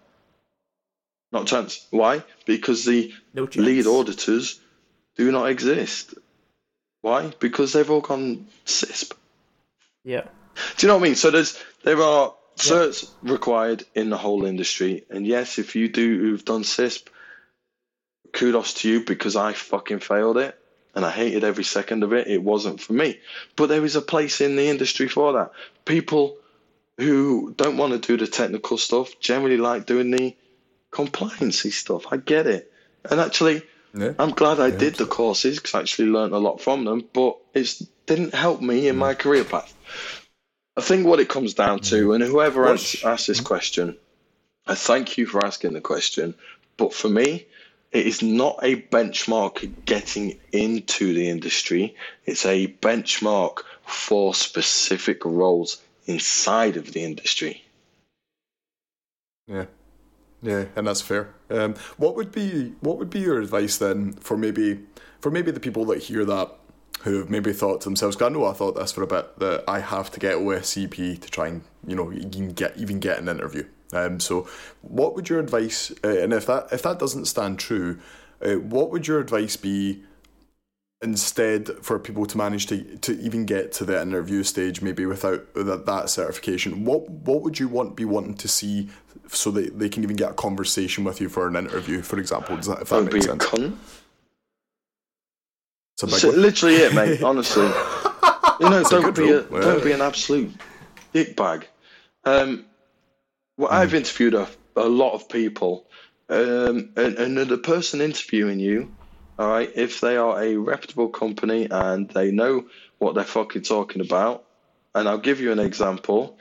[1.31, 1.87] Not a chance.
[1.89, 2.21] Why?
[2.45, 4.59] Because the no lead auditors
[5.17, 6.13] do not exist.
[7.01, 7.33] Why?
[7.39, 9.13] Because they've all gone CISSP.
[10.05, 10.27] Yeah.
[10.77, 11.15] Do you know what I mean?
[11.15, 16.19] So there's there are certs required in the whole industry, and yes, if you do
[16.19, 17.07] who've done CISSP,
[18.31, 20.57] kudos to you because I fucking failed it
[20.95, 22.27] and I hated every second of it.
[22.27, 23.19] It wasn't for me,
[23.55, 25.51] but there is a place in the industry for that.
[25.85, 26.37] People
[26.97, 30.35] who don't want to do the technical stuff generally like doing the
[30.91, 32.05] compliancy stuff.
[32.11, 32.71] I get it,
[33.09, 33.63] and actually.
[33.95, 34.13] yeah.
[34.19, 37.37] I'm glad I did the courses because I actually learned a lot from them, but
[37.53, 37.71] it
[38.05, 38.99] didn't help me in mm.
[38.99, 39.73] my career path.
[40.75, 43.95] I think what it comes down to, and whoever asked, asked this question,
[44.65, 46.33] I thank you for asking the question,
[46.77, 47.45] but for me,
[47.91, 51.95] it is not a benchmark getting into the industry,
[52.25, 57.63] it's a benchmark for specific roles inside of the industry.
[59.47, 59.65] Yeah,
[60.41, 61.35] yeah, and that's fair.
[61.51, 64.79] Um, what would be what would be your advice then for maybe
[65.19, 66.51] for maybe the people that hear that
[67.03, 69.63] who have maybe thought to themselves, "God, no, I thought this for a bit that
[69.67, 73.29] I have to get OSCP to try and you know even get even get an
[73.29, 74.47] interview." Um, so,
[74.81, 75.91] what would your advice?
[76.03, 77.99] Uh, and if that if that doesn't stand true,
[78.41, 80.03] uh, what would your advice be?
[81.03, 85.53] instead for people to manage to to even get to the interview stage, maybe without
[85.53, 88.89] that, that certification, what what would you want be wanting to see
[89.27, 92.55] so that they can even get a conversation with you for an interview, for example?
[92.55, 93.73] Does that, if that makes sense?
[95.97, 97.23] So, literally it, mate.
[97.23, 97.63] Honestly,
[98.59, 99.47] you know, don't be a, yeah.
[99.49, 100.53] don't be an absolute
[101.13, 101.65] dickbag.
[102.25, 102.65] Um,
[103.57, 103.97] well, I've Hmm.
[103.97, 105.85] interviewed a, a lot of people,
[106.29, 108.93] um, and, and the person interviewing you,
[109.37, 112.65] all right, if they are a reputable company and they know
[112.97, 114.45] what they're fucking talking about,
[114.95, 116.37] and I'll give you an example.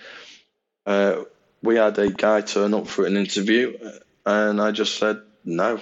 [0.86, 1.24] Uh,
[1.62, 3.78] we had a guy turn up for an interview,
[4.26, 5.80] and I just said no.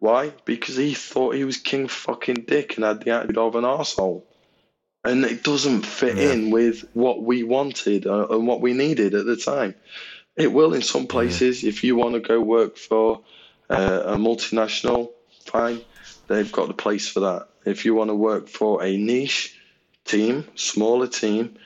[0.00, 0.32] Why?
[0.44, 4.26] Because he thought he was king fucking dick and had the attitude of an asshole,
[5.04, 6.32] And it doesn't fit Yeah.
[6.32, 9.74] in with what we wanted uh, and what we needed at the time.
[10.36, 11.64] It will in some places.
[11.64, 13.22] If you want to go work for
[13.70, 15.10] uh, a multinational,
[15.44, 15.80] fine.
[16.28, 17.48] They've got the place for that.
[17.64, 19.58] If you want to work for a niche
[20.04, 21.56] team, smaller team,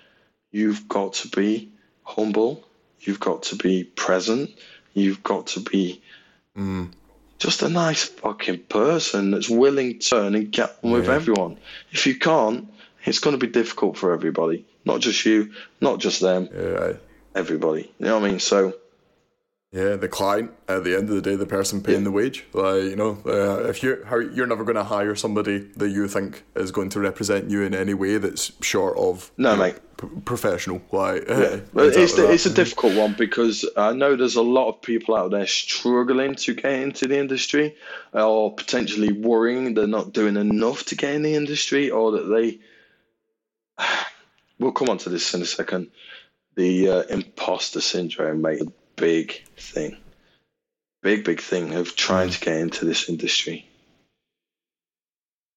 [0.51, 2.65] you've got to be humble.
[3.01, 4.51] You've got to be present.
[4.93, 6.03] You've got to be
[7.45, 11.15] just a nice fucking person that's willing to turn and get on with Yeah.
[11.15, 11.59] everyone.
[11.93, 12.67] If you can't,
[13.05, 14.65] it's going to be difficult for everybody.
[14.87, 15.51] Not just you,
[15.81, 16.95] not just them, Yeah,
[17.35, 17.93] everybody.
[17.99, 18.41] You know what I mean?
[18.41, 18.73] So,
[19.73, 19.97] yeah.
[19.97, 22.45] The client at the end of the day, the person paying the wage.
[22.55, 26.09] Like you know, uh, if you're how, you're never going to hire somebody that you
[26.09, 29.77] think is going to represent you in any way that's short of No, you mate.
[30.25, 30.83] Professional.
[30.91, 31.61] Like, yeah.
[31.75, 35.47] It's, it's a difficult one because I know there's a lot of people out there
[35.47, 37.77] struggling to get into the industry
[38.13, 42.59] or potentially worrying they're not doing enough to get in the industry or that they.
[44.57, 45.91] We'll come on to this in a second.
[46.55, 49.97] The uh, imposter syndrome, mate, a big thing.
[51.03, 53.69] Big, big thing of trying to get into this industry.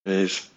[0.08, 0.50] It is.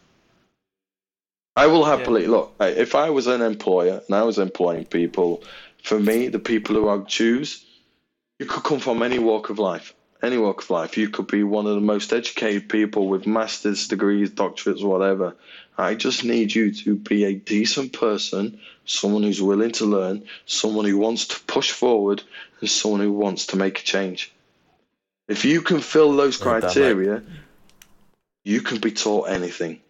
[1.56, 2.54] I will happily look.
[2.60, 5.42] If I was an employer and I was employing people,
[5.82, 7.64] for me, the people who I choose,
[8.38, 9.94] you could come from any walk of life.
[10.22, 10.96] Any walk of life.
[10.96, 15.34] You could be one of the most educated people with master's degrees, doctorates, whatever.
[15.76, 20.84] I just need you to be a decent person, someone who's willing to learn, someone
[20.84, 22.22] who wants to push forward,
[22.60, 24.30] and someone who wants to make a change.
[25.26, 27.22] If you can fill those Yeah, criteria,
[28.44, 29.80] you can be taught anything.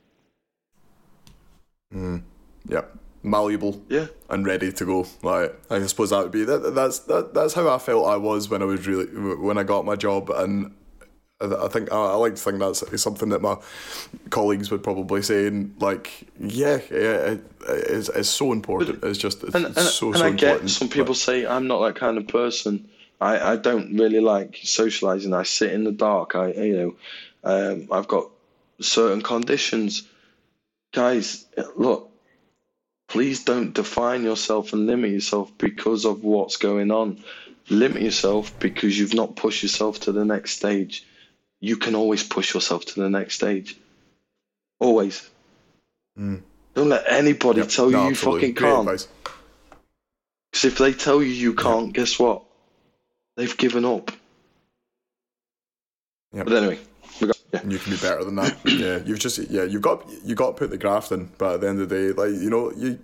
[1.93, 2.83] Yeah,
[3.23, 3.83] malleable.
[3.89, 4.07] Yeah.
[4.29, 5.07] and ready to go.
[5.23, 6.75] Like I suppose that would be that.
[6.75, 7.35] That's that.
[7.35, 9.07] That's how I felt I was when I was really
[9.37, 10.75] when I got my job, and
[11.41, 13.57] I I think I, like to think that's something that my
[14.31, 15.47] colleagues would probably say.
[15.47, 19.03] And like, yeah, yeah, it, it's, it's so important.
[19.03, 21.87] It's just it's and, and, so and so I get some people say I'm not
[21.87, 22.89] that kind of person.
[23.21, 25.35] I, I don't really like socializing.
[25.35, 26.35] I sit in the dark.
[26.35, 26.95] I you know,
[27.45, 28.31] um, I've got
[28.81, 30.09] certain conditions.
[30.93, 31.47] Guys,
[31.77, 32.11] look,
[33.09, 37.23] please don't define yourself and limit yourself because of what's going on.
[37.69, 41.07] Limit yourself because you've not pushed yourself to the next stage.
[41.61, 43.77] You can always push yourself to the next stage.
[44.81, 45.29] Always.
[46.17, 46.37] Hmm.
[46.75, 48.41] Don't let anybody Yep, tell you no, you absolutely.
[48.41, 49.09] fucking can't.
[50.51, 52.43] Because if they tell you you can't, guess what?
[53.37, 54.11] They've given up.
[56.33, 56.47] Yep.
[56.47, 56.79] But anyway,
[57.53, 57.61] yeah.
[57.63, 58.57] And you can be better than that.
[58.65, 61.31] yeah, you've just yeah, you've got you got to put the graft in.
[61.39, 62.99] But at the end of the day, like you know, you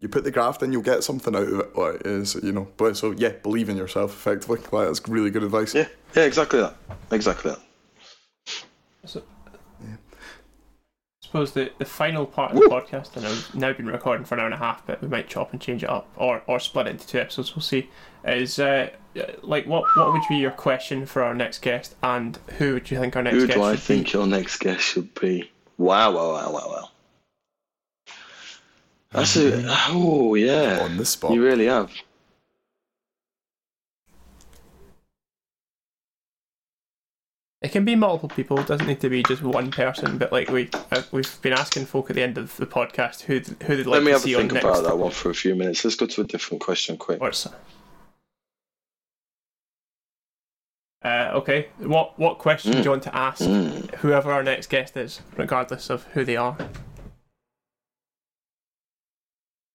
[0.00, 1.76] you put the graft in, you'll get something out of it.
[1.76, 4.12] Like is you know, but so yeah, believe in yourself.
[4.12, 5.74] Effectively, like that's really good advice.
[5.74, 6.76] yeah, yeah, exactly that,
[7.10, 7.60] exactly that.
[9.04, 9.37] So, I
[11.28, 14.40] suppose the, the final part of the podcast, and I've now been recording for an
[14.40, 16.86] hour and a half, but we might chop and change it up or, or split
[16.86, 17.54] it into two episodes.
[17.54, 17.90] We'll see.
[18.24, 18.90] Is uh,
[19.42, 22.98] like what what would be your question for our next guest, and who would you
[22.98, 24.12] think our next Who guest Who do I think be?
[24.12, 25.50] your next guest should be?
[25.76, 26.88] Wow, wow, wow, wow, wow.
[29.10, 30.80] That's a oh yeah.
[30.82, 31.32] On the spot.
[31.32, 31.90] You really have.
[37.60, 38.60] It can be multiple people.
[38.60, 40.16] It doesn't need to be just one person.
[40.16, 43.40] But like we uh, we've been asking folk at the end of the podcast who
[43.66, 44.64] who they'd like Let me to have a see on think next.
[44.64, 45.84] about that one for a few minutes.
[45.84, 47.20] Let's go to a different question quick.
[47.20, 47.48] Or s-
[51.04, 51.68] Uh, okay.
[51.78, 53.94] What what question do you want to ask Mm.
[53.96, 56.56] whoever our next guest is, regardless of who they are?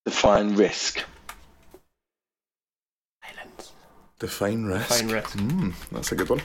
[0.05, 1.03] Define risk.
[3.23, 3.72] Silence.
[4.19, 4.89] Define risk.
[4.89, 5.38] Define risk.
[5.38, 6.41] Mm, that's a good one.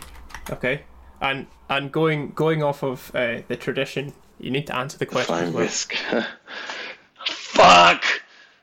[0.50, 0.82] Okay.
[1.20, 5.34] And and going going off of uh, the tradition, you need to answer the question.
[5.34, 5.62] Define as well.
[5.62, 5.94] risk.
[7.26, 8.04] Fuck.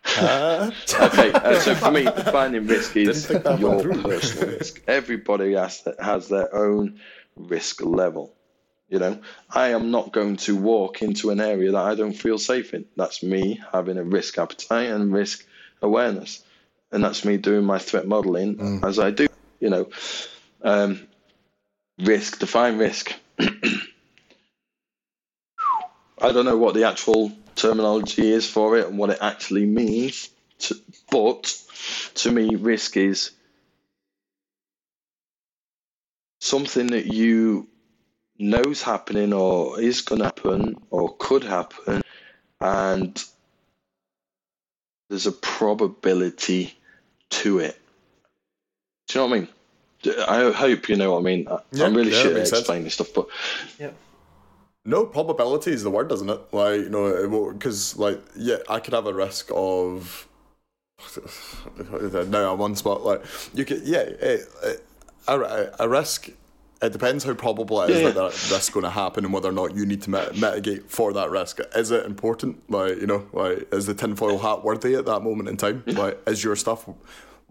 [0.17, 4.81] Okay, uh, so for me, defining risk is Didn't think that your personal risk.
[4.87, 7.01] Everybody has, has their own
[7.35, 8.33] risk level.
[8.87, 9.19] You know,
[9.49, 12.85] I am not going to walk into an area that I don't feel safe in.
[12.95, 15.45] That's me having a risk appetite and risk
[15.81, 16.43] awareness,
[16.91, 19.27] and that's me doing my threat modeling as I do.
[19.59, 19.89] You know,
[20.61, 21.07] um,
[21.99, 23.13] risk define risk.
[23.39, 23.51] I
[26.31, 30.75] don't know what the actual terminology is for it and what it actually means, to,
[31.11, 31.55] but
[32.15, 33.31] to me, risk is
[36.39, 37.67] something that you
[38.37, 42.01] knows happening or is going to happen or could happen,
[42.59, 43.23] and
[45.09, 46.77] there's a probability
[47.29, 47.79] to it.
[49.07, 49.49] Do you know what I mean?
[50.27, 51.47] I hope you know what I mean.
[51.47, 52.59] I- Yeah, I'm really yeah, shit it at makes sense.
[52.61, 53.27] explaining stuff, but
[53.79, 53.91] yeah.
[54.87, 56.39] No, probability is the word, doesn't it?
[56.51, 60.27] Like, you know, because, like, yeah, I could have a risk of.
[62.29, 63.03] now I'm on spot.
[63.03, 63.23] Like,
[63.53, 64.39] you could, yeah, a,
[65.27, 66.29] a, a risk.
[66.81, 69.49] It depends how probable it is Yeah, that that risk's going to happen and whether
[69.49, 71.59] or not you need to mit- mitigate for that risk.
[71.75, 72.69] Is it important?
[72.69, 75.83] Like, you know, like, is the tinfoil hat worthy at that moment in time?
[75.87, 76.87] Like, is your stuff.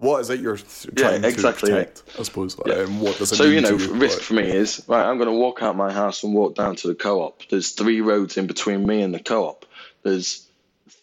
[0.05, 1.85] What is it you're th- Yeah, trying exactly, to yeah.
[1.85, 2.19] protect?
[2.19, 2.57] I suppose.
[2.67, 2.81] Yeah.
[2.81, 3.95] And what does it So you know, you?
[3.95, 5.05] risk Like, for me is right.
[5.05, 7.49] I'm going to walk out my house and walk down to the co-op.
[7.49, 9.65] There's three roads in between me and the co-op.
[10.03, 10.47] There's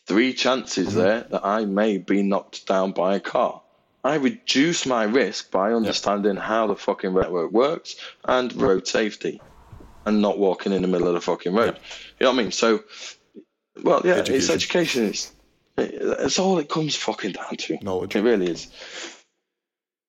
[0.06, 0.98] three chances Mm-hmm.
[0.98, 3.62] there that I may be knocked down by a car.
[4.04, 7.96] I reduce my risk by understanding how the fucking network works
[8.26, 9.42] and road safety,
[10.06, 11.78] and not walking in the middle of the fucking road.
[12.20, 12.52] You know what I mean?
[12.52, 12.84] So,
[13.84, 14.56] well, yeah, it's Education.
[14.56, 15.06] education.
[15.06, 15.32] It's
[15.78, 17.78] it's all it comes fucking down to.
[17.82, 18.16] Knowledge.
[18.16, 18.68] It really is.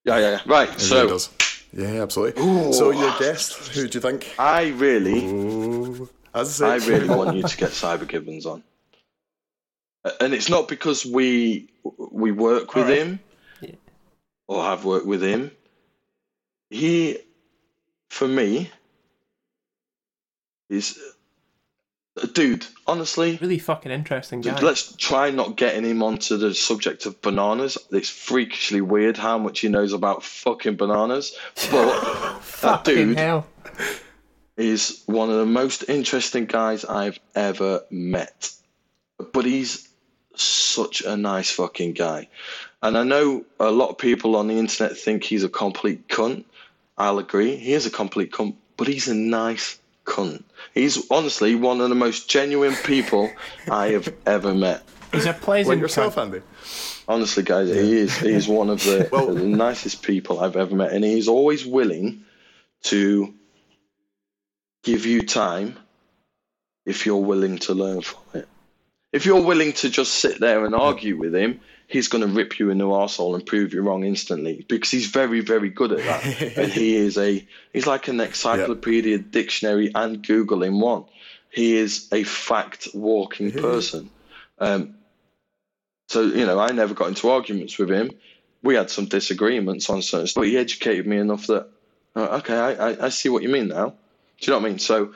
[0.05, 0.41] Yeah, yeah, yeah.
[0.47, 0.69] Right.
[0.69, 1.31] it so really does.
[1.73, 2.43] Yeah, absolutely.
[2.43, 2.73] Ooh.
[2.73, 4.35] So your guest, who do you think?
[4.39, 6.09] I really, Ooh.
[6.35, 8.63] As I I really want you to get Cyber Gibbons on,
[10.21, 11.69] and it's not because we
[12.11, 12.99] we work with Alright.
[12.99, 13.21] him
[13.61, 13.75] Yeah.
[14.49, 15.51] or have worked with him.
[16.71, 17.19] He,
[18.11, 18.71] for me,
[20.71, 20.99] is
[22.33, 22.67] dude.
[22.87, 24.61] Honestly, Really fucking interesting guy.
[24.61, 27.79] let's try not getting him onto the subject of bananas.
[27.91, 31.37] It's freakishly weird how much he knows about fucking bananas,
[31.71, 33.47] but uh, that dude hell.
[34.57, 38.53] is one of the most interesting guys I've ever met.
[39.33, 39.89] But he's
[40.35, 42.29] such a nice fucking guy.
[42.83, 46.45] And I know a lot of people on the internet think he's a complete cunt.
[46.99, 47.57] I'll agree.
[47.57, 50.43] He is a complete cunt, but he's a nice cunt.
[50.75, 53.31] He's honestly one of the most genuine people
[53.71, 54.83] I have ever met.
[55.13, 56.23] He's a like pleasant yourself, cunt.
[56.35, 56.41] Andy.
[57.09, 58.17] Honestly, guys, he is.
[58.17, 62.25] He's one of the, Well- the nicest people I've ever met, and he's always willing
[62.85, 63.35] to
[64.85, 65.77] give you time
[66.87, 68.49] if you're willing to learn from it.
[69.13, 71.61] If you're willing to just sit there and argue with him,
[71.93, 75.09] he's going to rip you in the arsehole and prove you wrong instantly because he's
[75.09, 76.43] very, very good at that.
[76.57, 81.05] and he is a he's like an encyclopedia, dictionary, and Google in one.
[81.51, 84.09] He is a fact walking person.
[84.59, 84.95] Um,
[86.09, 88.11] so you know, I never got into arguments with him.
[88.63, 91.69] We had some disagreements on certain stuff, but he educated me enough that
[92.17, 93.91] uh, okay, I, I, I see what you mean now.
[93.91, 93.95] Do
[94.41, 94.79] you know what I mean?
[94.79, 95.13] So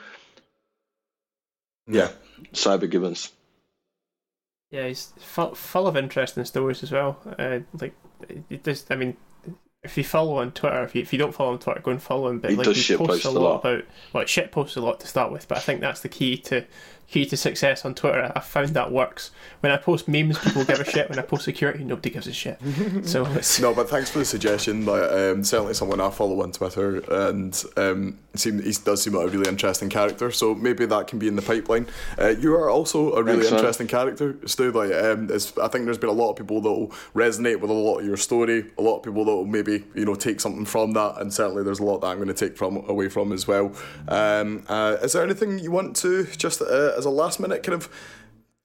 [1.87, 2.09] yeah,
[2.53, 3.31] Cyber Gibbons.
[4.71, 7.19] Yeah, he's full, full of interesting stories as well.
[7.39, 7.95] Uh, like,
[8.49, 9.15] it just, I mean,
[9.83, 12.01] if you follow on Twitter, if you, if you don't follow on Twitter, go and
[12.03, 12.39] follow him.
[12.39, 13.59] But He like, does he shit posts post a a lot, lot.
[13.59, 16.37] about, well, shit posts a lot to start with, but I think that's the key
[16.37, 16.65] to
[17.09, 18.31] key to success on Twitter.
[18.35, 19.31] I found that works.
[19.61, 21.09] When I post memes, people give a shit.
[21.09, 22.59] When I post security, nobody gives a shit.
[23.03, 24.83] So it's No, but thanks for the suggestion.
[24.83, 29.27] But um, certainly someone I follow on Twitter, and um, seem, he does seem like
[29.27, 30.31] a really interesting character.
[30.31, 31.87] So maybe that can be in the pipeline.
[32.19, 33.59] Uh, you are also a really Thanks, man.
[33.59, 34.71] interesting character, Stu.
[34.71, 37.73] Like, um, I think there's been a lot of people that will resonate with a
[37.73, 38.65] lot of your story.
[38.77, 41.63] A lot of people that will maybe you know take something from that, and certainly
[41.63, 43.71] there's a lot that I'm going to take from away from as well.
[44.07, 47.75] Um, uh, is there anything you want to just uh, as a last minute kind
[47.75, 47.89] of?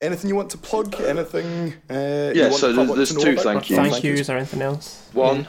[0.00, 1.00] Anything you want to plug?
[1.00, 1.74] Anything?
[1.88, 3.44] Uh, you Yeah, want so the public there's to two about?
[3.44, 3.92] thank Or yous.
[3.92, 5.08] thank yous or anything else.
[5.12, 5.46] One,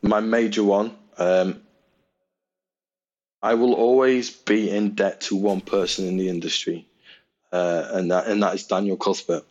[0.00, 0.96] my major one.
[1.18, 1.60] Um,
[3.42, 6.86] I will always be in debt to one person in the industry,
[7.52, 9.44] uh, and that and that is Daniel Cuthbert.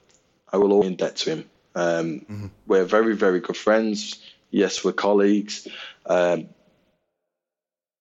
[0.52, 1.50] I will always be in debt to him.
[1.76, 4.20] Um, We're very very good friends.
[4.50, 5.68] Yes, we're colleagues.
[6.08, 6.50] Um,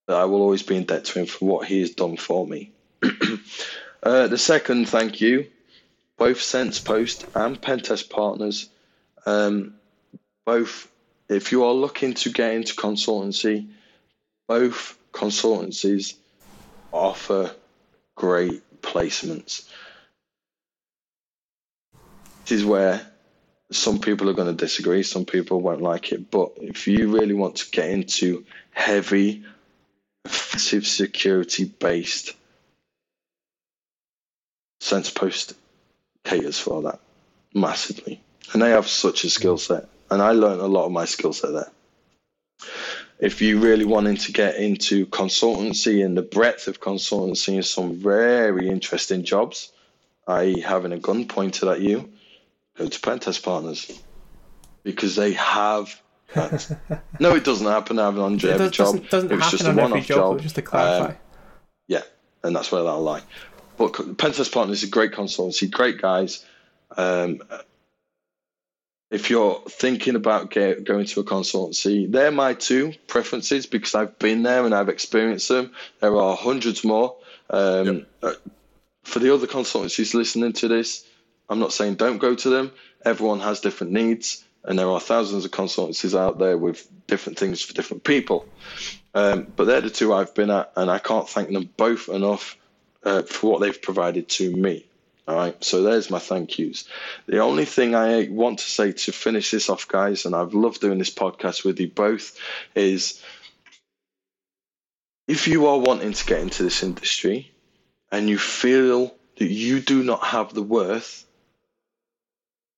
[0.06, 2.46] but I will always be in debt to him for what he has done for
[2.46, 2.72] me.
[4.02, 5.48] uh, the second thank you,
[6.16, 8.68] both SensePost and Pentest partners.
[9.26, 9.74] Um,
[10.44, 10.90] both
[11.28, 13.68] if you are looking to get into consultancy,
[14.46, 16.14] both consultancies
[16.92, 17.54] offer
[18.16, 19.68] great placements.
[22.46, 23.06] This is where
[23.70, 27.34] some people are going to disagree, some people won't like it, but if you really
[27.34, 29.44] want to get into heavy,
[30.24, 32.32] offensive security based
[34.90, 35.54] SensePost
[36.24, 37.00] caters for that
[37.54, 38.20] massively,
[38.52, 41.32] and they have such a skill set, and I learned a lot of my skill
[41.32, 41.70] set there.
[43.18, 47.94] If you really wanting to get into consultancy and the breadth of consultancy and some
[47.94, 49.72] very interesting jobs,
[50.28, 52.08] i.e., having a gun pointed at you,
[52.76, 54.00] go to Pentest Partners
[54.84, 56.00] because they have.
[56.34, 57.02] That.
[57.20, 57.98] no, it doesn't happen.
[57.98, 58.86] I have an Andre It every does, job.
[58.86, 60.40] doesn't, doesn't it was just a on every one-off job, job.
[60.42, 61.10] just to clarify.
[61.12, 61.16] Um,
[61.88, 62.02] yeah,
[62.44, 63.22] and that's where that'll lie.
[63.78, 66.44] But Pentest Partners is a great consultancy, great guys.
[66.96, 67.40] Um,
[69.10, 74.18] if you're thinking about get, going to a consultancy, they're my two preferences because I've
[74.18, 75.72] been there and I've experienced them.
[76.00, 77.16] There are hundreds more.
[77.48, 78.32] Um, uh,
[79.04, 81.06] For the other consultancies listening to this,
[81.48, 82.72] I'm not saying don't go to them.
[83.04, 87.62] Everyone has different needs, and there are thousands of consultancies out there with different things
[87.62, 88.44] for different people.
[89.14, 92.57] Um, but they're the two I've been at, and I can't thank them both enough
[93.04, 94.84] uh, for what they've provided to me.
[95.26, 96.88] All right, so there's my thank yous.
[97.26, 100.80] The only thing I want to say to finish this off, guys, and I've loved
[100.80, 102.38] doing this podcast with you both,
[102.74, 103.22] is
[105.26, 107.52] if you are wanting to get into this industry
[108.10, 111.26] and you feel that you do not have the worth,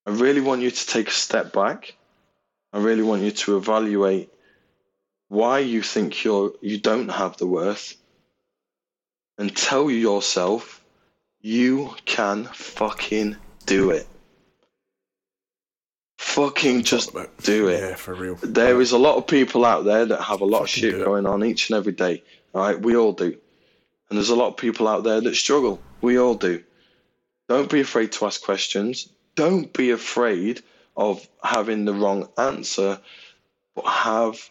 [0.04, 1.94] I really want you to take a step back.
[2.72, 4.28] I really want you to evaluate
[5.28, 7.94] why you think you're you don't have the worth
[9.40, 10.84] and tell yourself
[11.40, 14.06] you can fucking do it.
[16.18, 17.80] Fucking just do it.
[17.80, 18.34] Yeah, for real.
[18.42, 21.24] There is a lot of people out there that have a lot of shit going
[21.24, 22.22] on each and every day.
[22.54, 23.34] All right, we all do.
[24.10, 25.80] And there's a lot of people out there that struggle.
[26.02, 26.62] We all do.
[27.48, 29.08] Don't be afraid to ask questions.
[29.36, 30.62] Don't be afraid
[30.98, 33.00] of having the wrong answer,
[33.74, 34.50] but have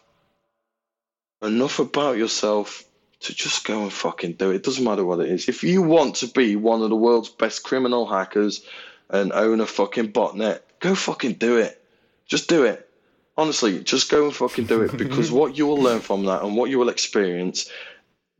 [1.42, 2.89] enough about yourself
[3.20, 4.56] to just go and fucking do it.
[4.56, 5.48] It doesn't matter what it is.
[5.48, 8.64] If you want to be one of the world's best criminal hackers
[9.10, 11.82] and own a fucking botnet, go fucking do it.
[12.26, 12.88] Just do it.
[13.36, 16.56] Honestly, just go and fucking do it because what you will learn from that and
[16.56, 17.70] what you will experience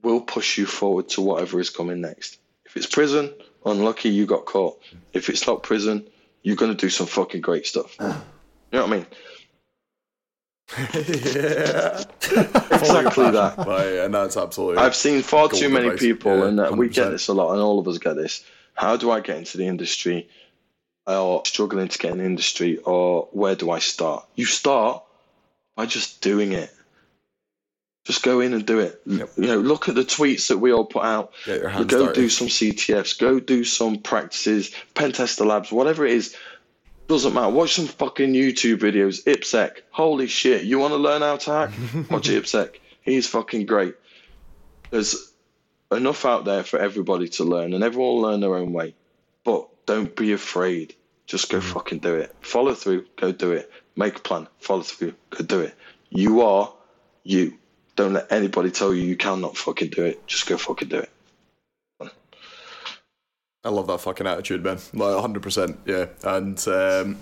[0.03, 2.39] will push you forward to whatever is coming next.
[2.65, 3.33] If it's prison,
[3.67, 4.81] unlucky you got caught.
[5.13, 6.07] If it's not prison,
[6.43, 7.97] you're going to do some fucking great stuff.
[8.73, 9.07] You know what I mean?
[10.79, 12.05] Yeah.
[12.73, 13.55] Exactly that.
[13.59, 14.79] Right, and that's absolutely.
[14.79, 16.01] I've seen far too many advice.
[16.01, 18.45] people, Yeah, and uh, we get this a lot, and all of us get this.
[18.75, 20.29] How do I get into the industry?
[21.07, 24.27] Or struggling to get in the industry, or where do I start?
[24.37, 25.03] You start
[25.75, 26.73] by just doing it.
[28.05, 29.01] Just go in and do it.
[29.07, 29.31] Yep.
[29.37, 31.33] You know, look at the tweets that we all put out.
[31.45, 32.23] Get your hands go dirty.
[32.23, 33.19] do some CTFs.
[33.19, 36.37] Go do some practices, pen tester labs, whatever it is.
[37.11, 37.49] Doesn't matter.
[37.49, 39.25] Watch some fucking YouTube videos.
[39.25, 39.81] IppSec.
[39.91, 40.63] Holy shit.
[40.63, 41.71] You want to learn how to hack?
[42.09, 42.77] Watch IppSec.
[43.03, 43.97] He's fucking great.
[44.91, 45.33] There's
[45.91, 48.95] enough out there for everybody to learn, and everyone will learn their own way.
[49.43, 50.95] But don't be afraid.
[51.27, 51.65] Just go mm.
[51.65, 52.33] fucking do it.
[52.43, 53.07] Follow through.
[53.17, 53.69] Go do it.
[53.97, 54.47] Make a plan.
[54.61, 55.15] Follow through.
[55.31, 55.75] Go do it.
[56.11, 56.73] You are
[57.25, 57.59] you.
[57.97, 60.29] Don't let anybody tell you you cannot fucking do it.
[60.29, 61.11] Just go fucking do it.
[63.65, 64.79] I love that fucking attitude, man.
[64.95, 65.77] Like 100%.
[65.85, 66.07] Yeah.
[66.25, 67.19] And um,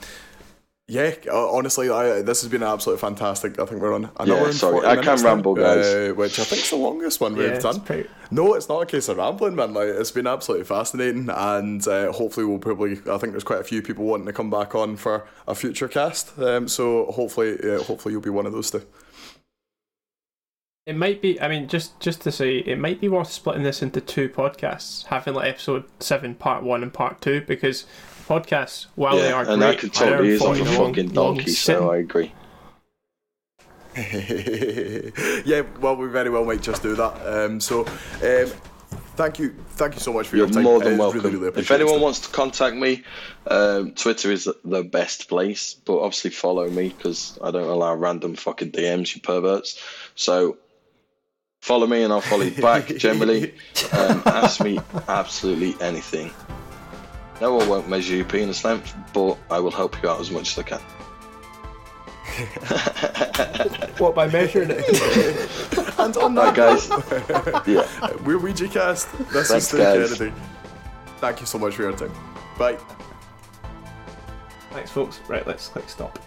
[0.86, 3.58] yeah, uh, honestly, I, this has been absolutely fantastic.
[3.58, 5.84] I think we're on an Yeah, hour sorry, I can minutes now, ramble, guys.
[5.84, 7.80] Uh, which I think is the longest one Yeah, we've it's done.
[7.80, 9.74] pretty- No, it's not a case of rambling, man.
[9.74, 12.92] Like it's been absolutely fascinating, and uh, hopefully we'll probably.
[13.10, 15.88] I think there's quite a few people wanting to come back on for a future
[15.88, 16.38] cast.
[16.38, 18.82] Um, so hopefully, uh, hopefully you'll be one of those two.
[20.88, 21.38] It might be.
[21.38, 25.04] I mean, just just to say, it might be worth splitting this into two podcasts,
[25.04, 27.84] having like episode seven, part one, and part two, because
[28.26, 31.12] podcasts, while they yeah, are and great, I could tell he is on a fucking
[31.12, 32.32] long donkey, sitting- so I agree.
[35.44, 37.14] yeah, well, we very well might just do that.
[37.26, 38.50] Um, so, um,
[39.16, 40.62] thank you, thank you so much for You're your time.
[40.62, 41.20] more than It's welcome.
[41.20, 42.00] Really, really if anyone it.
[42.00, 43.02] wants to contact me,
[43.48, 48.36] um, Twitter is the best place, but obviously follow me because I don't allow random
[48.36, 49.78] fucking DMs, you perverts.
[50.14, 50.56] So
[51.60, 52.86] follow me and I'll follow you back.
[52.96, 53.54] Generally,
[53.92, 54.78] um, ask me
[55.08, 56.30] absolutely anything.
[57.40, 60.50] No, I won't measure your penis length, but I will help you out as much
[60.50, 60.80] as I can.
[63.98, 64.84] What by measuring it?
[65.98, 67.66] and on Right, that, guys.
[67.66, 67.84] Yeah.
[68.24, 69.10] we're Ouija Cast.
[69.32, 70.18] This Thanks, is Stu guys.
[70.18, 70.36] Kennedy.
[71.18, 72.12] Thank you so much for your time.
[72.56, 72.78] Bye.
[74.70, 75.18] Thanks, folks.
[75.26, 76.20] Right, let's click stop.